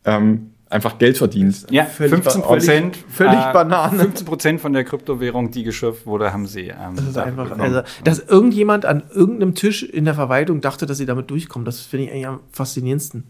ähm, 0.06 0.52
einfach 0.70 0.98
Geld 0.98 1.18
verdient. 1.18 1.66
Ja, 1.70 1.86
15 1.86 2.42
Prozent. 2.42 2.96
Völlig, 2.96 3.16
völlig 3.16 3.40
äh, 3.40 3.54
Banane. 3.54 4.00
15 4.00 4.26
Prozent 4.26 4.62
von 4.62 4.74
der 4.74 4.84
Kryptowährung, 4.84 5.52
die 5.52 5.64
geschürft 5.64 6.06
wurde, 6.06 6.32
haben 6.32 6.48
sie. 6.48 6.68
Ähm, 6.68 6.96
das 6.96 7.08
ist 7.08 7.18
einfach, 7.18 7.58
also, 7.58 7.82
dass 8.04 8.20
irgendjemand 8.20 8.86
an 8.86 9.04
irgendeinem 9.14 9.56
Tisch 9.56 9.84
in 9.84 10.06
der 10.06 10.14
Verwaltung 10.14 10.62
dachte, 10.62 10.86
dass 10.86 10.98
sie 10.98 11.06
damit 11.06 11.30
durchkommen, 11.30 11.66
das 11.66 11.82
finde 11.82 12.06
ich 12.06 12.12
eigentlich 12.12 12.28
am 12.28 12.40
faszinierendsten. 12.52 13.26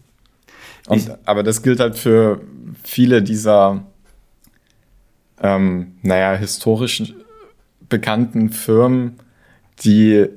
Und, 0.90 1.18
aber 1.26 1.44
das 1.44 1.62
gilt 1.62 1.80
halt 1.80 1.98
für 1.98 2.42
viele 2.84 3.22
dieser, 3.22 3.84
ähm, 5.42 5.94
naja, 6.02 6.36
historisch 6.36 7.14
bekannten 7.88 8.50
Firmen, 8.50 9.20
die, 9.84 10.28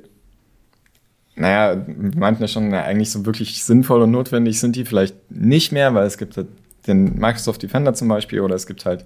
naja, 1.35 1.83
wir 1.87 2.19
meinten 2.19 2.41
ja 2.41 2.47
schon, 2.47 2.69
na, 2.69 2.83
eigentlich 2.83 3.11
so 3.11 3.25
wirklich 3.25 3.63
sinnvoll 3.63 4.01
und 4.03 4.11
notwendig 4.11 4.59
sind 4.59 4.75
die 4.75 4.85
vielleicht 4.85 5.15
nicht 5.31 5.71
mehr, 5.71 5.93
weil 5.93 6.05
es 6.05 6.17
gibt 6.17 6.37
halt 6.37 6.47
den 6.87 7.15
Microsoft 7.17 7.63
Defender 7.63 7.93
zum 7.93 8.07
Beispiel 8.07 8.41
oder 8.41 8.55
es 8.55 8.67
gibt 8.67 8.85
halt 8.85 9.05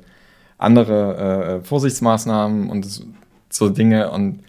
andere 0.58 1.60
äh, 1.62 1.66
Vorsichtsmaßnahmen 1.66 2.70
und 2.70 2.88
so 3.50 3.70
Dinge 3.70 4.12
und 4.12 4.44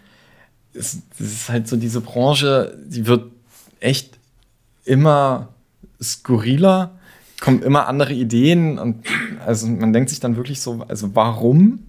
es, 0.73 1.01
es 1.19 1.19
ist 1.19 1.49
halt 1.49 1.67
so 1.67 1.77
diese 1.77 2.01
Branche, 2.01 2.77
die 2.85 3.05
wird 3.07 3.31
echt 3.79 4.17
immer 4.85 5.49
skurriler, 6.01 6.97
kommen 7.41 7.61
immer 7.61 7.87
andere 7.87 8.13
Ideen 8.13 8.79
und 8.79 9.05
also 9.45 9.67
man 9.67 9.93
denkt 9.93 10.09
sich 10.09 10.19
dann 10.19 10.35
wirklich 10.35 10.61
so, 10.61 10.83
also 10.87 11.15
warum? 11.15 11.85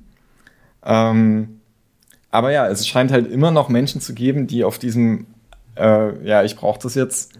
Ähm, 0.85 1.61
aber 2.31 2.53
ja, 2.53 2.69
es 2.69 2.87
scheint 2.87 3.11
halt 3.11 3.31
immer 3.31 3.51
noch 3.51 3.69
Menschen 3.69 4.01
zu 4.01 4.15
geben, 4.15 4.47
die 4.47 4.65
auf 4.65 4.79
diesem, 4.79 5.27
äh, 5.77 6.25
ja, 6.27 6.45
ich 6.45 6.57
brauche 6.57 6.81
das 6.81 6.95
jetzt, 6.95 7.33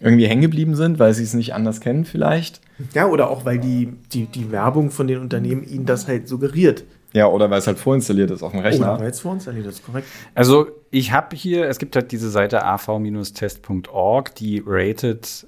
irgendwie 0.00 0.26
hängen 0.26 0.42
geblieben 0.42 0.74
sind, 0.74 0.98
weil 0.98 1.14
sie 1.14 1.22
es 1.22 1.32
nicht 1.34 1.54
anders 1.54 1.80
kennen 1.80 2.04
vielleicht. 2.04 2.60
Ja, 2.92 3.06
oder 3.06 3.30
auch, 3.30 3.46
weil 3.46 3.58
die, 3.58 3.94
die, 4.12 4.26
die 4.26 4.52
Werbung 4.52 4.90
von 4.90 5.06
den 5.06 5.20
Unternehmen 5.20 5.64
ihnen 5.64 5.86
das 5.86 6.06
halt 6.06 6.28
suggeriert. 6.28 6.84
Ja, 7.14 7.28
oder 7.28 7.48
weil 7.48 7.60
es 7.60 7.66
halt 7.66 7.78
vorinstalliert 7.78 8.30
ist 8.30 8.42
auf 8.42 8.52
dem 8.52 8.60
Rechner. 8.60 8.92
Oder 8.92 9.04
weil 9.04 9.10
es 9.10 9.20
vorinstalliert 9.20 9.64
ist, 9.66 9.86
korrekt. 9.86 10.06
Also 10.34 10.66
ich 10.90 11.12
habe 11.12 11.34
hier, 11.34 11.66
es 11.66 11.78
gibt 11.78 11.96
halt 11.96 12.12
diese 12.12 12.28
Seite 12.28 12.62
av-test.org, 12.66 14.34
die 14.34 14.62
rated 14.66 15.46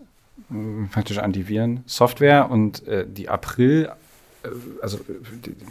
praktisch 0.90 1.18
Antiviren-Software 1.18 2.51
und 2.51 2.86
äh, 2.86 3.07
die 3.07 3.28
April, 3.28 3.90
äh, 4.42 4.49
also 4.82 4.99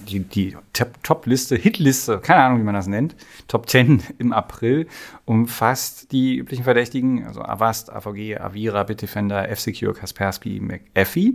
die, 0.07 0.19
die 0.19 0.55
Top-Liste, 1.03 1.55
Hitliste, 1.55 2.19
keine 2.19 2.43
Ahnung, 2.43 2.59
wie 2.59 2.63
man 2.63 2.75
das 2.75 2.88
nennt, 2.88 3.15
Top 3.47 3.69
10 3.69 4.03
im 4.19 4.34
April 4.34 4.88
umfasst 5.25 6.11
die 6.11 6.38
üblichen 6.38 6.63
Verdächtigen, 6.63 7.25
also 7.25 7.41
Avast, 7.41 7.91
AVG, 7.91 8.38
Avira, 8.38 8.84
Bitdefender, 8.84 9.49
F-Secure, 9.49 9.93
Kaspersky, 9.93 10.59
McAfee. 10.59 11.34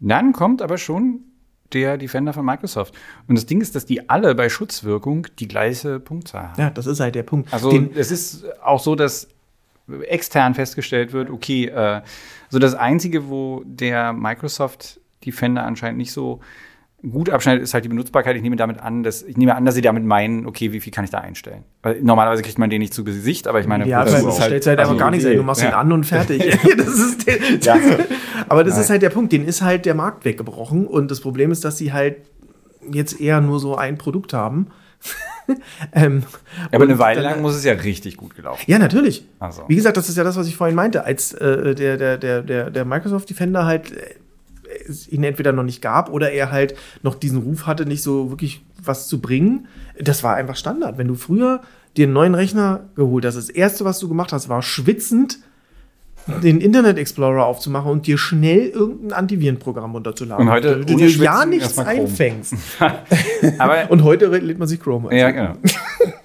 Dann 0.00 0.32
kommt 0.32 0.62
aber 0.62 0.78
schon 0.78 1.20
der 1.72 1.98
Defender 1.98 2.32
von 2.32 2.44
Microsoft. 2.44 2.94
Und 3.26 3.36
das 3.36 3.46
Ding 3.46 3.60
ist, 3.60 3.74
dass 3.74 3.84
die 3.84 4.08
alle 4.08 4.34
bei 4.34 4.48
Schutzwirkung 4.48 5.26
die 5.38 5.48
gleiche 5.48 6.00
Punktzahl 6.00 6.50
haben. 6.50 6.60
Ja, 6.60 6.70
das 6.70 6.86
ist 6.86 7.00
halt 7.00 7.14
der 7.14 7.24
Punkt. 7.24 7.52
Also 7.52 7.70
Den, 7.70 7.94
es 7.94 8.10
ist 8.10 8.44
auch 8.62 8.80
so, 8.80 8.94
dass 8.94 9.28
extern 10.02 10.54
festgestellt 10.54 11.12
wird, 11.12 11.30
okay, 11.30 11.66
äh, 11.66 12.02
so 12.50 12.58
das 12.58 12.74
Einzige, 12.74 13.28
wo 13.28 13.62
der 13.64 14.12
Microsoft 14.12 15.00
Defender 15.24 15.64
anscheinend 15.64 15.98
nicht 15.98 16.12
so 16.12 16.40
gut 17.10 17.30
abschneidet, 17.30 17.62
ist 17.62 17.74
halt 17.74 17.84
die 17.84 17.88
Benutzbarkeit. 17.88 18.34
Ich 18.36 18.42
nehme 18.42 18.56
damit 18.56 18.80
an, 18.80 19.02
dass 19.02 19.22
ich 19.22 19.36
nehme 19.36 19.54
an, 19.54 19.64
dass 19.64 19.74
sie 19.76 19.80
damit 19.82 20.04
meinen, 20.04 20.46
okay, 20.46 20.72
wie 20.72 20.80
viel 20.80 20.92
kann 20.92 21.04
ich 21.04 21.10
da 21.10 21.18
einstellen? 21.18 21.64
Weil 21.82 22.00
normalerweise 22.02 22.42
kriegt 22.42 22.58
man 22.58 22.70
den 22.70 22.80
nicht 22.80 22.92
zu 22.92 23.04
Gesicht, 23.04 23.46
aber 23.46 23.60
ich 23.60 23.66
meine, 23.66 23.86
ja, 23.86 24.04
das 24.04 24.20
du 24.20 24.26
halt- 24.26 24.34
stellst 24.34 24.66
halt 24.66 24.78
einfach 24.80 24.92
also 24.92 24.98
gar 25.00 25.10
nichts 25.10 25.24
ein. 25.26 25.36
Du 25.36 25.42
machst 25.44 25.62
ja. 25.62 25.68
ihn 25.68 25.74
an 25.74 25.92
und 25.92 26.04
fertig. 26.04 26.42
das 26.76 26.88
ist 26.98 27.26
der, 27.26 27.38
Ja. 27.60 27.76
aber 28.48 28.64
das 28.64 28.78
ist 28.78 28.90
halt 28.90 29.02
der 29.02 29.10
Punkt. 29.10 29.32
Den 29.32 29.44
ist 29.44 29.62
halt 29.62 29.86
der 29.86 29.94
Markt 29.94 30.24
weggebrochen. 30.24 30.86
Und 30.86 31.10
das 31.10 31.20
Problem 31.20 31.52
ist, 31.52 31.64
dass 31.64 31.78
sie 31.78 31.92
halt 31.92 32.16
jetzt 32.90 33.20
eher 33.20 33.40
nur 33.40 33.60
so 33.60 33.76
ein 33.76 33.96
Produkt 33.98 34.32
haben. 34.32 34.68
ähm, 35.92 36.22
aber 36.72 36.84
eine 36.84 36.98
Weile 36.98 37.22
dann- 37.22 37.32
lang 37.32 37.42
muss 37.42 37.54
es 37.54 37.64
ja 37.64 37.72
richtig 37.72 38.16
gut 38.16 38.34
gelaufen. 38.36 38.62
Ja, 38.66 38.78
natürlich. 38.78 39.24
Also. 39.38 39.64
Wie 39.68 39.76
gesagt, 39.76 39.96
das 39.96 40.08
ist 40.08 40.16
ja 40.16 40.24
das, 40.24 40.36
was 40.36 40.46
ich 40.46 40.56
vorhin 40.56 40.76
meinte. 40.76 41.04
Als 41.04 41.32
äh, 41.32 41.74
der, 41.74 41.96
der, 41.96 42.18
der, 42.18 42.42
der, 42.42 42.70
der 42.70 42.84
Microsoft 42.84 43.30
Defender 43.30 43.64
halt 43.66 43.92
äh, 43.92 44.14
ihn 45.08 45.24
entweder 45.24 45.52
noch 45.52 45.62
nicht 45.62 45.82
gab 45.82 46.10
oder 46.10 46.30
er 46.30 46.50
halt 46.50 46.74
noch 47.02 47.14
diesen 47.14 47.38
Ruf 47.38 47.66
hatte, 47.66 47.86
nicht 47.86 48.02
so 48.02 48.30
wirklich 48.30 48.64
was 48.82 49.08
zu 49.08 49.20
bringen. 49.20 49.66
Das 49.98 50.22
war 50.22 50.34
einfach 50.36 50.56
Standard. 50.56 50.98
Wenn 50.98 51.08
du 51.08 51.14
früher 51.14 51.62
dir 51.96 52.04
einen 52.04 52.12
neuen 52.12 52.34
Rechner 52.34 52.88
geholt 52.94 53.24
hast, 53.24 53.36
das 53.36 53.48
erste, 53.48 53.84
was 53.84 53.98
du 53.98 54.08
gemacht 54.08 54.32
hast, 54.32 54.48
war 54.48 54.62
schwitzend 54.62 55.38
den 56.42 56.60
Internet 56.60 56.98
Explorer 56.98 57.44
aufzumachen 57.46 57.90
und 57.90 58.06
dir 58.06 58.18
schnell 58.18 58.68
irgendein 58.68 59.12
Antivirenprogramm 59.18 59.92
runterzuladen. 59.92 60.46
Und 60.46 60.52
heute 60.52 60.80
du 60.80 60.96
dir 60.96 61.08
ja 61.08 61.44
nichts 61.44 61.78
einfängst. 61.78 62.54
Und 63.88 64.04
heute 64.04 64.26
lädt 64.26 64.58
man 64.58 64.68
sich 64.68 64.80
Chrome 64.80 65.10
ein. 65.10 65.16
Ja, 65.16 65.30
genau. 65.30 65.52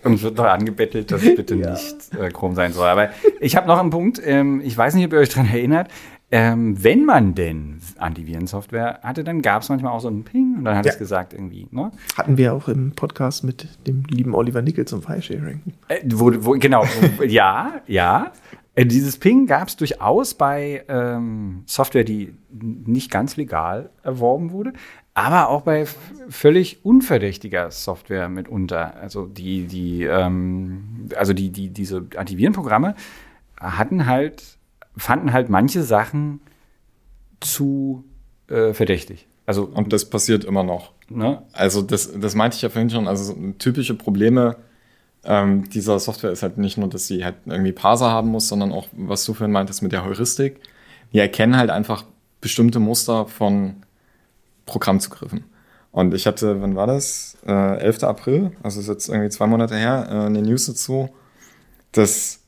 Und 0.03 0.21
wird 0.21 0.37
noch 0.37 0.45
angebettelt, 0.45 1.11
dass 1.11 1.23
es 1.23 1.35
bitte 1.35 1.55
nicht 1.55 1.95
äh, 2.19 2.29
Chrome 2.29 2.55
sein 2.55 2.73
soll. 2.73 2.87
Aber 2.87 3.09
ich 3.39 3.55
habe 3.55 3.67
noch 3.67 3.79
einen 3.79 3.89
Punkt. 3.89 4.21
Ähm, 4.23 4.61
ich 4.63 4.77
weiß 4.77 4.95
nicht, 4.95 5.05
ob 5.05 5.13
ihr 5.13 5.19
euch 5.19 5.29
daran 5.29 5.47
erinnert. 5.47 5.87
Ähm, 6.35 6.83
wenn 6.83 7.05
man 7.05 7.35
denn 7.35 7.77
Antivirensoftware 7.99 9.01
hatte, 9.03 9.23
dann 9.23 9.43
gab 9.43 9.61
es 9.61 9.69
manchmal 9.69 9.91
auch 9.91 9.99
so 9.99 10.07
einen 10.07 10.23
Ping 10.23 10.55
und 10.57 10.65
dann 10.65 10.75
hat 10.75 10.85
Ja. 10.85 10.91
es 10.93 10.97
gesagt 10.97 11.33
irgendwie, 11.33 11.67
ne? 11.69 11.91
Hatten 12.17 12.37
wir 12.37 12.55
auch 12.55 12.67
im 12.67 12.93
Podcast 12.93 13.43
mit 13.43 13.67
dem 13.85 14.03
lieben 14.09 14.33
Oliver 14.33 14.63
Nickel 14.63 14.85
zum 14.85 15.03
File-Sharing. 15.03 15.61
Äh, 15.89 15.99
wo, 16.05 16.31
wo, 16.39 16.51
genau, 16.53 16.85
ja, 17.27 17.73
ja. 17.85 18.31
Äh, 18.75 18.85
Dieses 18.85 19.17
Ping 19.17 19.45
gab 19.45 19.67
es 19.67 19.75
durchaus 19.75 20.33
bei 20.33 20.83
ähm, 20.87 21.63
Software, 21.65 22.03
die 22.03 22.33
nicht 22.51 23.11
ganz 23.11 23.37
legal 23.37 23.89
erworben 24.03 24.51
wurde, 24.51 24.73
aber 25.13 25.49
auch 25.49 25.61
bei 25.61 25.85
völlig 26.29 26.83
unverdächtiger 26.83 27.69
Software 27.69 28.29
mitunter. 28.29 28.95
Also 28.95 29.27
die, 29.27 29.67
die, 29.67 30.03
ähm, 30.03 31.09
also 31.15 31.33
die, 31.33 31.51
die, 31.51 31.69
diese 31.69 32.07
Antivirenprogramme 32.15 32.95
hatten 33.59 34.07
halt, 34.07 34.57
fanden 34.97 35.33
halt 35.33 35.49
manche 35.49 35.83
Sachen 35.83 36.41
zu 37.39 38.03
äh, 38.47 38.73
verdächtig. 38.73 39.27
Also, 39.45 39.65
Und 39.65 39.93
das 39.93 40.09
passiert 40.09 40.45
immer 40.45 40.63
noch. 40.63 40.93
ne? 41.09 41.43
Also 41.51 41.81
das, 41.81 42.17
das 42.19 42.33
meinte 42.33 42.55
ich 42.55 42.61
ja 42.61 42.69
vorhin 42.69 42.89
schon. 42.89 43.07
Also 43.07 43.23
so 43.25 43.51
typische 43.59 43.93
Probleme 43.93 44.55
ähm, 45.25 45.69
dieser 45.69 45.99
Software 45.99 46.31
ist 46.31 46.43
halt 46.43 46.57
nicht 46.57 46.77
nur, 46.77 46.89
dass 46.89 47.07
sie 47.07 47.23
halt 47.23 47.35
irgendwie 47.45 47.71
Parser 47.71 48.09
haben 48.09 48.29
muss, 48.29 48.47
sondern 48.47 48.71
auch, 48.71 48.87
was 48.91 49.25
du 49.25 49.33
vorhin 49.33 49.51
meintest 49.51 49.81
mit 49.81 49.91
der 49.91 50.03
Heuristik. 50.03 50.59
Die 51.13 51.19
erkennen 51.19 51.57
halt 51.57 51.69
einfach 51.69 52.03
bestimmte 52.41 52.79
Muster 52.79 53.25
von 53.27 53.83
Programmzugriffen. 54.65 55.45
Und 55.91 56.13
ich 56.13 56.25
hatte, 56.25 56.61
wann 56.61 56.75
war 56.75 56.87
das? 56.87 57.37
Äh, 57.45 57.77
11. 57.77 58.03
April, 58.03 58.51
also 58.63 58.79
ist 58.79 58.87
jetzt 58.87 59.09
irgendwie 59.09 59.29
zwei 59.29 59.47
Monate 59.47 59.75
her, 59.75 60.07
äh, 60.09 60.25
eine 60.25 60.41
News 60.41 60.65
dazu, 60.65 61.09
dass 61.91 62.39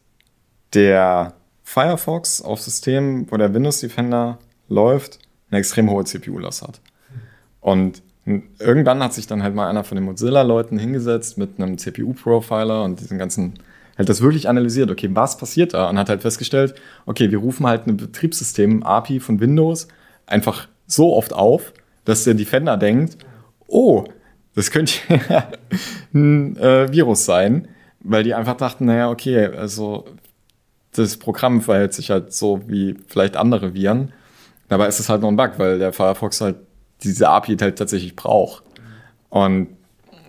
der 0.73 1.33
Firefox 1.63 2.41
auf 2.41 2.61
Systemen, 2.61 3.31
wo 3.31 3.37
der 3.37 3.53
Windows 3.53 3.79
Defender 3.79 4.39
läuft, 4.67 5.19
eine 5.49 5.59
extrem 5.59 5.89
hohe 5.89 6.03
CPU-Last 6.03 6.63
hat. 6.63 6.81
Und 7.61 8.01
irgendwann 8.25 9.03
hat 9.03 9.13
sich 9.13 9.27
dann 9.27 9.43
halt 9.43 9.53
mal 9.53 9.69
einer 9.69 9.83
von 9.83 9.95
den 9.95 10.05
Mozilla-Leuten 10.05 10.79
hingesetzt 10.79 11.37
mit 11.37 11.59
einem 11.59 11.77
CPU-Profiler 11.77 12.83
und 12.83 12.99
diesen 12.99 13.19
ganzen, 13.19 13.53
halt 13.97 14.09
das 14.09 14.21
wirklich 14.21 14.49
analysiert, 14.49 14.89
okay, 14.89 15.09
was 15.13 15.37
passiert 15.37 15.73
da? 15.73 15.89
Und 15.89 15.99
hat 15.99 16.09
halt 16.09 16.21
festgestellt, 16.21 16.75
okay, 17.05 17.29
wir 17.29 17.37
rufen 17.37 17.67
halt 17.67 17.85
ein 17.85 17.97
Betriebssystem-API 17.97 19.19
von 19.19 19.39
Windows 19.39 19.87
einfach 20.25 20.67
so 20.87 21.15
oft 21.15 21.33
auf, 21.33 21.73
dass 22.03 22.23
der 22.23 22.33
Defender 22.33 22.77
denkt, 22.77 23.17
oh, 23.67 24.05
das 24.55 24.71
könnte 24.71 24.93
ein 26.13 26.57
äh, 26.57 26.91
Virus 26.91 27.25
sein, 27.25 27.67
weil 27.99 28.23
die 28.23 28.33
einfach 28.33 28.57
dachten, 28.57 28.85
naja, 28.85 29.09
okay, 29.09 29.45
also 29.45 30.05
das 30.93 31.17
Programm 31.17 31.61
verhält 31.61 31.93
sich 31.93 32.09
halt 32.09 32.33
so 32.33 32.61
wie 32.67 32.95
vielleicht 33.07 33.35
andere 33.37 33.73
Viren. 33.73 34.13
Dabei 34.67 34.87
ist 34.87 34.99
es 34.99 35.09
halt 35.09 35.21
nur 35.21 35.31
ein 35.31 35.35
Bug, 35.35 35.53
weil 35.57 35.77
der 35.77 35.93
Firefox 35.93 36.41
halt 36.41 36.55
diese 37.03 37.29
API 37.29 37.57
halt 37.57 37.77
tatsächlich 37.77 38.15
braucht. 38.15 38.63
Und 39.29 39.69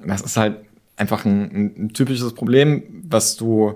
das 0.07 0.23
ist 0.23 0.37
halt 0.37 0.59
einfach 0.97 1.25
ein, 1.25 1.75
ein, 1.77 1.93
typisches 1.93 2.33
Problem, 2.35 2.83
was 3.09 3.37
du 3.37 3.75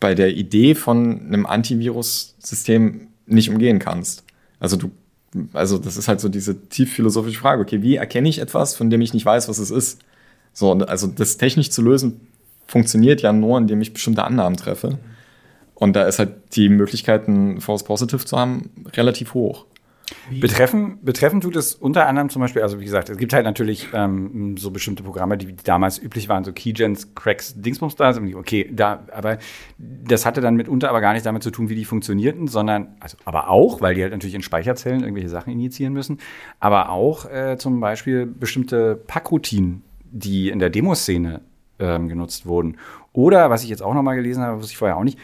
bei 0.00 0.14
der 0.14 0.34
Idee 0.34 0.74
von 0.74 1.20
einem 1.20 1.46
Antivirus-System 1.46 3.08
nicht 3.26 3.50
umgehen 3.50 3.78
kannst. 3.78 4.24
Also 4.58 4.76
du, 4.76 4.90
also 5.52 5.78
das 5.78 5.96
ist 5.96 6.08
halt 6.08 6.20
so 6.20 6.28
diese 6.28 6.68
tief 6.68 6.92
philosophische 6.92 7.40
Frage, 7.40 7.62
okay, 7.62 7.82
wie 7.82 7.96
erkenne 7.96 8.28
ich 8.28 8.38
etwas, 8.38 8.74
von 8.74 8.90
dem 8.90 9.00
ich 9.00 9.14
nicht 9.14 9.24
weiß, 9.24 9.48
was 9.48 9.58
es 9.58 9.70
ist? 9.70 10.00
So, 10.52 10.72
also 10.72 11.06
das 11.06 11.36
technisch 11.36 11.70
zu 11.70 11.82
lösen 11.82 12.20
funktioniert 12.66 13.22
ja 13.22 13.32
nur, 13.32 13.58
indem 13.58 13.80
ich 13.80 13.92
bestimmte 13.92 14.24
Annahmen 14.24 14.56
treffe. 14.56 14.98
Und 15.74 15.94
da 15.96 16.04
ist 16.04 16.18
halt 16.18 16.32
die 16.54 16.68
Möglichkeit, 16.68 17.28
ein 17.28 17.60
False 17.60 17.84
Positive 17.84 18.24
zu 18.24 18.38
haben, 18.38 18.70
relativ 18.94 19.34
hoch. 19.34 19.66
Betreffen, 20.40 20.98
betreffen 21.02 21.40
tut 21.40 21.56
es 21.56 21.74
unter 21.74 22.06
anderem 22.06 22.28
zum 22.28 22.40
Beispiel, 22.40 22.62
also 22.62 22.80
wie 22.80 22.84
gesagt, 22.84 23.08
es 23.08 23.16
gibt 23.16 23.32
halt 23.32 23.44
natürlich 23.44 23.88
ähm, 23.92 24.56
so 24.56 24.70
bestimmte 24.70 25.02
Programme, 25.02 25.38
die 25.38 25.54
damals 25.56 25.98
üblich 25.98 26.28
waren, 26.28 26.44
so 26.44 26.52
Keygens, 26.52 27.14
Cracks, 27.14 27.54
Dingsbums 27.56 27.96
da, 27.96 28.14
okay, 28.34 28.70
da, 28.70 29.04
aber 29.12 29.38
das 29.78 30.26
hatte 30.26 30.40
dann 30.40 30.56
mitunter 30.56 30.90
aber 30.90 31.00
gar 31.00 31.12
nicht 31.12 31.24
damit 31.24 31.42
zu 31.42 31.50
tun, 31.50 31.68
wie 31.68 31.74
die 31.74 31.84
funktionierten, 31.84 32.48
sondern, 32.48 32.96
also 33.00 33.16
aber 33.24 33.48
auch, 33.48 33.80
weil 33.80 33.94
die 33.94 34.02
halt 34.02 34.12
natürlich 34.12 34.34
in 34.34 34.42
Speicherzellen 34.42 35.00
irgendwelche 35.00 35.28
Sachen 35.28 35.52
injizieren 35.52 35.92
müssen, 35.92 36.18
aber 36.60 36.90
auch 36.90 37.30
äh, 37.30 37.56
zum 37.58 37.80
Beispiel 37.80 38.26
bestimmte 38.26 38.96
Packroutinen, 38.96 39.82
die 40.10 40.50
in 40.50 40.58
der 40.58 40.70
Demoszene 40.70 41.40
ähm, 41.78 42.08
genutzt 42.08 42.46
wurden. 42.46 42.76
Oder, 43.12 43.50
was 43.50 43.62
ich 43.62 43.70
jetzt 43.70 43.82
auch 43.82 43.94
noch 43.94 44.02
mal 44.02 44.16
gelesen 44.16 44.42
habe, 44.42 44.58
wusste 44.58 44.72
ich 44.72 44.78
vorher 44.78 44.96
auch 44.96 45.04
nicht, 45.04 45.18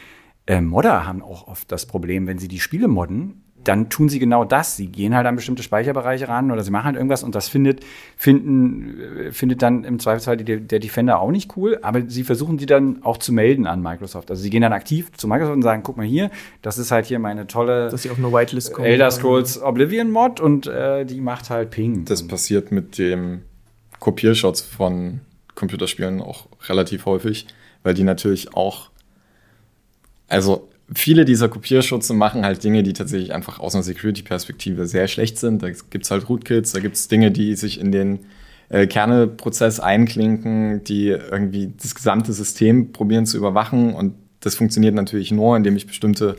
äh, 0.46 0.60
Modder 0.60 1.06
haben 1.06 1.22
auch 1.22 1.46
oft 1.48 1.70
das 1.70 1.86
Problem, 1.86 2.26
wenn 2.26 2.38
sie 2.38 2.48
die 2.48 2.60
Spiele 2.60 2.88
modden, 2.88 3.39
dann 3.64 3.90
tun 3.90 4.08
sie 4.08 4.18
genau 4.18 4.44
das. 4.44 4.76
Sie 4.76 4.86
gehen 4.86 5.14
halt 5.14 5.26
an 5.26 5.36
bestimmte 5.36 5.62
Speicherbereiche 5.62 6.28
ran 6.28 6.50
oder 6.50 6.62
sie 6.62 6.70
machen 6.70 6.86
halt 6.86 6.96
irgendwas 6.96 7.22
und 7.22 7.34
das 7.34 7.48
findet, 7.48 7.80
finden, 8.16 9.00
äh, 9.00 9.32
findet 9.32 9.62
dann 9.62 9.84
im 9.84 9.98
Zweifelsfall 9.98 10.36
die, 10.36 10.60
der 10.60 10.78
Defender 10.78 11.20
auch 11.20 11.30
nicht 11.30 11.56
cool, 11.56 11.78
aber 11.82 12.02
sie 12.06 12.24
versuchen 12.24 12.56
die 12.56 12.66
dann 12.66 13.02
auch 13.02 13.18
zu 13.18 13.32
melden 13.32 13.66
an 13.66 13.82
Microsoft. 13.82 14.30
Also 14.30 14.42
sie 14.42 14.50
gehen 14.50 14.62
dann 14.62 14.72
aktiv 14.72 15.10
zu 15.16 15.28
Microsoft 15.28 15.56
und 15.56 15.62
sagen, 15.62 15.82
guck 15.82 15.96
mal 15.96 16.06
hier, 16.06 16.30
das 16.62 16.78
ist 16.78 16.90
halt 16.90 17.06
hier 17.06 17.18
meine 17.18 17.46
tolle 17.46 17.88
Dass 17.90 18.02
sie 18.02 18.10
auf 18.10 18.18
eine 18.18 18.32
Whitelist 18.32 18.72
kommen. 18.72 18.86
Elder 18.86 19.10
Scrolls 19.10 19.62
Oblivion 19.62 20.10
Mod 20.10 20.40
und 20.40 20.66
äh, 20.66 21.04
die 21.04 21.20
macht 21.20 21.50
halt 21.50 21.70
Ping. 21.70 22.04
Das 22.06 22.26
passiert 22.26 22.72
mit 22.72 22.98
dem 22.98 23.42
Kopierschutz 23.98 24.62
von 24.62 25.20
Computerspielen 25.54 26.22
auch 26.22 26.46
relativ 26.68 27.04
häufig, 27.04 27.46
weil 27.82 27.92
die 27.92 28.04
natürlich 28.04 28.54
auch, 28.54 28.88
also 30.28 30.69
viele 30.94 31.24
dieser 31.24 31.48
Kopierschutze 31.48 32.14
machen 32.14 32.44
halt 32.44 32.64
Dinge, 32.64 32.82
die 32.82 32.92
tatsächlich 32.92 33.32
einfach 33.32 33.60
aus 33.60 33.74
einer 33.74 33.84
Security-Perspektive 33.84 34.86
sehr 34.86 35.08
schlecht 35.08 35.38
sind. 35.38 35.62
Da 35.62 35.70
gibt's 35.70 36.10
halt 36.10 36.28
Rootkits, 36.28 36.72
da 36.72 36.80
gibt's 36.80 37.08
Dinge, 37.08 37.30
die 37.30 37.54
sich 37.54 37.80
in 37.80 37.92
den 37.92 38.20
äh, 38.68 38.86
Kernelprozess 38.86 39.80
einklinken, 39.80 40.82
die 40.84 41.08
irgendwie 41.08 41.72
das 41.80 41.94
gesamte 41.94 42.32
System 42.32 42.92
probieren 42.92 43.26
zu 43.26 43.36
überwachen. 43.36 43.94
Und 43.94 44.14
das 44.40 44.54
funktioniert 44.54 44.94
natürlich 44.94 45.30
nur, 45.30 45.56
indem 45.56 45.76
ich 45.76 45.86
bestimmte 45.86 46.36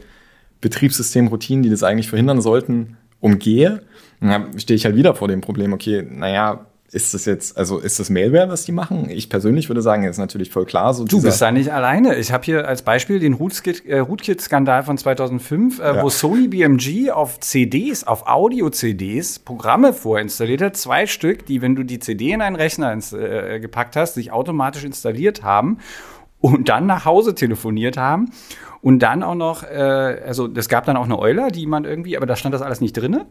Betriebssystemroutinen, 0.60 1.64
die 1.64 1.70
das 1.70 1.84
eigentlich 1.84 2.10
verhindern 2.10 2.42
sollten, 2.42 2.98
umgehe. 3.20 3.84
Und 4.20 4.30
dann 4.30 4.60
stehe 4.60 4.76
ich 4.76 4.86
halt 4.86 4.96
wieder 4.96 5.16
vor 5.16 5.28
dem 5.28 5.42
Problem, 5.42 5.74
okay, 5.74 6.06
naja, 6.08 6.68
ist 6.94 7.14
das 7.14 7.24
jetzt, 7.26 7.58
also 7.58 7.80
ist 7.80 8.00
das 8.02 8.10
Mailware, 8.10 8.50
was 8.50 8.66
die 8.66 8.74
machen? 8.74 9.10
Ich 9.10 9.30
persönlich 9.30 9.70
würde 9.70 9.82
sagen, 9.82 10.04
ist 10.04 10.18
natürlich 10.18 10.50
voll 10.50 10.66
klar. 10.66 10.94
So 10.94 11.06
du 11.06 11.22
bist 11.22 11.42
da 11.42 11.50
nicht 11.52 11.72
alleine. 11.72 12.16
Ich 12.16 12.34
habe 12.34 12.44
hier 12.44 12.68
als 12.68 12.82
Beispiel 12.82 13.20
den 13.20 13.34
Rootkit-Skandal 13.34 14.82
äh, 14.82 14.84
von 14.84 14.98
2005, 14.98 15.80
äh, 15.80 15.84
ja. 15.84 16.04
wo 16.04 16.10
Sony 16.10 16.50
BMG 16.50 17.12
auf 17.12 17.40
CDs, 17.40 18.04
auf 18.04 18.28
Audio-CDs 18.28 19.40
Programme 19.40 19.94
vorinstalliert 19.94 20.62
hat, 20.62 20.76
zwei 20.76 21.08
Stück, 21.08 21.46
die, 21.46 21.62
wenn 21.62 21.76
du 21.76 21.84
die 21.84 22.00
CD 22.00 22.32
in 22.32 22.42
einen 22.42 22.58
Rechner 22.58 22.98
äh, 23.14 23.62
gepackt 23.62 23.96
hast, 23.96 24.16
sich 24.16 24.34
automatisch 24.34 24.84
installiert 24.84 25.44
haben 25.44 25.78
und 26.42 26.68
dann 26.68 26.88
nach 26.88 27.06
Hause 27.06 27.36
telefoniert 27.36 27.96
haben. 27.96 28.32
Und 28.82 29.00
dann 29.00 29.24
auch 29.24 29.36
noch, 29.36 29.64
äh, 29.64 30.22
also 30.26 30.50
es 30.54 30.68
gab 30.68 30.86
dann 30.86 30.98
auch 30.98 31.06
eine 31.06 31.18
Euler, 31.18 31.52
die 31.52 31.68
man 31.68 31.86
irgendwie, 31.86 32.18
aber 32.18 32.26
da 32.26 32.36
stand 32.36 32.54
das 32.54 32.62
alles 32.62 32.82
nicht 32.82 32.94
drinne. 32.94 33.28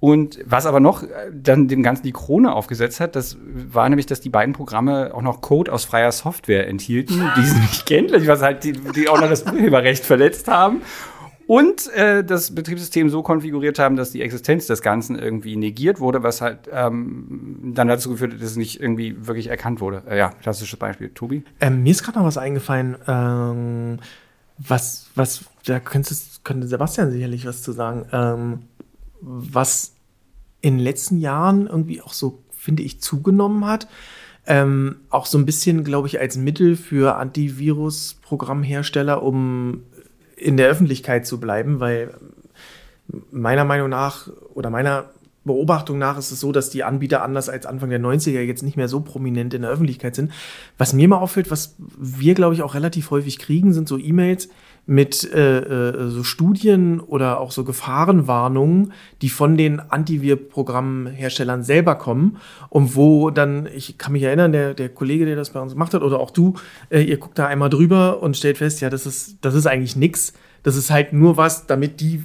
Und 0.00 0.38
was 0.46 0.64
aber 0.64 0.80
noch 0.80 1.02
äh, 1.02 1.06
dann 1.30 1.68
dem 1.68 1.82
Ganzen 1.82 2.04
die 2.04 2.12
Krone 2.12 2.54
aufgesetzt 2.54 3.00
hat, 3.00 3.14
das 3.14 3.36
war 3.40 3.88
nämlich, 3.88 4.06
dass 4.06 4.22
die 4.22 4.30
beiden 4.30 4.54
Programme 4.54 5.12
auch 5.14 5.20
noch 5.20 5.42
Code 5.42 5.70
aus 5.70 5.84
freier 5.84 6.10
Software 6.10 6.66
enthielten, 6.66 7.22
die 7.36 7.44
sie 7.44 7.58
nicht 7.60 7.86
kenntlich, 7.86 8.26
was 8.26 8.40
halt 8.40 8.64
die, 8.64 8.72
die 8.72 9.08
auch 9.08 9.20
noch 9.20 9.28
das 9.28 9.44
Urheberrecht 9.44 10.04
verletzt 10.04 10.48
haben. 10.48 10.80
Und 11.46 11.92
äh, 11.94 12.22
das 12.22 12.54
Betriebssystem 12.54 13.10
so 13.10 13.24
konfiguriert 13.24 13.80
haben, 13.80 13.96
dass 13.96 14.12
die 14.12 14.22
Existenz 14.22 14.68
des 14.68 14.82
Ganzen 14.82 15.18
irgendwie 15.18 15.56
negiert 15.56 15.98
wurde, 15.98 16.22
was 16.22 16.40
halt 16.40 16.70
ähm, 16.72 17.72
dann 17.74 17.88
dazu 17.88 18.10
geführt 18.10 18.34
hat, 18.34 18.40
dass 18.40 18.50
es 18.50 18.56
nicht 18.56 18.80
irgendwie 18.80 19.26
wirklich 19.26 19.48
erkannt 19.48 19.80
wurde. 19.80 20.04
Äh, 20.08 20.16
ja, 20.16 20.28
klassisches 20.30 20.78
Beispiel. 20.78 21.10
Tobi? 21.10 21.42
Ähm, 21.60 21.82
mir 21.82 21.90
ist 21.90 22.04
gerade 22.04 22.20
noch 22.20 22.24
was 22.24 22.38
eingefallen, 22.38 22.96
ähm, 23.08 23.98
was, 24.58 25.10
was, 25.16 25.44
da 25.66 25.80
könnte, 25.80 26.14
könnte 26.44 26.68
Sebastian 26.68 27.10
sicherlich 27.10 27.44
was 27.46 27.62
zu 27.62 27.72
sagen. 27.72 28.60
Was 29.20 29.92
in 30.60 30.76
den 30.76 30.84
letzten 30.84 31.18
Jahren 31.18 31.66
irgendwie 31.66 32.02
auch 32.02 32.12
so, 32.12 32.42
finde 32.56 32.82
ich, 32.82 33.00
zugenommen 33.00 33.66
hat. 33.66 33.88
Ähm, 34.46 34.96
auch 35.10 35.26
so 35.26 35.38
ein 35.38 35.46
bisschen, 35.46 35.84
glaube 35.84 36.08
ich, 36.08 36.20
als 36.20 36.36
Mittel 36.36 36.76
für 36.76 37.16
Antivirus-Programmhersteller, 37.16 39.22
um 39.22 39.82
in 40.36 40.56
der 40.56 40.68
Öffentlichkeit 40.68 41.26
zu 41.26 41.38
bleiben, 41.38 41.80
weil 41.80 42.14
meiner 43.30 43.64
Meinung 43.64 43.90
nach 43.90 44.28
oder 44.54 44.70
meiner 44.70 45.10
Beobachtung 45.44 45.98
nach 45.98 46.18
ist 46.18 46.30
es 46.30 46.40
so, 46.40 46.52
dass 46.52 46.70
die 46.70 46.84
Anbieter 46.84 47.22
anders 47.22 47.48
als 47.48 47.64
Anfang 47.64 47.90
der 47.90 48.00
90er 48.00 48.40
jetzt 48.40 48.62
nicht 48.62 48.76
mehr 48.76 48.88
so 48.88 49.00
prominent 49.00 49.54
in 49.54 49.62
der 49.62 49.70
Öffentlichkeit 49.70 50.14
sind. 50.14 50.32
Was 50.76 50.92
mir 50.92 51.08
mal 51.08 51.18
auffällt, 51.18 51.50
was 51.50 51.76
wir, 51.78 52.34
glaube 52.34 52.54
ich, 52.54 52.62
auch 52.62 52.74
relativ 52.74 53.10
häufig 53.10 53.38
kriegen, 53.38 53.72
sind 53.72 53.88
so 53.88 53.98
E-Mails, 53.98 54.50
mit 54.90 55.22
äh, 55.32 55.60
äh, 55.60 56.10
so 56.10 56.24
Studien 56.24 56.98
oder 56.98 57.38
auch 57.38 57.52
so 57.52 57.62
Gefahrenwarnungen, 57.62 58.92
die 59.22 59.28
von 59.28 59.56
den 59.56 59.78
Antivir-Programmherstellern 59.78 61.62
selber 61.62 61.94
kommen 61.94 62.38
und 62.70 62.96
wo 62.96 63.30
dann, 63.30 63.68
ich 63.72 63.98
kann 63.98 64.12
mich 64.12 64.24
erinnern, 64.24 64.50
der, 64.50 64.74
der 64.74 64.88
Kollege, 64.88 65.26
der 65.26 65.36
das 65.36 65.50
bei 65.50 65.60
uns 65.60 65.74
gemacht 65.74 65.94
hat, 65.94 66.02
oder 66.02 66.18
auch 66.18 66.32
du, 66.32 66.54
äh, 66.88 67.02
ihr 67.02 67.18
guckt 67.18 67.38
da 67.38 67.46
einmal 67.46 67.70
drüber 67.70 68.20
und 68.20 68.36
stellt 68.36 68.58
fest, 68.58 68.80
ja, 68.80 68.90
das 68.90 69.06
ist, 69.06 69.36
das 69.42 69.54
ist 69.54 69.68
eigentlich 69.68 69.94
nix. 69.94 70.32
Das 70.64 70.74
ist 70.74 70.90
halt 70.90 71.12
nur 71.12 71.36
was, 71.36 71.68
damit 71.68 72.00
die 72.00 72.24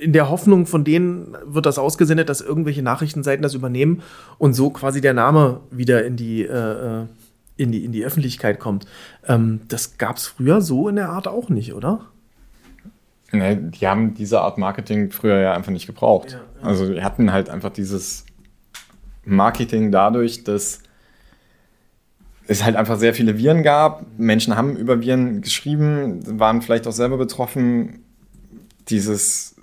in 0.00 0.12
der 0.12 0.28
Hoffnung 0.28 0.66
von 0.66 0.82
denen 0.82 1.36
wird 1.44 1.66
das 1.66 1.78
ausgesendet, 1.78 2.28
dass 2.28 2.40
irgendwelche 2.40 2.82
Nachrichtenseiten 2.82 3.44
das 3.44 3.54
übernehmen 3.54 4.02
und 4.38 4.54
so 4.54 4.70
quasi 4.70 5.00
der 5.00 5.14
Name 5.14 5.60
wieder 5.70 6.04
in 6.04 6.16
die 6.16 6.42
äh, 6.42 7.02
äh 7.02 7.06
in 7.56 7.72
die, 7.72 7.84
in 7.84 7.92
die 7.92 8.04
Öffentlichkeit 8.04 8.60
kommt. 8.60 8.86
Ähm, 9.26 9.60
das 9.68 9.98
gab 9.98 10.16
es 10.16 10.26
früher 10.26 10.60
so 10.60 10.88
in 10.88 10.96
der 10.96 11.08
Art 11.08 11.28
auch 11.28 11.48
nicht, 11.48 11.74
oder? 11.74 12.06
Nee, 13.32 13.56
die 13.56 13.86
haben 13.86 14.14
diese 14.14 14.40
Art 14.40 14.58
Marketing 14.58 15.10
früher 15.10 15.40
ja 15.40 15.52
einfach 15.52 15.72
nicht 15.72 15.86
gebraucht. 15.86 16.32
Ja, 16.32 16.38
ja. 16.38 16.68
Also 16.68 16.88
wir 16.88 17.02
hatten 17.02 17.32
halt 17.32 17.50
einfach 17.50 17.70
dieses 17.70 18.24
Marketing 19.24 19.90
dadurch, 19.90 20.44
dass 20.44 20.80
es 22.46 22.64
halt 22.64 22.76
einfach 22.76 22.98
sehr 22.98 23.14
viele 23.14 23.38
Viren 23.38 23.62
gab. 23.62 24.06
Menschen 24.16 24.56
haben 24.56 24.76
über 24.76 25.00
Viren 25.00 25.40
geschrieben, 25.40 26.38
waren 26.38 26.62
vielleicht 26.62 26.86
auch 26.86 26.92
selber 26.92 27.16
betroffen. 27.16 28.04
Dieses 28.88 29.56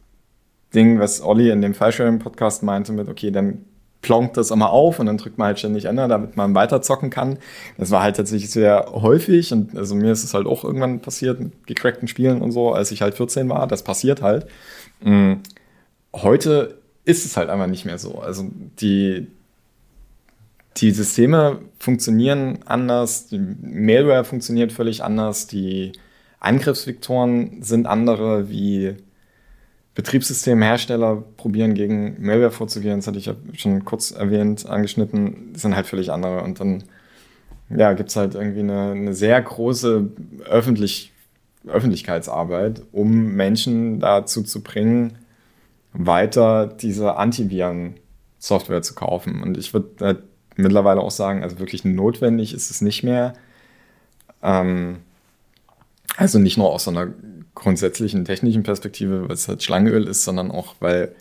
Ding, 0.76 1.00
was 1.00 1.22
Olli 1.22 1.50
in 1.50 1.62
dem 1.62 1.74
Fallschirm-Podcast 1.74 2.64
meinte 2.64 2.92
mit, 2.92 3.08
okay, 3.08 3.32
dann 3.32 3.64
plonkt 4.04 4.38
das 4.38 4.52
immer 4.52 4.70
auf 4.70 5.00
und 5.00 5.08
dann 5.08 5.18
drückt 5.18 5.40
man 5.40 5.48
halt 5.48 5.58
ständig 5.58 5.86
Enter, 5.86 6.08
damit 6.08 6.38
man 6.38 6.54
weiter 6.54 6.84
zocken 6.84 7.10
kann. 7.10 7.40
Das 7.78 7.90
war 7.90 8.04
halt 8.04 8.18
tatsächlich 8.18 8.52
sehr 8.52 8.92
häufig 8.92 9.52
und 9.52 9.76
also 9.76 9.96
mir 9.96 10.12
ist 10.12 10.24
es 10.24 10.36
halt 10.36 10.46
auch 10.46 10.64
irgendwann 10.64 11.00
passiert 11.00 11.40
mit 11.40 11.66
gecrackten 11.66 12.08
Spielen 12.08 12.42
und 12.42 12.52
so, 12.52 12.74
als 12.74 12.92
ich 12.92 13.02
halt 13.02 13.16
14 13.16 13.50
war. 13.50 13.66
Das 13.66 13.84
passiert 13.84 14.22
halt. 14.22 14.46
Mhm. 15.02 15.40
Heute 16.14 16.78
ist 17.06 17.26
es 17.26 17.36
halt 17.38 17.50
einfach 17.50 17.68
nicht 17.68 17.86
mehr 17.86 17.98
so. 17.98 18.20
Also 18.20 18.46
die, 18.80 19.28
die 20.78 20.92
Systeme 20.92 21.60
funktionieren 21.80 22.60
anders, 22.66 23.28
die 23.28 23.40
Malware 23.40 24.26
funktioniert 24.26 24.74
völlig 24.74 25.04
anders, 25.04 25.48
die 25.48 25.94
Angriffsvektoren 26.42 27.64
sind 27.64 27.88
andere, 27.88 28.50
wie 28.50 28.98
Betriebssystemhersteller 29.96 31.24
probieren 31.38 31.76
gegen 31.76 32.16
Malware 32.20 32.52
vorzugehen, 32.52 32.98
das 32.98 33.08
hatte 33.08 33.20
ich 33.20 33.28
ja 33.28 33.36
schon 33.56 33.86
kurz 33.86 34.12
erwähnt, 34.12 34.66
angeschnitten, 34.66 35.54
sind 35.56 35.76
halt 35.76 35.86
völlig 35.86 36.12
andere. 36.12 36.42
Und 36.42 36.60
dann 36.60 36.84
ja, 37.70 37.94
gibt 37.94 38.10
es 38.10 38.16
halt 38.16 38.36
irgendwie 38.36 38.62
eine, 38.62 38.92
eine 38.92 39.14
sehr 39.14 39.40
große 39.42 40.10
Öffentlich 40.46 41.14
Öffentlichkeitsarbeit, 41.68 42.84
um 42.92 43.36
Menschen 43.36 44.00
dazu 44.00 44.44
zu 44.44 44.62
bringen, 44.62 45.18
weiter 45.94 46.68
diese 46.68 47.16
Antiviren-Software 47.16 48.82
zu 48.82 48.96
kaufen. 48.96 49.42
Und 49.42 49.58
ich 49.58 49.74
würde 49.74 49.90
halt 50.02 50.24
mittlerweile 50.56 51.02
auch 51.02 51.12
sagen, 51.12 51.44
also 51.44 51.60
wirklich 51.60 51.86
notwendig 51.86 52.54
ist 52.54 52.70
es 52.70 52.82
nicht 52.82 53.04
mehr. 53.04 53.34
Ähm, 54.42 54.98
also 56.18 56.38
nicht 56.38 56.58
nur 56.58 56.72
aus 56.72 56.84
so 56.84 56.92
einer 56.92 57.08
grundsätzlichen 57.56 58.26
technischen 58.26 58.64
Perspektive, 58.64 59.28
weil 59.28 59.36
es 59.36 59.48
halt 59.48 59.64
Schlangenöl 59.64 60.08
ist, 60.08 60.24
sondern 60.24 60.52
auch, 60.52 60.76
weil 60.80 61.16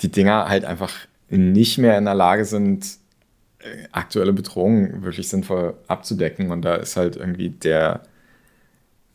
die 0.00 0.10
Dinger 0.10 0.48
halt 0.48 0.64
einfach 0.64 0.92
nicht 1.28 1.78
mehr 1.78 1.98
in 1.98 2.04
der 2.04 2.14
Lage 2.14 2.44
sind, 2.44 2.86
äh, 3.60 3.88
aktuelle 3.92 4.32
Bedrohungen 4.32 5.02
wirklich 5.02 5.28
sinnvoll 5.28 5.74
abzudecken. 5.86 6.50
Und 6.50 6.62
da 6.62 6.76
ist 6.76 6.96
halt 6.96 7.16
irgendwie 7.16 7.50
der, 7.50 8.02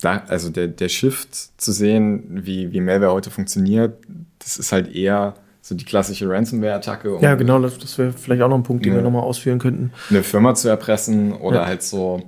also 0.02 0.50
der, 0.50 0.68
der 0.68 0.90
Shift 0.90 1.60
zu 1.60 1.72
sehen, 1.72 2.46
wie, 2.46 2.72
wie 2.74 2.82
Malware 2.82 3.14
heute 3.14 3.32
funktioniert, 3.32 3.98
das 4.40 4.58
ist 4.58 4.72
halt 4.72 4.94
eher 4.94 5.36
so 5.62 5.76
die 5.76 5.86
klassische 5.86 6.30
Ransomware-Attacke. 6.30 7.16
Um 7.16 7.24
ja, 7.24 7.36
genau, 7.36 7.58
das, 7.60 7.98
wäre 7.98 8.12
vielleicht 8.12 8.42
auch 8.42 8.50
noch 8.50 8.58
ein 8.58 8.64
Punkt, 8.64 8.86
den 8.86 8.94
wir 8.94 9.02
nochmal 9.02 9.24
ausführen 9.24 9.60
könnten. 9.60 9.94
Eine 10.10 10.24
Firma 10.24 10.54
zu 10.56 10.68
erpressen 10.68 11.32
oder 11.32 11.62
ja. 11.62 11.66
halt 11.68 11.84
so 11.84 12.22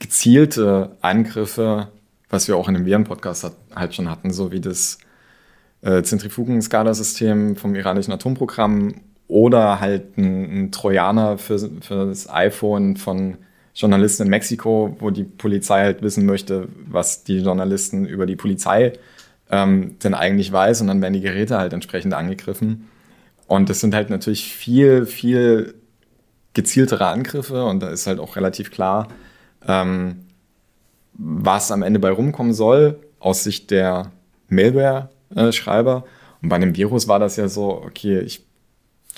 gezielte 0.00 0.96
Angriffe 1.00 1.88
was 2.30 2.48
wir 2.48 2.56
auch 2.56 2.68
in 2.68 2.74
dem 2.74 2.86
Viren-Podcast 2.86 3.52
halt 3.74 3.94
schon 3.94 4.08
hatten, 4.08 4.32
so 4.32 4.52
wie 4.52 4.60
das 4.60 4.98
äh, 5.82 6.02
Zentrifugen-Skala-System 6.02 7.56
vom 7.56 7.74
iranischen 7.74 8.12
Atomprogramm 8.12 8.94
oder 9.28 9.80
halt 9.80 10.16
ein, 10.16 10.64
ein 10.64 10.72
Trojaner 10.72 11.38
für, 11.38 11.58
für 11.58 12.06
das 12.06 12.30
iPhone 12.30 12.96
von 12.96 13.36
Journalisten 13.74 14.24
in 14.24 14.30
Mexiko, 14.30 14.96
wo 14.98 15.10
die 15.10 15.24
Polizei 15.24 15.82
halt 15.82 16.02
wissen 16.02 16.26
möchte, 16.26 16.68
was 16.86 17.24
die 17.24 17.38
Journalisten 17.38 18.06
über 18.06 18.26
die 18.26 18.36
Polizei 18.36 18.92
ähm, 19.50 19.96
denn 20.02 20.14
eigentlich 20.14 20.52
weiß 20.52 20.80
und 20.80 20.86
dann 20.86 21.02
werden 21.02 21.14
die 21.14 21.20
Geräte 21.20 21.58
halt 21.58 21.72
entsprechend 21.72 22.14
angegriffen. 22.14 22.88
Und 23.46 23.68
das 23.68 23.80
sind 23.80 23.94
halt 23.94 24.10
natürlich 24.10 24.54
viel, 24.54 25.06
viel 25.06 25.74
gezieltere 26.54 27.06
Angriffe 27.06 27.64
und 27.64 27.80
da 27.80 27.88
ist 27.88 28.06
halt 28.06 28.20
auch 28.20 28.36
relativ 28.36 28.70
klar, 28.70 29.08
ähm, 29.66 30.26
was 31.20 31.70
am 31.70 31.82
Ende 31.82 32.00
bei 32.00 32.10
rumkommen 32.10 32.54
soll, 32.54 32.98
aus 33.18 33.44
Sicht 33.44 33.70
der 33.70 34.10
Malware-Schreiber. 34.48 36.04
Und 36.42 36.48
bei 36.48 36.56
einem 36.56 36.74
Virus 36.74 37.08
war 37.08 37.18
das 37.18 37.36
ja 37.36 37.48
so, 37.48 37.82
okay, 37.84 38.20
ich 38.20 38.46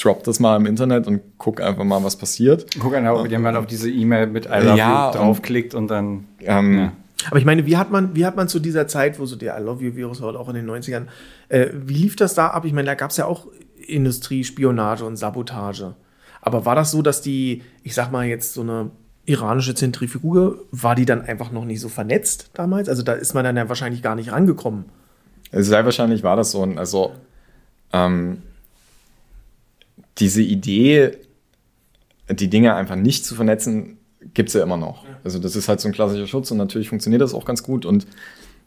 drop 0.00 0.24
das 0.24 0.40
mal 0.40 0.56
im 0.56 0.66
Internet 0.66 1.06
und 1.06 1.20
guck 1.38 1.60
einfach 1.60 1.84
mal, 1.84 2.02
was 2.02 2.16
passiert. 2.16 2.66
Guck 2.80 2.94
einfach, 2.94 3.28
wie 3.28 3.38
man 3.38 3.54
auf 3.54 3.66
diese 3.66 3.88
E-Mail 3.88 4.26
mit 4.26 4.46
I 4.46 4.64
love 4.64 4.76
ja, 4.76 5.06
you 5.06 5.16
draufklickt 5.16 5.74
und, 5.74 5.82
und 5.82 5.88
dann. 5.90 6.24
Ähm, 6.40 6.78
ja. 6.78 6.92
Aber 7.28 7.38
ich 7.38 7.44
meine, 7.44 7.66
wie 7.66 7.76
hat 7.76 7.92
man, 7.92 8.16
wie 8.16 8.26
hat 8.26 8.34
man 8.34 8.48
zu 8.48 8.58
dieser 8.58 8.88
Zeit, 8.88 9.20
wo 9.20 9.26
so 9.26 9.36
der 9.36 9.56
I 9.56 9.62
love 9.62 9.84
you 9.84 9.94
Virus 9.94 10.20
war, 10.20 10.34
auch 10.34 10.48
in 10.48 10.56
den 10.56 10.68
90ern, 10.68 11.06
äh, 11.50 11.68
wie 11.72 11.94
lief 11.94 12.16
das 12.16 12.34
da 12.34 12.48
ab? 12.48 12.64
Ich 12.64 12.72
meine, 12.72 12.86
da 12.86 12.94
gab 12.94 13.10
es 13.10 13.16
ja 13.16 13.26
auch 13.26 13.46
Industrie, 13.86 14.42
Spionage 14.42 15.04
und 15.04 15.16
Sabotage. 15.16 15.94
Aber 16.40 16.64
war 16.64 16.74
das 16.74 16.90
so, 16.90 17.02
dass 17.02 17.22
die, 17.22 17.62
ich 17.84 17.94
sag 17.94 18.10
mal 18.10 18.26
jetzt 18.26 18.54
so 18.54 18.62
eine 18.62 18.90
iranische 19.24 19.74
Zentrifuge, 19.74 20.58
war 20.70 20.94
die 20.94 21.04
dann 21.04 21.22
einfach 21.22 21.52
noch 21.52 21.64
nicht 21.64 21.80
so 21.80 21.88
vernetzt 21.88 22.50
damals? 22.54 22.88
Also 22.88 23.02
da 23.02 23.12
ist 23.12 23.34
man 23.34 23.44
dann 23.44 23.56
ja 23.56 23.68
wahrscheinlich 23.68 24.02
gar 24.02 24.14
nicht 24.14 24.32
rangekommen. 24.32 24.86
Also 25.52 25.70
sehr 25.70 25.84
wahrscheinlich 25.84 26.22
war 26.22 26.36
das 26.36 26.50
so. 26.50 26.62
Also 26.62 27.12
ähm, 27.92 28.42
diese 30.18 30.42
Idee, 30.42 31.18
die 32.30 32.48
Dinge 32.48 32.74
einfach 32.74 32.96
nicht 32.96 33.24
zu 33.24 33.34
vernetzen, 33.34 33.98
gibt 34.34 34.48
es 34.48 34.54
ja 34.54 34.62
immer 34.62 34.76
noch. 34.76 35.04
Also 35.24 35.38
das 35.38 35.56
ist 35.56 35.68
halt 35.68 35.80
so 35.80 35.88
ein 35.88 35.92
klassischer 35.92 36.26
Schutz 36.26 36.50
und 36.50 36.58
natürlich 36.58 36.88
funktioniert 36.88 37.22
das 37.22 37.34
auch 37.34 37.44
ganz 37.44 37.62
gut. 37.62 37.84
Und 37.84 38.06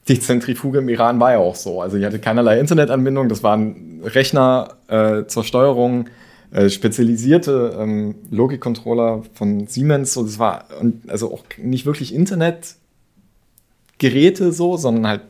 die 0.08 0.20
Zentrifuge 0.20 0.80
im 0.80 0.90
Iran 0.90 1.20
war 1.20 1.32
ja 1.32 1.38
auch 1.40 1.56
so. 1.56 1.82
Also 1.82 1.98
ich 1.98 2.06
hatte 2.06 2.20
keinerlei 2.20 2.60
Internetanbindung, 2.60 3.28
das 3.28 3.44
waren 3.44 4.02
Rechner 4.04 4.78
äh, 4.88 5.26
zur 5.26 5.44
Steuerung, 5.44 6.10
äh, 6.56 6.70
spezialisierte 6.70 7.78
ähm, 7.78 8.16
Logikcontroller 8.32 9.24
von 9.34 9.68
Siemens. 9.68 10.14
So, 10.14 10.24
das 10.24 10.40
war 10.40 10.64
und 10.80 11.10
also 11.10 11.34
auch 11.34 11.44
nicht 11.58 11.86
wirklich 11.86 12.16
Internetgeräte 12.16 14.54
so, 14.54 14.78
sondern 14.78 15.06
halt 15.06 15.22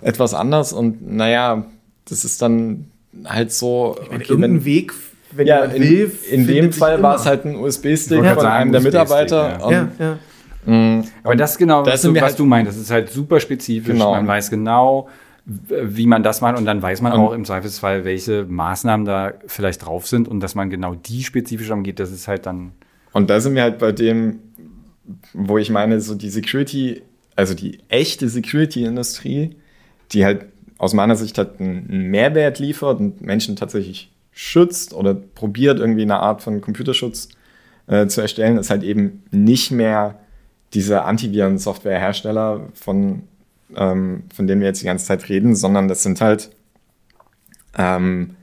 etwas 0.00 0.32
anders. 0.32 0.72
Und 0.72 1.14
naja, 1.14 1.66
das 2.08 2.24
ist 2.24 2.40
dann 2.40 2.86
halt 3.26 3.52
so. 3.52 3.98
Okay, 4.00 4.24
irgendein 4.28 4.64
Weg, 4.64 4.94
wenn 5.32 5.46
ja, 5.46 5.62
in, 5.64 5.82
will, 5.82 6.10
in 6.30 6.46
dem 6.46 6.72
Fall 6.72 7.02
war 7.02 7.16
es 7.16 7.26
halt 7.26 7.44
ein 7.44 7.56
USB-Stick 7.56 8.24
von 8.24 8.24
sagen, 8.24 8.46
einem 8.46 8.72
der 8.72 8.80
Mitarbeiter. 8.80 9.58
Ja. 9.60 9.70
ja, 9.70 9.88
ja. 9.98 10.18
Mhm. 10.64 11.04
Aber 11.22 11.36
das 11.36 11.58
genau, 11.58 11.82
das 11.82 12.02
was, 12.02 12.14
was 12.14 12.22
halt, 12.22 12.38
du 12.38 12.46
meinst, 12.46 12.72
das 12.72 12.78
ist 12.78 12.90
halt 12.90 13.10
super 13.10 13.40
spezifisch. 13.40 13.92
Genau. 13.92 14.12
Man 14.12 14.26
weiß 14.26 14.48
genau, 14.48 15.10
wie 15.46 16.06
man 16.06 16.24
das 16.24 16.40
macht 16.40 16.58
und 16.58 16.64
dann 16.64 16.82
weiß 16.82 17.02
man 17.02 17.12
auch 17.12 17.32
im 17.32 17.44
Zweifelsfall, 17.44 18.04
welche 18.04 18.44
Maßnahmen 18.44 19.06
da 19.06 19.34
vielleicht 19.46 19.86
drauf 19.86 20.08
sind 20.08 20.26
und 20.26 20.40
dass 20.40 20.56
man 20.56 20.70
genau 20.70 20.96
die 20.96 21.22
spezifisch 21.22 21.70
angeht, 21.70 22.00
das 22.00 22.10
ist 22.10 22.26
halt 22.26 22.46
dann. 22.46 22.72
Und 23.12 23.30
da 23.30 23.40
sind 23.40 23.54
wir 23.54 23.62
halt 23.62 23.78
bei 23.78 23.92
dem, 23.92 24.40
wo 25.32 25.56
ich 25.56 25.70
meine, 25.70 26.00
so 26.00 26.16
die 26.16 26.30
Security, 26.30 27.02
also 27.36 27.54
die 27.54 27.78
echte 27.88 28.28
Security-Industrie, 28.28 29.54
die 30.10 30.24
halt 30.24 30.46
aus 30.78 30.94
meiner 30.94 31.14
Sicht 31.14 31.38
halt 31.38 31.60
einen 31.60 32.10
Mehrwert 32.10 32.58
liefert 32.58 32.98
und 32.98 33.20
Menschen 33.20 33.54
tatsächlich 33.54 34.10
schützt 34.32 34.94
oder 34.94 35.14
probiert, 35.14 35.78
irgendwie 35.78 36.02
eine 36.02 36.18
Art 36.18 36.42
von 36.42 36.60
Computerschutz 36.60 37.28
äh, 37.86 38.08
zu 38.08 38.20
erstellen, 38.20 38.58
ist 38.58 38.70
halt 38.70 38.82
eben 38.82 39.22
nicht 39.30 39.70
mehr 39.70 40.18
diese 40.74 41.04
Antiviren-Software-Hersteller, 41.04 42.68
von, 42.74 43.22
ähm, 43.74 44.24
von 44.34 44.46
denen 44.46 44.60
wir 44.60 44.68
jetzt 44.68 44.82
die 44.82 44.86
ganze 44.86 45.06
Zeit 45.06 45.28
reden, 45.28 45.54
sondern 45.54 45.88
das 45.88 46.02
sind 46.02 46.20
halt 46.20 46.50
ähm, 47.76 48.36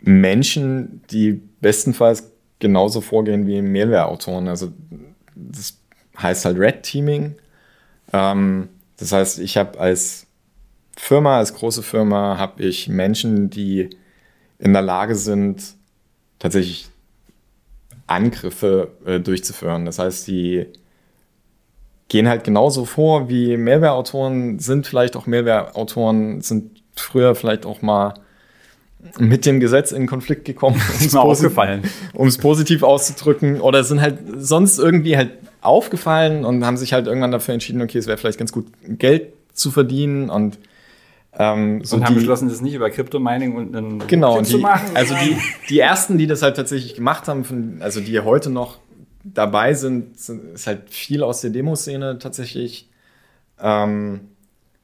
Menschen, 0.00 1.02
die 1.10 1.40
bestenfalls 1.60 2.30
genauso 2.58 3.00
vorgehen 3.00 3.46
wie 3.46 3.62
Mailware-Autoren. 3.62 4.48
Also 4.48 4.72
das 5.34 5.78
heißt 6.20 6.44
halt 6.44 6.58
Red 6.58 6.82
Teaming. 6.82 7.34
Ähm, 8.12 8.68
das 8.96 9.12
heißt, 9.12 9.38
ich 9.40 9.56
habe 9.56 9.78
als 9.80 10.26
Firma, 10.96 11.38
als 11.38 11.54
große 11.54 11.82
Firma, 11.82 12.38
habe 12.38 12.62
ich 12.62 12.88
Menschen, 12.88 13.50
die 13.50 13.90
in 14.58 14.72
der 14.72 14.82
Lage 14.82 15.16
sind, 15.16 15.74
tatsächlich 16.38 16.88
Angriffe 18.06 18.92
äh, 19.04 19.18
durchzuführen. 19.18 19.84
Das 19.84 19.98
heißt, 19.98 20.26
die 20.28 20.66
gehen 22.14 22.28
halt 22.28 22.44
genauso 22.44 22.84
vor 22.84 23.28
wie 23.28 23.56
Mehrwehrautoren, 23.56 24.60
sind. 24.60 24.86
Vielleicht 24.86 25.16
auch 25.16 25.26
Mehrwehrautoren, 25.26 26.42
sind 26.42 26.80
früher 26.94 27.34
vielleicht 27.34 27.66
auch 27.66 27.82
mal 27.82 28.14
mit 29.18 29.44
dem 29.46 29.58
Gesetz 29.58 29.90
in 29.90 30.06
Konflikt 30.06 30.44
gekommen, 30.44 30.76
um 32.12 32.28
es 32.28 32.38
positiv 32.38 32.84
auszudrücken, 32.84 33.60
oder 33.60 33.82
sind 33.82 34.00
halt 34.00 34.20
sonst 34.36 34.78
irgendwie 34.78 35.16
halt 35.16 35.32
aufgefallen 35.60 36.44
und 36.44 36.64
haben 36.64 36.76
sich 36.76 36.92
halt 36.92 37.08
irgendwann 37.08 37.32
dafür 37.32 37.52
entschieden, 37.52 37.82
okay, 37.82 37.98
es 37.98 38.06
wäre 38.06 38.16
vielleicht 38.16 38.38
ganz 38.38 38.52
gut, 38.52 38.66
Geld 38.86 39.32
zu 39.52 39.72
verdienen 39.72 40.30
und 40.30 40.60
ähm, 41.36 41.82
so 41.82 41.96
und 41.96 42.04
haben 42.04 42.14
die, 42.14 42.20
beschlossen, 42.20 42.48
das 42.48 42.60
nicht 42.60 42.74
über 42.74 42.90
Kryptomining 42.90 43.56
und 43.56 43.74
einen 43.74 44.06
genau, 44.06 44.38
und 44.38 44.46
die, 44.46 44.52
zu 44.52 44.58
machen. 44.58 44.90
Also 44.94 45.16
die, 45.16 45.36
die 45.68 45.80
ersten, 45.80 46.16
die 46.16 46.28
das 46.28 46.42
halt 46.42 46.54
tatsächlich 46.54 46.94
gemacht 46.94 47.26
haben, 47.26 47.80
also 47.80 48.00
die 48.00 48.20
heute 48.20 48.50
noch 48.50 48.78
dabei 49.24 49.74
sind, 49.74 50.18
sind, 50.18 50.54
ist 50.54 50.66
halt 50.66 50.90
viel 50.90 51.22
aus 51.22 51.40
der 51.40 51.50
Demoszene 51.50 52.18
tatsächlich. 52.18 52.88
Ähm, 53.58 54.20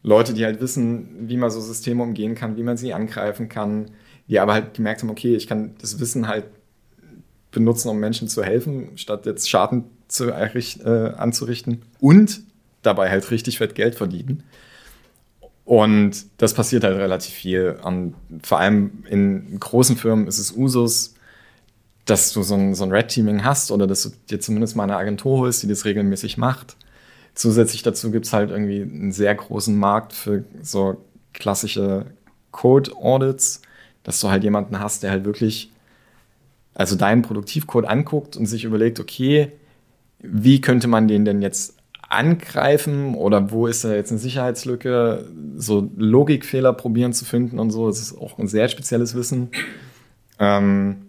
Leute, 0.02 0.32
die 0.32 0.44
halt 0.44 0.60
wissen, 0.60 1.28
wie 1.28 1.36
man 1.36 1.50
so 1.50 1.60
Systeme 1.60 2.02
umgehen 2.02 2.34
kann, 2.34 2.56
wie 2.56 2.62
man 2.62 2.76
sie 2.76 2.94
angreifen 2.94 3.48
kann, 3.48 3.90
die 4.28 4.40
aber 4.40 4.54
halt 4.54 4.74
gemerkt 4.74 5.02
haben, 5.02 5.10
okay, 5.10 5.36
ich 5.36 5.46
kann 5.46 5.74
das 5.80 6.00
Wissen 6.00 6.26
halt 6.26 6.46
benutzen, 7.50 7.88
um 7.88 7.98
Menschen 7.98 8.28
zu 8.28 8.42
helfen, 8.42 8.96
statt 8.96 9.26
jetzt 9.26 9.50
Schaden 9.50 9.84
zu 10.08 10.30
äh, 10.30 11.12
anzurichten 11.16 11.82
und 11.98 12.40
dabei 12.82 13.10
halt 13.10 13.30
richtig 13.30 13.58
fett 13.58 13.74
Geld 13.74 13.94
verdienen. 13.94 14.42
Und 15.64 16.26
das 16.38 16.54
passiert 16.54 16.82
halt 16.82 16.96
relativ 16.96 17.34
viel. 17.34 17.78
Und 17.84 18.14
vor 18.42 18.58
allem 18.58 19.04
in 19.08 19.60
großen 19.60 19.96
Firmen 19.96 20.26
ist 20.26 20.38
es 20.38 20.52
Usus, 20.52 21.14
dass 22.04 22.32
du 22.32 22.42
so 22.42 22.54
ein, 22.54 22.74
so 22.74 22.84
ein 22.84 22.92
Red-Teaming 22.92 23.44
hast 23.44 23.70
oder 23.70 23.86
dass 23.86 24.02
du 24.02 24.10
dir 24.30 24.40
zumindest 24.40 24.76
mal 24.76 24.84
eine 24.84 24.96
Agentur 24.96 25.38
holst, 25.38 25.62
die 25.62 25.68
das 25.68 25.84
regelmäßig 25.84 26.38
macht. 26.38 26.76
Zusätzlich 27.34 27.82
dazu 27.82 28.10
gibt 28.10 28.26
es 28.26 28.32
halt 28.32 28.50
irgendwie 28.50 28.82
einen 28.82 29.12
sehr 29.12 29.34
großen 29.34 29.76
Markt 29.76 30.12
für 30.12 30.44
so 30.62 30.96
klassische 31.32 32.06
Code-Audits, 32.50 33.62
dass 34.02 34.20
du 34.20 34.30
halt 34.30 34.42
jemanden 34.42 34.80
hast, 34.80 35.02
der 35.02 35.10
halt 35.10 35.24
wirklich 35.24 35.70
also 36.74 36.96
deinen 36.96 37.22
Produktivcode 37.22 37.86
anguckt 37.86 38.36
und 38.36 38.46
sich 38.46 38.64
überlegt, 38.64 39.00
okay, 39.00 39.52
wie 40.18 40.60
könnte 40.60 40.88
man 40.88 41.08
den 41.08 41.24
denn 41.24 41.42
jetzt 41.42 41.74
angreifen 42.10 43.14
oder 43.14 43.52
wo 43.52 43.66
ist 43.66 43.84
da 43.84 43.94
jetzt 43.94 44.10
eine 44.10 44.18
Sicherheitslücke, 44.18 45.26
so 45.56 45.88
Logikfehler 45.96 46.72
probieren 46.72 47.12
zu 47.12 47.24
finden 47.24 47.58
und 47.58 47.70
so. 47.70 47.86
Das 47.86 48.00
ist 48.00 48.18
auch 48.18 48.38
ein 48.38 48.48
sehr 48.48 48.68
spezielles 48.68 49.14
Wissen. 49.14 49.50
Ähm, 50.38 51.06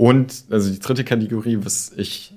und 0.00 0.44
also 0.48 0.72
die 0.72 0.78
dritte 0.78 1.04
Kategorie, 1.04 1.58
was 1.60 1.92
ich 1.94 2.32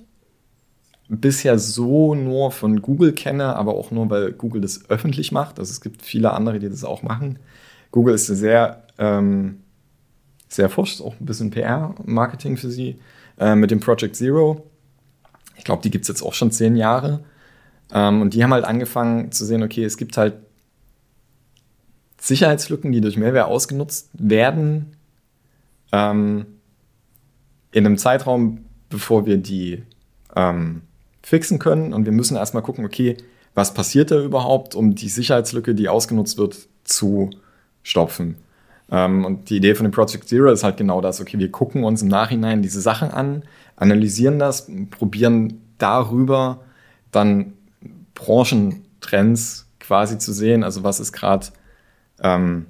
bisher 1.07 1.57
so 1.57 2.13
nur 2.13 2.51
von 2.51 2.81
Google 2.81 3.13
kenne, 3.13 3.55
aber 3.55 3.75
auch 3.75 3.89
nur, 3.89 4.09
weil 4.09 4.33
Google 4.33 4.59
das 4.59 4.89
öffentlich 4.89 5.31
macht. 5.31 5.59
Also 5.59 5.71
es 5.71 5.79
gibt 5.79 6.01
viele 6.01 6.33
andere, 6.33 6.59
die 6.59 6.67
das 6.67 6.83
auch 6.83 7.03
machen. 7.03 7.39
Google 7.91 8.15
ist 8.15 8.27
sehr, 8.27 8.83
ähm, 8.97 9.61
sehr 10.49 10.67
forscht, 10.67 10.99
auch 10.99 11.17
ein 11.17 11.25
bisschen 11.25 11.51
PR-Marketing 11.51 12.57
für 12.57 12.69
sie, 12.69 12.99
äh, 13.39 13.55
mit 13.55 13.71
dem 13.71 13.79
Project 13.79 14.17
Zero. 14.17 14.69
Ich 15.55 15.63
glaube, 15.63 15.83
die 15.83 15.89
gibt 15.89 16.03
es 16.03 16.09
jetzt 16.09 16.21
auch 16.21 16.33
schon 16.33 16.51
zehn 16.51 16.75
Jahre. 16.75 17.23
Ähm, 17.93 18.23
und 18.23 18.33
die 18.33 18.43
haben 18.43 18.51
halt 18.51 18.65
angefangen 18.65 19.31
zu 19.31 19.45
sehen, 19.45 19.63
okay, 19.63 19.85
es 19.85 19.95
gibt 19.95 20.17
halt 20.17 20.33
Sicherheitslücken, 22.19 22.91
die 22.91 22.99
durch 22.99 23.15
Mehrwert 23.15 23.47
ausgenutzt 23.47 24.09
werden. 24.15 24.97
Ähm, 25.93 26.47
in 27.73 27.85
einem 27.85 27.97
Zeitraum, 27.97 28.59
bevor 28.89 29.25
wir 29.25 29.37
die 29.37 29.83
ähm, 30.35 30.83
fixen 31.21 31.59
können. 31.59 31.93
Und 31.93 32.05
wir 32.05 32.13
müssen 32.13 32.37
erstmal 32.37 32.63
gucken, 32.63 32.85
okay, 32.85 33.17
was 33.55 33.73
passiert 33.73 34.11
da 34.11 34.21
überhaupt, 34.21 34.75
um 34.75 34.95
die 34.95 35.09
Sicherheitslücke, 35.09 35.75
die 35.75 35.89
ausgenutzt 35.89 36.37
wird, 36.37 36.67
zu 36.83 37.31
stopfen. 37.81 38.37
Ähm, 38.91 39.25
und 39.25 39.49
die 39.49 39.57
Idee 39.57 39.75
von 39.75 39.85
dem 39.85 39.91
Project 39.91 40.27
Zero 40.27 40.51
ist 40.51 40.63
halt 40.63 40.77
genau 40.77 41.01
das, 41.01 41.19
okay, 41.19 41.39
wir 41.39 41.51
gucken 41.51 41.83
uns 41.83 42.01
im 42.01 42.07
Nachhinein 42.07 42.61
diese 42.61 42.81
Sachen 42.81 43.11
an, 43.11 43.43
analysieren 43.75 44.39
das, 44.39 44.69
probieren 44.91 45.61
darüber 45.77 46.61
dann 47.11 47.53
Branchentrends 48.13 49.67
quasi 49.79 50.17
zu 50.17 50.31
sehen. 50.31 50.63
Also 50.63 50.83
was 50.83 50.99
ist 50.99 51.11
gerade 51.11 51.47
ähm, 52.21 52.67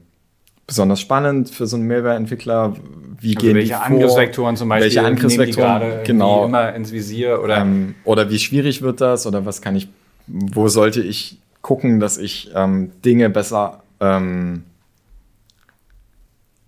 besonders 0.67 1.01
spannend 1.01 1.49
für 1.49 1.67
so 1.67 1.75
einen 1.75 1.85
Mehrwertentwickler? 1.85 2.75
Wie 3.19 3.35
also 3.35 3.45
gehen 3.45 3.55
welche 3.55 3.69
die 3.69 3.73
vor? 3.73 3.85
Angriffsvektoren 3.85 4.55
zum 4.55 4.69
Beispiel? 4.69 4.85
Welche 4.85 5.05
Angriffsvektoren 5.05 6.03
genau 6.03 6.45
immer 6.45 6.73
ins 6.73 6.91
Visier 6.91 7.41
oder 7.41 7.57
ähm, 7.57 7.95
oder 8.03 8.29
wie 8.29 8.39
schwierig 8.39 8.81
wird 8.81 9.01
das 9.01 9.25
oder 9.27 9.45
was 9.45 9.61
kann 9.61 9.75
ich? 9.75 9.87
Wo 10.27 10.67
sollte 10.67 11.01
ich 11.01 11.37
gucken, 11.61 11.99
dass 11.99 12.17
ich 12.17 12.51
ähm, 12.55 12.91
Dinge 13.03 13.29
besser 13.29 13.83
ähm, 13.99 14.63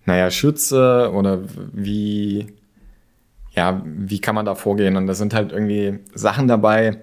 naja, 0.06 0.30
schütze 0.30 1.12
oder 1.14 1.40
wie 1.74 2.48
ja, 3.56 3.82
wie 3.86 4.20
kann 4.20 4.36
man 4.36 4.46
da 4.46 4.56
vorgehen? 4.56 4.98
Und 4.98 5.08
da 5.08 5.14
sind 5.14 5.34
halt 5.34 5.52
irgendwie 5.52 6.00
Sachen 6.14 6.48
dabei, 6.48 7.00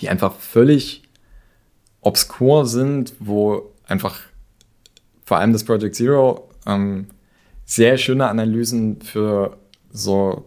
die 0.00 0.10
einfach 0.10 0.34
völlig 0.34 1.02
obskur 2.02 2.66
sind, 2.66 3.14
wo 3.18 3.72
einfach 3.86 4.20
vor 5.32 5.38
allem 5.38 5.54
das 5.54 5.64
Project 5.64 5.94
Zero 5.94 6.50
ähm, 6.66 7.06
sehr 7.64 7.96
schöne 7.96 8.28
Analysen 8.28 9.00
für 9.00 9.56
so 9.90 10.44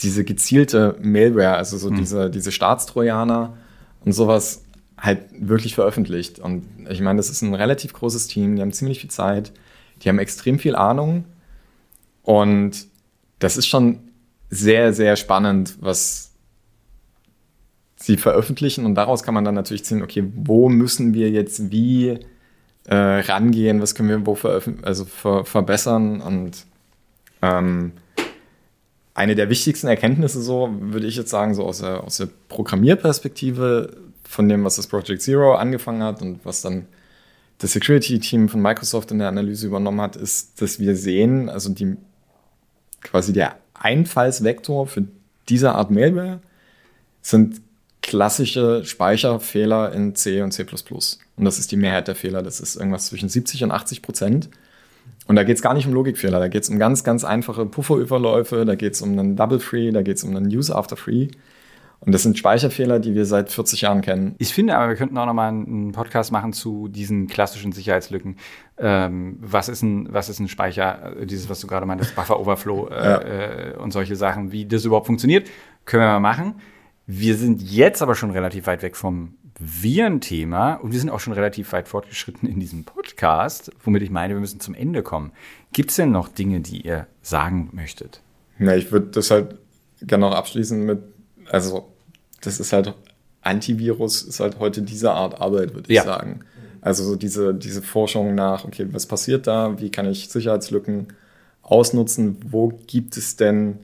diese 0.00 0.24
gezielte 0.24 0.94
Malware, 1.00 1.56
also 1.56 1.78
so 1.78 1.90
mhm. 1.90 1.96
diese, 1.96 2.28
diese 2.28 2.52
Staatstrojaner 2.52 3.56
und 4.04 4.12
sowas 4.12 4.62
halt 4.98 5.22
wirklich 5.32 5.74
veröffentlicht. 5.74 6.38
Und 6.38 6.66
ich 6.90 7.00
meine, 7.00 7.16
das 7.16 7.30
ist 7.30 7.40
ein 7.40 7.54
relativ 7.54 7.94
großes 7.94 8.26
Team, 8.26 8.56
die 8.56 8.60
haben 8.60 8.74
ziemlich 8.74 9.00
viel 9.00 9.10
Zeit, 9.10 9.52
die 10.02 10.10
haben 10.10 10.18
extrem 10.18 10.58
viel 10.58 10.76
Ahnung 10.76 11.24
und 12.24 12.88
das 13.38 13.56
ist 13.56 13.68
schon 13.68 14.00
sehr, 14.50 14.92
sehr 14.92 15.16
spannend, 15.16 15.78
was 15.80 16.32
sie 17.96 18.18
veröffentlichen 18.18 18.84
und 18.84 18.96
daraus 18.96 19.22
kann 19.22 19.32
man 19.32 19.46
dann 19.46 19.54
natürlich 19.54 19.86
ziehen, 19.86 20.02
okay, 20.02 20.30
wo 20.34 20.68
müssen 20.68 21.14
wir 21.14 21.30
jetzt 21.30 21.70
wie 21.70 22.18
äh, 22.86 22.94
rangehen, 22.94 23.80
was 23.80 23.94
können 23.94 24.08
wir 24.08 24.26
wo 24.26 24.36
also 24.82 25.04
ver 25.04 25.44
verbessern 25.44 26.20
und 26.20 26.66
ähm, 27.42 27.92
eine 29.14 29.34
der 29.34 29.48
wichtigsten 29.48 29.88
Erkenntnisse 29.88 30.42
so, 30.42 30.68
würde 30.78 31.06
ich 31.06 31.16
jetzt 31.16 31.30
sagen, 31.30 31.54
so 31.54 31.64
aus 31.64 31.78
der, 31.78 32.04
aus 32.04 32.18
der 32.18 32.28
Programmierperspektive 32.48 33.96
von 34.24 34.48
dem, 34.48 34.62
was 34.64 34.76
das 34.76 34.86
Project 34.86 35.22
Zero 35.22 35.54
angefangen 35.54 36.02
hat 36.02 36.20
und 36.20 36.44
was 36.44 36.60
dann 36.60 36.86
das 37.58 37.72
Security-Team 37.72 38.50
von 38.50 38.60
Microsoft 38.60 39.10
in 39.10 39.18
der 39.18 39.28
Analyse 39.28 39.66
übernommen 39.66 40.02
hat, 40.02 40.16
ist, 40.16 40.60
dass 40.60 40.78
wir 40.78 40.94
sehen, 40.96 41.48
also 41.48 41.70
die 41.70 41.96
quasi 43.00 43.32
der 43.32 43.56
Einfallsvektor 43.72 44.86
für 44.86 45.06
diese 45.48 45.72
Art 45.72 45.90
Malware 45.90 46.40
sind 47.22 47.62
klassische 48.06 48.84
Speicherfehler 48.84 49.92
in 49.92 50.14
C 50.14 50.40
und 50.40 50.52
C++. 50.52 50.64
Und 50.64 51.44
das 51.44 51.58
ist 51.58 51.72
die 51.72 51.76
Mehrheit 51.76 52.06
der 52.06 52.14
Fehler. 52.14 52.40
Das 52.44 52.60
ist 52.60 52.76
irgendwas 52.76 53.06
zwischen 53.06 53.28
70 53.28 53.64
und 53.64 53.72
80 53.72 54.00
Prozent. 54.00 54.48
Und 55.26 55.34
da 55.34 55.42
geht 55.42 55.56
es 55.56 55.62
gar 55.62 55.74
nicht 55.74 55.88
um 55.88 55.92
Logikfehler, 55.92 56.38
da 56.38 56.46
geht 56.46 56.62
es 56.62 56.68
um 56.68 56.78
ganz, 56.78 57.02
ganz 57.02 57.24
einfache 57.24 57.66
Pufferüberläufe, 57.66 58.64
da 58.64 58.76
geht 58.76 58.94
es 58.94 59.02
um 59.02 59.18
einen 59.18 59.34
Double 59.34 59.58
Free, 59.58 59.90
da 59.90 60.02
geht 60.02 60.18
es 60.18 60.24
um 60.24 60.36
einen 60.36 60.46
Use 60.46 60.72
After 60.72 60.96
Free. 60.96 61.28
Und 61.98 62.12
das 62.12 62.22
sind 62.22 62.38
Speicherfehler, 62.38 63.00
die 63.00 63.16
wir 63.16 63.24
seit 63.24 63.50
40 63.50 63.80
Jahren 63.80 64.02
kennen. 64.02 64.36
Ich 64.38 64.54
finde 64.54 64.76
aber, 64.76 64.88
wir 64.88 64.94
könnten 64.94 65.18
auch 65.18 65.26
nochmal 65.26 65.48
einen 65.48 65.90
Podcast 65.90 66.30
machen 66.30 66.52
zu 66.52 66.86
diesen 66.86 67.26
klassischen 67.26 67.72
Sicherheitslücken. 67.72 68.36
Ähm, 68.78 69.38
was, 69.40 69.68
ist 69.68 69.82
ein, 69.82 70.12
was 70.12 70.28
ist 70.28 70.38
ein 70.38 70.46
Speicher, 70.46 71.14
dieses, 71.24 71.48
was 71.48 71.58
du 71.58 71.66
gerade 71.66 71.86
meintest, 71.86 72.14
Buffer 72.14 72.38
Overflow 72.38 72.88
äh, 72.88 72.94
ja. 72.94 73.18
äh, 73.18 73.76
und 73.78 73.90
solche 73.90 74.14
Sachen, 74.14 74.52
wie 74.52 74.64
das 74.66 74.84
überhaupt 74.84 75.06
funktioniert, 75.06 75.48
können 75.86 76.04
wir 76.04 76.20
mal 76.20 76.20
machen. 76.20 76.54
Wir 77.06 77.36
sind 77.36 77.62
jetzt 77.62 78.02
aber 78.02 78.16
schon 78.16 78.32
relativ 78.32 78.66
weit 78.66 78.82
weg 78.82 78.96
vom 78.96 79.34
Virenthema 79.58 80.74
und 80.74 80.92
wir 80.92 80.98
sind 80.98 81.08
auch 81.08 81.20
schon 81.20 81.32
relativ 81.32 81.72
weit 81.72 81.88
fortgeschritten 81.88 82.48
in 82.48 82.60
diesem 82.60 82.84
Podcast, 82.84 83.70
womit 83.84 84.02
ich 84.02 84.10
meine, 84.10 84.34
wir 84.34 84.40
müssen 84.40 84.60
zum 84.60 84.74
Ende 84.74 85.02
kommen. 85.02 85.32
Gibt 85.72 85.90
es 85.90 85.96
denn 85.96 86.10
noch 86.10 86.28
Dinge, 86.28 86.60
die 86.60 86.82
ihr 86.82 87.06
sagen 87.22 87.70
möchtet? 87.72 88.20
Ja, 88.58 88.74
ich 88.74 88.90
würde 88.90 89.06
das 89.06 89.30
halt 89.30 89.56
gerne 90.02 90.28
noch 90.28 90.34
abschließen 90.34 90.84
mit, 90.84 90.98
also 91.48 91.92
das 92.40 92.60
ist 92.60 92.72
halt, 92.72 92.92
Antivirus 93.40 94.22
ist 94.22 94.40
halt 94.40 94.58
heute 94.58 94.82
diese 94.82 95.12
Art 95.12 95.40
Arbeit, 95.40 95.74
würde 95.74 95.88
ich 95.88 95.96
ja. 95.96 96.04
sagen. 96.04 96.40
Also 96.80 97.04
so 97.04 97.16
diese, 97.16 97.54
diese 97.54 97.82
Forschung 97.82 98.34
nach, 98.34 98.64
okay, 98.64 98.88
was 98.90 99.06
passiert 99.06 99.46
da, 99.46 99.78
wie 99.80 99.90
kann 99.90 100.06
ich 100.06 100.28
Sicherheitslücken 100.28 101.08
ausnutzen, 101.62 102.38
wo 102.48 102.68
gibt 102.86 103.16
es 103.16 103.36
denn 103.36 103.78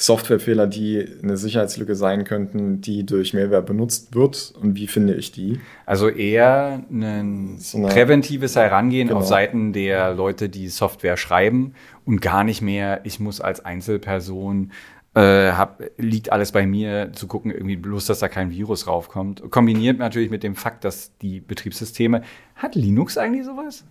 Softwarefehler, 0.00 0.68
die 0.68 1.04
eine 1.24 1.36
Sicherheitslücke 1.36 1.96
sein 1.96 2.22
könnten, 2.22 2.80
die 2.80 3.04
durch 3.04 3.34
Malware 3.34 3.62
benutzt 3.62 4.14
wird 4.14 4.54
und 4.62 4.76
wie 4.76 4.86
finde 4.86 5.14
ich 5.14 5.32
die? 5.32 5.58
Also 5.86 6.08
eher 6.08 6.84
ein 6.88 7.56
so 7.58 7.82
präventives 7.82 8.54
Herangehen 8.54 9.08
genau. 9.08 9.20
auf 9.20 9.26
Seiten 9.26 9.72
der 9.72 10.14
Leute, 10.14 10.48
die 10.48 10.68
Software 10.68 11.16
schreiben 11.16 11.74
und 12.04 12.22
gar 12.22 12.44
nicht 12.44 12.62
mehr, 12.62 13.00
ich 13.02 13.18
muss 13.18 13.40
als 13.40 13.64
Einzelperson 13.64 14.70
äh, 15.14 15.50
hab, 15.50 15.82
liegt 15.96 16.30
alles 16.30 16.52
bei 16.52 16.64
mir, 16.64 17.10
zu 17.12 17.26
gucken, 17.26 17.50
irgendwie 17.50 17.76
bloß, 17.76 18.06
dass 18.06 18.20
da 18.20 18.28
kein 18.28 18.52
Virus 18.52 18.86
raufkommt. 18.86 19.50
Kombiniert 19.50 19.98
natürlich 19.98 20.30
mit 20.30 20.44
dem 20.44 20.54
Fakt, 20.54 20.84
dass 20.84 21.16
die 21.18 21.40
Betriebssysteme, 21.40 22.22
hat 22.54 22.76
Linux 22.76 23.18
eigentlich 23.18 23.44
sowas? 23.44 23.84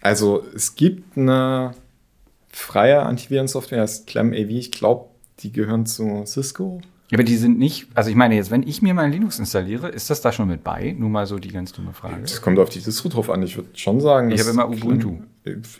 Also 0.00 0.42
es 0.54 0.74
gibt 0.74 1.18
eine 1.18 1.72
freie 2.48 3.02
Antivirensoftware, 3.02 3.82
heißt 3.82 4.06
ClamAV. 4.06 4.48
Ich 4.48 4.72
glaube, 4.72 5.09
die 5.42 5.52
gehören 5.52 5.86
zu 5.86 6.24
Cisco. 6.26 6.80
Ja, 7.10 7.16
aber 7.16 7.24
die 7.24 7.36
sind 7.36 7.58
nicht, 7.58 7.88
also 7.94 8.08
ich 8.08 8.14
meine 8.14 8.36
jetzt, 8.36 8.52
wenn 8.52 8.62
ich 8.62 8.82
mir 8.82 8.94
mal 8.94 9.10
Linux 9.10 9.40
installiere, 9.40 9.88
ist 9.88 10.10
das 10.10 10.20
da 10.20 10.30
schon 10.30 10.46
mit 10.46 10.62
bei? 10.62 10.94
Nur 10.96 11.10
mal 11.10 11.26
so 11.26 11.38
die 11.38 11.48
ganz 11.48 11.72
dumme 11.72 11.92
Frage. 11.92 12.22
Das 12.22 12.40
kommt 12.40 12.60
auf 12.60 12.68
die 12.68 12.80
Distro 12.80 13.08
drauf 13.08 13.30
an. 13.30 13.42
Ich 13.42 13.56
würde 13.56 13.68
schon 13.74 14.00
sagen. 14.00 14.30
Ich 14.30 14.40
habe 14.40 14.50
immer 14.50 14.68
Ubuntu. 14.68 15.18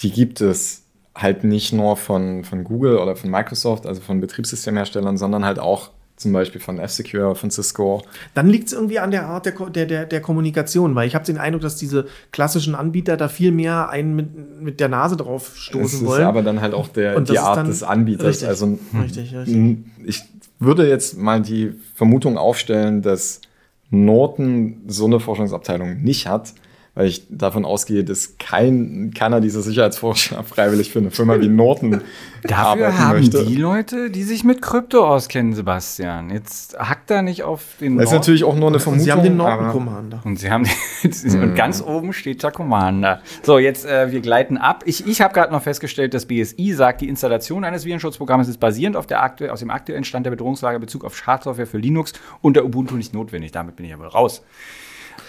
die 0.00 0.10
gibt 0.10 0.40
es 0.40 0.85
halt 1.16 1.44
nicht 1.44 1.72
nur 1.72 1.96
von, 1.96 2.44
von 2.44 2.62
Google 2.62 2.98
oder 2.98 3.16
von 3.16 3.30
Microsoft, 3.30 3.86
also 3.86 4.00
von 4.00 4.20
Betriebssystemherstellern, 4.20 5.16
sondern 5.16 5.44
halt 5.44 5.58
auch 5.58 5.90
zum 6.16 6.32
Beispiel 6.32 6.60
von 6.60 6.78
F-Secure, 6.78 7.34
von 7.34 7.50
Cisco. 7.50 8.02
Dann 8.34 8.48
liegt 8.48 8.68
es 8.68 8.72
irgendwie 8.72 8.98
an 8.98 9.10
der 9.10 9.26
Art 9.26 9.44
der, 9.44 9.52
der, 9.52 9.86
der, 9.86 10.06
der 10.06 10.20
Kommunikation, 10.20 10.94
weil 10.94 11.06
ich 11.06 11.14
habe 11.14 11.26
den 11.26 11.36
Eindruck, 11.36 11.62
dass 11.62 11.76
diese 11.76 12.06
klassischen 12.32 12.74
Anbieter 12.74 13.16
da 13.16 13.28
viel 13.28 13.52
mehr 13.52 13.90
einen 13.90 14.16
mit, 14.16 14.62
mit 14.62 14.80
der 14.80 14.88
Nase 14.88 15.16
drauf 15.16 15.56
stoßen 15.56 16.00
wollen. 16.00 16.10
Das 16.10 16.18
ist 16.20 16.24
aber 16.24 16.42
dann 16.42 16.60
halt 16.62 16.72
auch 16.72 16.88
der, 16.88 17.20
die 17.20 17.38
Art 17.38 17.66
des 17.66 17.82
Anbieters. 17.82 18.26
Richtig, 18.26 18.48
also, 18.48 18.78
richtig, 19.02 19.34
richtig. 19.34 19.78
Ich 20.04 20.22
würde 20.58 20.88
jetzt 20.88 21.18
mal 21.18 21.42
die 21.42 21.74
Vermutung 21.94 22.38
aufstellen, 22.38 23.02
dass 23.02 23.42
Norton 23.90 24.82
so 24.86 25.04
eine 25.04 25.20
Forschungsabteilung 25.20 26.02
nicht 26.02 26.26
hat, 26.26 26.54
weil 26.96 27.08
ich 27.08 27.26
davon 27.28 27.66
ausgehe, 27.66 28.04
dass 28.04 28.38
kein, 28.38 29.12
keiner 29.14 29.42
dieser 29.42 29.60
Sicherheitsforscher 29.60 30.42
freiwillig 30.44 30.90
für 30.90 30.98
eine 30.98 31.10
Firma 31.10 31.38
wie 31.38 31.48
Norton 31.48 32.00
Dafür 32.42 32.64
arbeiten 32.64 32.98
haben 32.98 33.18
möchte. 33.18 33.44
die 33.44 33.56
Leute, 33.56 34.10
die 34.10 34.22
sich 34.22 34.44
mit 34.44 34.62
Krypto 34.62 35.06
auskennen, 35.06 35.52
Sebastian. 35.52 36.30
Jetzt 36.30 36.78
hackt 36.78 37.10
da 37.10 37.20
nicht 37.20 37.42
auf 37.42 37.62
den 37.80 37.98
Das 37.98 38.06
ist 38.06 38.12
natürlich 38.12 38.44
auch 38.44 38.56
nur 38.56 38.68
eine 38.68 38.80
Vermutung. 38.80 39.04
sie 39.04 39.12
haben 39.12 39.22
den 39.22 39.36
Norton 39.36 39.68
Commander. 39.68 40.22
Und 40.24 40.38
sie 40.38 40.50
haben 40.50 40.64
den, 40.64 41.42
und 41.42 41.54
ganz 41.54 41.82
oben 41.82 42.14
steht 42.14 42.42
der 42.42 42.50
Commander. 42.50 43.20
So, 43.42 43.58
jetzt 43.58 43.84
äh, 43.84 44.10
wir 44.10 44.20
gleiten 44.20 44.56
ab. 44.56 44.82
Ich, 44.86 45.06
ich 45.06 45.20
habe 45.20 45.34
gerade 45.34 45.52
noch 45.52 45.62
festgestellt, 45.62 46.14
dass 46.14 46.24
BSI 46.24 46.72
sagt, 46.72 47.02
die 47.02 47.08
Installation 47.08 47.64
eines 47.64 47.84
Virenschutzprogramms 47.84 48.48
ist 48.48 48.58
basierend 48.58 48.96
auf 48.96 49.06
der 49.06 49.22
aktu 49.22 49.46
aus 49.48 49.60
dem 49.60 49.70
aktuellen 49.70 50.04
Stand 50.04 50.24
der 50.24 50.30
Bedrohungslage 50.30 50.76
in 50.76 50.80
Bezug 50.80 51.04
auf 51.04 51.14
Schadsoftware 51.14 51.66
für 51.66 51.78
Linux 51.78 52.14
und 52.40 52.56
der 52.56 52.64
Ubuntu 52.64 52.94
nicht 52.94 53.12
notwendig. 53.12 53.52
Damit 53.52 53.76
bin 53.76 53.84
ich 53.84 53.92
aber 53.92 54.06
raus. 54.06 54.42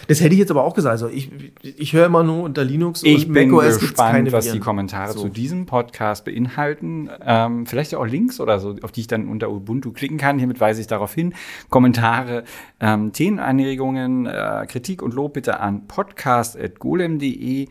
Das 0.08 0.22
hätte 0.22 0.32
ich 0.32 0.38
jetzt 0.38 0.50
aber 0.50 0.64
auch 0.64 0.74
gesagt. 0.74 0.90
Also 0.90 1.08
ich, 1.08 1.30
ich 1.62 1.92
höre 1.92 2.06
immer 2.06 2.22
nur 2.22 2.42
unter 2.42 2.64
Linux 2.64 3.02
ich 3.02 3.26
und 3.26 3.34
bin 3.34 3.50
macOS 3.50 3.78
gespannt, 3.78 4.32
was 4.32 4.50
die 4.50 4.58
Kommentare 4.58 5.12
so. 5.12 5.20
zu 5.20 5.28
diesem 5.28 5.66
Podcast 5.66 6.24
beinhalten. 6.24 7.10
Ähm, 7.20 7.66
vielleicht 7.66 7.94
auch 7.94 8.06
Links 8.06 8.40
oder 8.40 8.58
so, 8.58 8.74
auf 8.82 8.90
die 8.90 9.02
ich 9.02 9.06
dann 9.06 9.28
unter 9.28 9.50
Ubuntu 9.50 9.92
klicken 9.92 10.16
kann. 10.16 10.38
Hiermit 10.38 10.60
weise 10.60 10.80
ich 10.80 10.86
darauf 10.86 11.12
hin. 11.12 11.34
Kommentare, 11.68 12.44
ähm, 12.80 13.12
Themenanregungen, 13.12 14.24
äh, 14.24 14.66
Kritik 14.66 15.02
und 15.02 15.12
Lob 15.12 15.34
bitte 15.34 15.60
an 15.60 15.86
podcast.golem.de. 15.86 17.68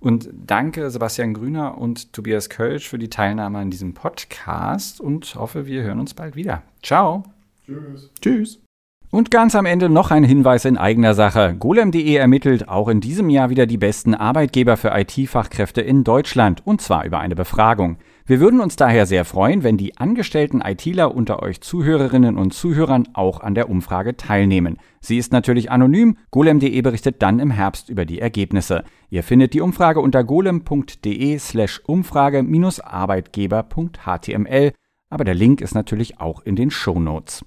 Und 0.00 0.28
danke 0.32 0.90
Sebastian 0.90 1.32
Grüner 1.32 1.78
und 1.78 2.12
Tobias 2.12 2.50
Kölsch 2.50 2.86
für 2.86 2.98
die 2.98 3.08
Teilnahme 3.08 3.58
an 3.58 3.70
diesem 3.70 3.94
Podcast 3.94 5.00
und 5.00 5.34
hoffe, 5.34 5.66
wir 5.66 5.82
hören 5.82 5.98
uns 6.00 6.12
bald 6.12 6.36
wieder. 6.36 6.62
Ciao. 6.82 7.24
Tschüss. 7.64 8.10
Tschüss. 8.20 8.67
Und 9.10 9.30
ganz 9.30 9.54
am 9.54 9.64
Ende 9.64 9.88
noch 9.88 10.10
ein 10.10 10.22
Hinweis 10.22 10.66
in 10.66 10.76
eigener 10.76 11.14
Sache. 11.14 11.56
Golem.de 11.58 12.14
ermittelt 12.14 12.68
auch 12.68 12.88
in 12.88 13.00
diesem 13.00 13.30
Jahr 13.30 13.48
wieder 13.48 13.64
die 13.64 13.78
besten 13.78 14.14
Arbeitgeber 14.14 14.76
für 14.76 14.90
IT-Fachkräfte 14.90 15.80
in 15.80 16.04
Deutschland 16.04 16.60
und 16.66 16.82
zwar 16.82 17.06
über 17.06 17.18
eine 17.18 17.34
Befragung. 17.34 17.96
Wir 18.26 18.38
würden 18.38 18.60
uns 18.60 18.76
daher 18.76 19.06
sehr 19.06 19.24
freuen, 19.24 19.62
wenn 19.62 19.78
die 19.78 19.96
angestellten 19.96 20.60
ITler 20.60 21.14
unter 21.14 21.42
euch 21.42 21.62
Zuhörerinnen 21.62 22.36
und 22.36 22.52
Zuhörern 22.52 23.08
auch 23.14 23.40
an 23.40 23.54
der 23.54 23.70
Umfrage 23.70 24.18
teilnehmen. 24.18 24.76
Sie 25.00 25.16
ist 25.16 25.32
natürlich 25.32 25.70
anonym. 25.70 26.18
Golem.de 26.30 26.82
berichtet 26.82 27.22
dann 27.22 27.38
im 27.38 27.50
Herbst 27.50 27.88
über 27.88 28.04
die 28.04 28.20
Ergebnisse. 28.20 28.84
Ihr 29.08 29.22
findet 29.22 29.54
die 29.54 29.62
Umfrage 29.62 30.00
unter 30.00 30.22
golem.de 30.22 31.38
slash 31.38 31.80
Umfrage-Arbeitgeber.html, 31.86 34.72
aber 35.08 35.24
der 35.24 35.34
Link 35.34 35.62
ist 35.62 35.74
natürlich 35.74 36.20
auch 36.20 36.42
in 36.42 36.56
den 36.56 36.70
Show 36.70 37.00
Notes. 37.00 37.42